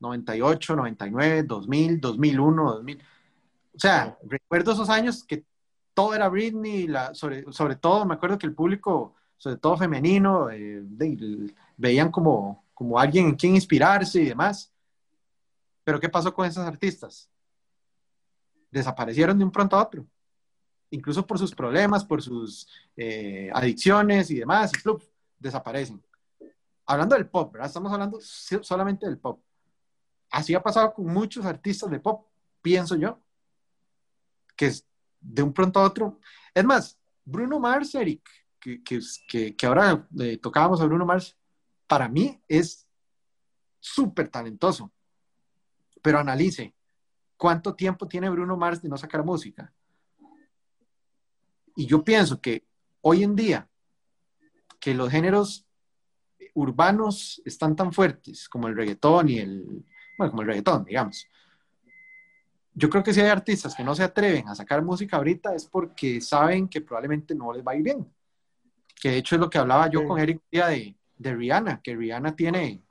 98, 0.00 0.76
99, 0.76 1.42
2000, 1.44 2.00
2001, 2.00 2.72
2000. 2.72 2.98
O 3.74 3.78
sea, 3.78 4.18
recuerdo 4.24 4.72
esos 4.72 4.88
años 4.88 5.24
que 5.24 5.44
todo 5.94 6.14
era 6.14 6.28
Britney, 6.28 6.86
la, 6.86 7.14
sobre, 7.14 7.50
sobre 7.52 7.76
todo 7.76 8.04
me 8.04 8.14
acuerdo 8.14 8.38
que 8.38 8.46
el 8.46 8.54
público, 8.54 9.14
sobre 9.36 9.56
todo 9.56 9.76
femenino, 9.76 10.50
eh, 10.50 10.82
veían 11.76 12.10
como, 12.10 12.64
como 12.74 12.98
alguien 12.98 13.28
en 13.28 13.34
quien 13.34 13.54
inspirarse 13.54 14.20
y 14.20 14.26
demás. 14.26 14.72
Pero 15.88 16.00
¿qué 16.00 16.10
pasó 16.10 16.34
con 16.34 16.44
esos 16.44 16.66
artistas? 16.66 17.30
Desaparecieron 18.70 19.38
de 19.38 19.44
un 19.44 19.50
pronto 19.50 19.74
a 19.74 19.82
otro, 19.82 20.06
incluso 20.90 21.26
por 21.26 21.38
sus 21.38 21.54
problemas, 21.54 22.04
por 22.04 22.20
sus 22.20 22.68
eh, 22.94 23.50
adicciones 23.54 24.30
y 24.30 24.34
demás, 24.34 24.70
y 24.74 24.90
desaparecen. 25.38 26.04
Hablando 26.84 27.14
del 27.14 27.26
pop, 27.26 27.54
¿verdad? 27.54 27.68
Estamos 27.68 27.90
hablando 27.90 28.18
solamente 28.20 29.06
del 29.06 29.16
pop. 29.16 29.42
Así 30.30 30.54
ha 30.54 30.62
pasado 30.62 30.92
con 30.92 31.06
muchos 31.06 31.46
artistas 31.46 31.90
de 31.90 32.00
pop, 32.00 32.26
pienso 32.60 32.94
yo, 32.94 33.22
que 34.54 34.70
de 35.22 35.42
un 35.42 35.54
pronto 35.54 35.80
a 35.80 35.84
otro. 35.84 36.20
Es 36.52 36.66
más, 36.66 36.98
Bruno 37.24 37.58
Mars, 37.58 37.94
Eric, 37.94 38.28
que, 38.60 38.82
que, 38.82 39.56
que 39.56 39.66
ahora 39.66 40.06
eh, 40.20 40.36
tocábamos 40.36 40.82
a 40.82 40.84
Bruno 40.84 41.06
Mars, 41.06 41.34
para 41.86 42.10
mí 42.10 42.38
es 42.46 42.86
súper 43.80 44.28
talentoso. 44.28 44.92
Pero 46.02 46.18
analice, 46.18 46.74
¿cuánto 47.36 47.74
tiempo 47.74 48.06
tiene 48.06 48.30
Bruno 48.30 48.56
Mars 48.56 48.82
de 48.82 48.88
no 48.88 48.96
sacar 48.96 49.24
música? 49.24 49.72
Y 51.76 51.86
yo 51.86 52.04
pienso 52.04 52.40
que 52.40 52.64
hoy 53.02 53.22
en 53.22 53.36
día, 53.36 53.68
que 54.80 54.94
los 54.94 55.10
géneros 55.10 55.66
urbanos 56.54 57.40
están 57.44 57.76
tan 57.76 57.92
fuertes 57.92 58.48
como 58.48 58.68
el 58.68 58.76
reggaetón 58.76 59.28
y 59.28 59.38
el, 59.38 59.84
bueno, 60.16 60.30
como 60.30 60.42
el 60.42 60.48
reggaetón, 60.48 60.84
digamos, 60.84 61.28
yo 62.74 62.88
creo 62.88 63.02
que 63.02 63.12
si 63.12 63.20
hay 63.20 63.28
artistas 63.28 63.74
que 63.74 63.82
no 63.82 63.94
se 63.94 64.04
atreven 64.04 64.48
a 64.48 64.54
sacar 64.54 64.82
música 64.84 65.16
ahorita 65.16 65.52
es 65.52 65.66
porque 65.66 66.20
saben 66.20 66.68
que 66.68 66.80
probablemente 66.80 67.34
no 67.34 67.52
les 67.52 67.66
va 67.66 67.72
a 67.72 67.76
ir 67.76 67.82
bien. 67.82 68.06
Que 69.00 69.10
de 69.10 69.16
hecho 69.18 69.34
es 69.34 69.40
lo 69.40 69.50
que 69.50 69.58
hablaba 69.58 69.90
yo 69.90 70.06
con 70.06 70.18
Eric 70.20 70.42
de, 70.50 70.96
de 71.16 71.34
Rihanna, 71.34 71.80
que 71.82 71.96
Rihanna 71.96 72.36
tiene, 72.36 72.82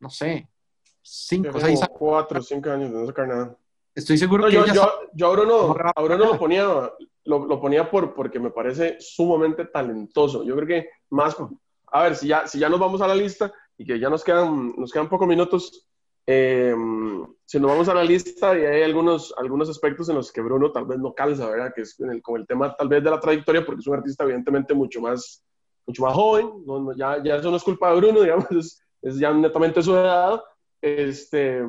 no 0.00 0.10
sé, 0.10 0.48
cinco, 1.02 1.60
seis 1.60 1.80
Cuatro, 1.92 2.42
cinco 2.42 2.70
años 2.70 2.92
de 2.92 2.98
no 2.98 3.06
sacar 3.06 3.28
nada. 3.28 3.56
Estoy 3.94 4.16
seguro 4.16 4.46
que 4.46 4.52
yo, 4.52 4.66
yo, 4.66 4.90
yo, 5.12 5.26
a 5.26 5.32
Bruno, 5.32 5.76
a 5.94 6.02
Bruno 6.02 6.24
lo 6.24 6.38
ponía, 6.38 6.66
lo, 7.24 7.60
ponía 7.60 7.90
por, 7.90 8.14
porque 8.14 8.40
me 8.40 8.50
parece 8.50 8.96
sumamente 9.00 9.66
talentoso. 9.66 10.44
Yo 10.44 10.56
creo 10.56 10.66
que 10.66 10.88
más, 11.10 11.36
a 11.88 12.02
ver, 12.04 12.16
si 12.16 12.28
ya, 12.28 12.46
si 12.46 12.58
ya 12.58 12.70
nos 12.70 12.80
vamos 12.80 13.02
a 13.02 13.08
la 13.08 13.14
lista 13.14 13.52
y 13.76 13.84
que 13.84 13.98
ya 13.98 14.08
nos 14.08 14.24
quedan, 14.24 14.74
nos 14.76 14.90
quedan 14.90 15.10
pocos 15.10 15.28
minutos, 15.28 15.86
eh, 16.26 16.74
si 17.44 17.60
nos 17.60 17.70
vamos 17.70 17.88
a 17.88 17.94
la 17.94 18.04
lista 18.04 18.58
y 18.58 18.64
hay 18.64 18.82
algunos, 18.82 19.34
algunos 19.36 19.68
aspectos 19.68 20.08
en 20.08 20.14
los 20.14 20.32
que 20.32 20.40
Bruno 20.40 20.72
tal 20.72 20.86
vez 20.86 20.98
no 20.98 21.12
calza, 21.12 21.50
¿verdad? 21.50 21.72
Que 21.74 21.82
es 21.82 21.96
con 22.22 22.40
el, 22.40 22.46
tema 22.46 22.74
tal 22.74 22.88
vez 22.88 23.04
de 23.04 23.10
la 23.10 23.20
trayectoria, 23.20 23.64
porque 23.64 23.80
es 23.80 23.86
un 23.86 23.96
artista 23.96 24.24
evidentemente 24.24 24.72
mucho 24.72 25.02
más, 25.02 25.44
mucho 25.86 26.02
más 26.02 26.14
joven, 26.14 26.50
ya, 26.96 27.22
ya 27.22 27.36
eso 27.36 27.50
no 27.50 27.56
es 27.56 27.62
culpa 27.62 27.90
de 27.90 28.00
Bruno, 28.00 28.20
digamos, 28.22 28.50
es, 28.52 28.82
es 29.02 29.18
ya 29.18 29.32
netamente 29.32 29.82
su 29.82 29.94
edad, 29.94 30.40
este, 30.82 31.62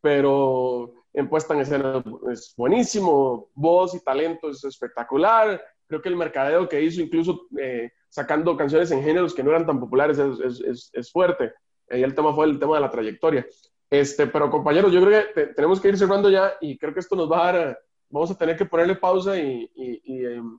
pero 0.00 0.94
en 1.12 1.28
puesta 1.28 1.52
en 1.52 1.60
escena 1.60 2.02
es 2.30 2.54
buenísimo, 2.56 3.50
voz 3.54 3.94
y 3.94 4.00
talento 4.00 4.48
es 4.48 4.64
espectacular. 4.64 5.62
Creo 5.86 6.00
que 6.00 6.08
el 6.08 6.16
mercadeo 6.16 6.68
que 6.68 6.80
hizo, 6.80 7.02
incluso 7.02 7.48
eh, 7.58 7.90
sacando 8.08 8.56
canciones 8.56 8.90
en 8.92 9.02
géneros 9.02 9.34
que 9.34 9.42
no 9.42 9.50
eran 9.50 9.66
tan 9.66 9.78
populares, 9.78 10.18
es, 10.18 10.60
es, 10.60 10.90
es 10.92 11.12
fuerte. 11.12 11.52
Ahí 11.90 12.02
el 12.02 12.14
tema 12.14 12.34
fue 12.34 12.46
el 12.46 12.58
tema 12.58 12.76
de 12.76 12.80
la 12.80 12.90
trayectoria. 12.90 13.46
Este, 13.90 14.26
pero 14.26 14.50
compañeros, 14.50 14.90
yo 14.90 15.04
creo 15.04 15.22
que 15.34 15.46
tenemos 15.48 15.78
que 15.78 15.88
ir 15.88 15.98
cerrando 15.98 16.30
ya 16.30 16.54
y 16.62 16.78
creo 16.78 16.94
que 16.94 17.00
esto 17.00 17.14
nos 17.14 17.30
va 17.30 17.46
a 17.46 17.52
dar, 17.52 17.78
vamos 18.08 18.30
a 18.30 18.38
tener 18.38 18.56
que 18.56 18.64
ponerle 18.64 18.94
pausa 18.94 19.36
y, 19.36 19.70
y, 19.74 20.00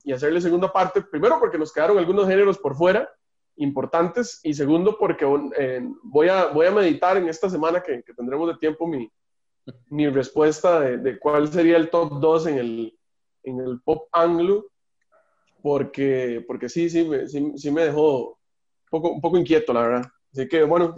y, 0.04 0.12
hacerle 0.12 0.40
segunda 0.40 0.72
parte. 0.72 1.02
Primero 1.02 1.40
porque 1.40 1.58
nos 1.58 1.72
quedaron 1.72 1.98
algunos 1.98 2.28
géneros 2.28 2.58
por 2.58 2.76
fuera 2.76 3.10
importantes 3.56 4.40
y 4.42 4.54
segundo 4.54 4.96
porque 4.98 5.24
eh, 5.58 5.86
voy, 6.02 6.28
a, 6.28 6.46
voy 6.46 6.66
a 6.66 6.72
meditar 6.72 7.16
en 7.16 7.28
esta 7.28 7.48
semana 7.48 7.82
que, 7.82 8.02
que 8.02 8.14
tendremos 8.14 8.48
de 8.48 8.58
tiempo 8.58 8.86
mi, 8.86 9.10
mi 9.88 10.08
respuesta 10.08 10.80
de, 10.80 11.18
cuál 11.18 11.50
sería 11.52 11.76
el 11.76 11.90
top 11.90 12.20
2 12.20 12.46
en 12.48 12.58
el, 12.58 12.98
en 13.42 13.60
el 13.60 13.80
pop 13.80 14.08
anglo, 14.12 14.66
porque, 15.62 16.44
porque 16.46 16.68
sí, 16.68 16.90
sí, 16.90 17.08
sí, 17.26 17.52
sí 17.56 17.70
me 17.70 17.84
dejó 17.86 18.28
un 18.28 18.36
poco, 18.90 19.10
un 19.10 19.20
poco 19.20 19.38
inquieto, 19.38 19.72
la 19.72 19.80
verdad. 19.80 20.10
Así 20.32 20.48
que, 20.48 20.64
bueno, 20.64 20.94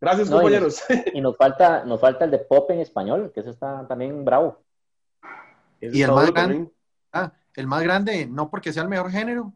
gracias, 0.00 0.30
compañeros. 0.30 0.82
Y 1.14 1.20
nos, 1.20 1.36
falta, 1.36 1.84
nos 1.84 2.00
falta 2.00 2.24
el 2.24 2.30
de 2.30 2.38
pop 2.38 2.70
en 2.70 2.80
español, 2.80 3.32
que 3.34 3.40
ese 3.40 3.50
está 3.50 3.86
también 3.88 4.24
bravo. 4.24 4.62
y 5.80 6.02
el 6.02 6.12
más, 6.12 6.32
grande, 6.32 6.70
ah, 7.12 7.32
el 7.54 7.66
más 7.66 7.82
grande, 7.82 8.26
no 8.26 8.50
porque 8.50 8.72
sea 8.72 8.82
el 8.82 8.88
mejor 8.88 9.10
género, 9.10 9.52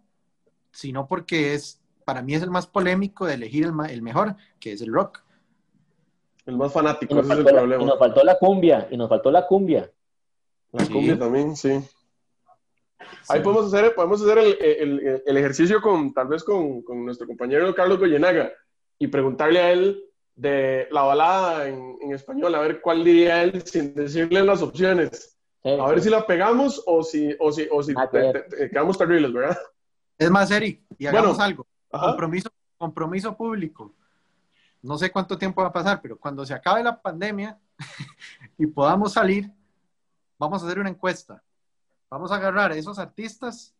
sino 0.72 1.07
porque 1.07 1.55
es, 1.55 1.80
para 2.11 2.22
mí 2.22 2.34
es 2.34 2.42
el 2.42 2.50
más 2.50 2.66
polémico 2.66 3.24
de 3.24 3.34
elegir 3.34 3.66
el, 3.66 3.72
el 3.88 4.02
mejor, 4.02 4.34
que 4.58 4.72
es 4.72 4.82
el 4.82 4.92
rock. 4.92 5.22
El 6.44 6.56
más 6.56 6.72
fanático, 6.72 7.20
ese 7.20 7.32
es 7.32 7.38
el 7.38 7.44
problema. 7.44 7.84
Y 7.84 7.86
nos 7.86 8.00
faltó 8.00 8.24
la 8.24 8.36
cumbia, 8.36 8.88
y 8.90 8.96
nos 8.96 9.08
faltó 9.08 9.30
la 9.30 9.46
cumbia. 9.46 9.88
La 10.72 10.86
cumbia 10.86 11.16
también, 11.16 11.54
sí. 11.54 11.80
Ahí 13.28 13.40
podemos 13.42 13.72
hacer, 13.72 13.94
podemos 13.94 14.20
hacer 14.22 14.38
el, 14.38 14.58
el, 14.61 15.22
el, 15.24 15.36
ejercicio 15.36 15.80
con, 15.80 16.12
tal 16.12 16.26
vez 16.26 16.42
con, 16.42 16.82
con, 16.82 17.04
nuestro 17.04 17.28
compañero 17.28 17.72
Carlos 17.76 18.00
Goyenaga 18.00 18.50
y 18.98 19.06
preguntarle 19.06 19.61
a 19.61 19.70
él 19.70 20.02
de 20.34 20.88
la 20.90 21.02
balada 21.02 21.68
en, 21.68 21.96
en 22.02 22.12
español, 22.12 22.56
a 22.56 22.61
ver 22.61 22.80
cuál 22.80 23.04
diría 23.04 23.44
él 23.44 23.62
sin 23.64 23.94
decirle 23.94 24.42
las 24.42 24.62
opciones. 24.62 25.38
a 25.62 25.88
ver 25.88 26.00
si 26.00 26.11
la 26.11 26.26
pegamos 26.26 26.82
o 26.86 27.04
si, 27.04 27.36
o 27.38 27.52
si, 27.52 27.68
o 27.70 27.84
si 27.84 27.94
quedamos 28.72 28.98
terribles, 28.98 29.32
¿verdad? 29.32 29.56
Es 30.18 30.30
más, 30.30 30.50
Eric, 30.50 30.82
y 30.98 31.06
hagamos 31.06 31.38
algo. 31.38 31.66
Compromiso, 31.91 32.51
compromiso 32.78 33.36
público 33.36 33.95
no 34.82 34.97
sé 34.97 35.11
cuánto 35.11 35.36
tiempo 35.36 35.62
va 35.62 35.68
a 35.68 35.72
pasar, 35.72 36.01
pero 36.01 36.18
cuando 36.18 36.45
se 36.47 36.55
acabe 36.55 36.82
la 36.82 37.01
pandemia 37.01 37.59
y 38.59 38.66
podamos 38.66 39.12
salir, 39.12 39.51
vamos 40.38 40.62
a 40.62 40.66
hacer 40.66 40.78
una 40.78 40.88
encuesta. 40.88 41.43
Vamos 42.09 42.32
a 42.32 42.36
agarrar 42.36 42.72
a 42.72 42.76
esos 42.76 42.99
artistas 42.99 43.74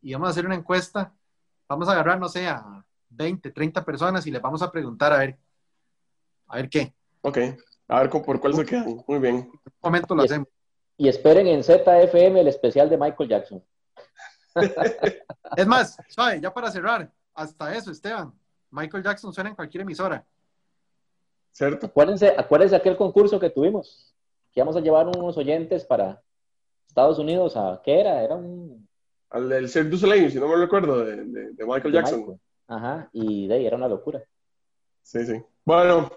y 0.00 0.12
vamos 0.12 0.28
a 0.28 0.30
hacer 0.30 0.46
una 0.46 0.54
encuesta. 0.54 1.12
Vamos 1.68 1.88
a 1.88 1.92
agarrar, 1.92 2.18
no 2.18 2.28
sé, 2.28 2.46
a 2.46 2.84
20, 3.10 3.50
30 3.50 3.84
personas 3.84 4.26
y 4.26 4.30
les 4.30 4.40
vamos 4.40 4.62
a 4.62 4.70
preguntar 4.70 5.12
a 5.12 5.18
ver, 5.18 5.38
a 6.48 6.56
ver 6.56 6.68
qué. 6.68 6.94
Ok, 7.22 7.38
a 7.88 8.00
ver 8.00 8.10
por 8.10 8.40
cuál 8.40 8.54
se 8.54 8.64
quedan. 8.64 9.02
Muy 9.06 9.18
bien. 9.18 9.36
En 9.36 9.50
un 9.50 9.72
momento 9.82 10.14
lo 10.14 10.22
hacemos. 10.22 10.48
Y 10.96 11.08
esperen 11.08 11.48
en 11.48 11.64
ZFM 11.64 12.40
el 12.40 12.48
especial 12.48 12.88
de 12.88 12.96
Michael 12.96 13.28
Jackson. 13.28 13.64
es 15.56 15.66
más, 15.66 15.98
ya 16.40 16.54
para 16.54 16.70
cerrar, 16.70 17.10
hasta 17.34 17.74
eso, 17.74 17.90
Esteban. 17.90 18.32
Michael 18.70 19.02
Jackson 19.02 19.32
suena 19.32 19.50
en 19.50 19.56
cualquier 19.56 19.82
emisora. 19.82 20.24
¿Cierto? 21.52 21.86
Acuérdense, 21.86 22.34
acuérdense 22.36 22.74
aquel 22.74 22.96
concurso 22.96 23.38
que 23.38 23.50
tuvimos, 23.50 24.12
que 24.52 24.60
íbamos 24.60 24.76
a 24.76 24.80
llevar 24.80 25.06
unos 25.06 25.36
oyentes 25.36 25.84
para 25.84 26.20
Estados 26.88 27.18
Unidos 27.18 27.56
a, 27.56 27.80
¿qué 27.84 28.00
era? 28.00 28.22
Era 28.22 28.34
un... 28.34 28.88
Al 29.30 29.48
del 29.48 29.68
Cirque 29.68 29.90
du 29.90 29.96
Soleil, 29.96 30.30
si 30.30 30.38
no 30.38 30.48
me 30.48 30.56
recuerdo, 30.56 31.04
de, 31.04 31.24
de, 31.24 31.66
Michael 31.66 31.92
Jackson. 31.92 32.40
Ajá, 32.66 33.08
y 33.12 33.46
de 33.46 33.54
ahí 33.54 33.66
era 33.66 33.76
una 33.76 33.88
locura. 33.88 34.22
Sí, 35.02 35.24
sí. 35.26 35.42
Bueno, 35.64 36.10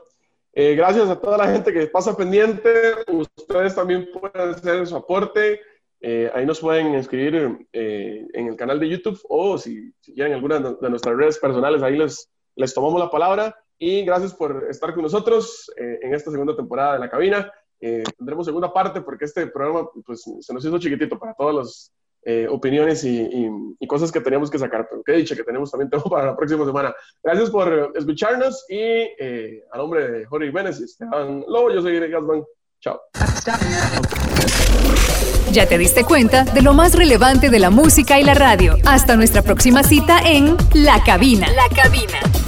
eh, 0.53 0.75
gracias 0.75 1.09
a 1.09 1.19
toda 1.19 1.37
la 1.37 1.47
gente 1.47 1.73
que 1.73 1.87
pasa 1.87 2.15
pendiente. 2.15 2.93
Ustedes 3.11 3.75
también 3.75 4.09
pueden 4.11 4.49
hacer 4.49 4.87
su 4.87 4.95
aporte. 4.95 5.59
Eh, 6.01 6.29
ahí 6.33 6.45
nos 6.45 6.59
pueden 6.59 6.93
escribir 6.95 7.67
eh, 7.73 8.25
en 8.33 8.47
el 8.47 8.55
canal 8.55 8.79
de 8.79 8.89
YouTube 8.89 9.19
o 9.29 9.57
si, 9.57 9.91
si 9.99 10.13
quieren 10.13 10.33
alguna 10.33 10.59
de 10.59 10.89
nuestras 10.89 11.15
redes 11.15 11.39
personales, 11.39 11.81
ahí 11.81 11.97
les, 11.97 12.29
les 12.55 12.73
tomamos 12.73 12.99
la 12.99 13.09
palabra 13.09 13.55
y 13.79 14.03
gracias 14.03 14.33
por 14.33 14.67
estar 14.69 14.93
con 14.93 15.03
nosotros 15.03 15.71
eh, 15.77 15.99
en 16.01 16.13
esta 16.13 16.31
segunda 16.31 16.55
temporada 16.55 16.93
de 16.93 16.99
La 16.99 17.09
Cabina. 17.09 17.51
Eh, 17.79 18.03
tendremos 18.17 18.45
segunda 18.45 18.73
parte 18.73 19.01
porque 19.01 19.25
este 19.25 19.47
programa 19.47 19.87
pues, 20.05 20.23
se 20.39 20.53
nos 20.53 20.65
hizo 20.65 20.79
chiquitito 20.79 21.19
para 21.19 21.35
todas 21.35 21.55
las 21.55 21.93
eh, 22.23 22.47
opiniones 22.49 23.03
y, 23.03 23.47
y, 23.79 23.87
cosas 23.87 24.11
que 24.11 24.19
teníamos 24.19 24.49
que 24.49 24.57
sacar, 24.57 24.87
pero 24.89 25.03
qué 25.03 25.13
dicha 25.13 25.35
que 25.35 25.43
tenemos 25.43 25.69
también 25.69 25.89
todo 25.89 26.03
para 26.09 26.25
la 26.25 26.35
próxima 26.35 26.65
semana. 26.65 26.93
Gracias 27.23 27.51
por 27.51 27.93
escucharnos 27.95 28.65
y 28.67 29.03
a 29.71 29.77
nombre 29.77 30.11
de 30.11 30.25
Jorge 30.25 30.47
Jiménez 30.47 30.79
y 30.79 30.85
Esteban 30.85 31.45
Lobo, 31.47 31.71
yo 31.71 31.81
soy 31.81 31.99
Gasman. 31.99 32.43
Chao. 32.81 32.99
Ya 35.51 35.65
te 35.65 35.77
diste 35.77 36.03
cuenta 36.03 36.43
de 36.43 36.61
lo 36.61 36.73
más 36.73 36.93
relevante 36.93 37.49
de 37.49 37.59
la 37.59 37.69
música 37.69 38.19
y 38.19 38.23
la 38.23 38.33
radio. 38.33 38.77
Hasta 38.85 39.15
nuestra 39.15 39.41
próxima 39.41 39.83
cita 39.83 40.19
en 40.19 40.55
La 40.73 41.03
Cabina. 41.03 41.47
La 41.49 41.75
Cabina. 41.75 42.46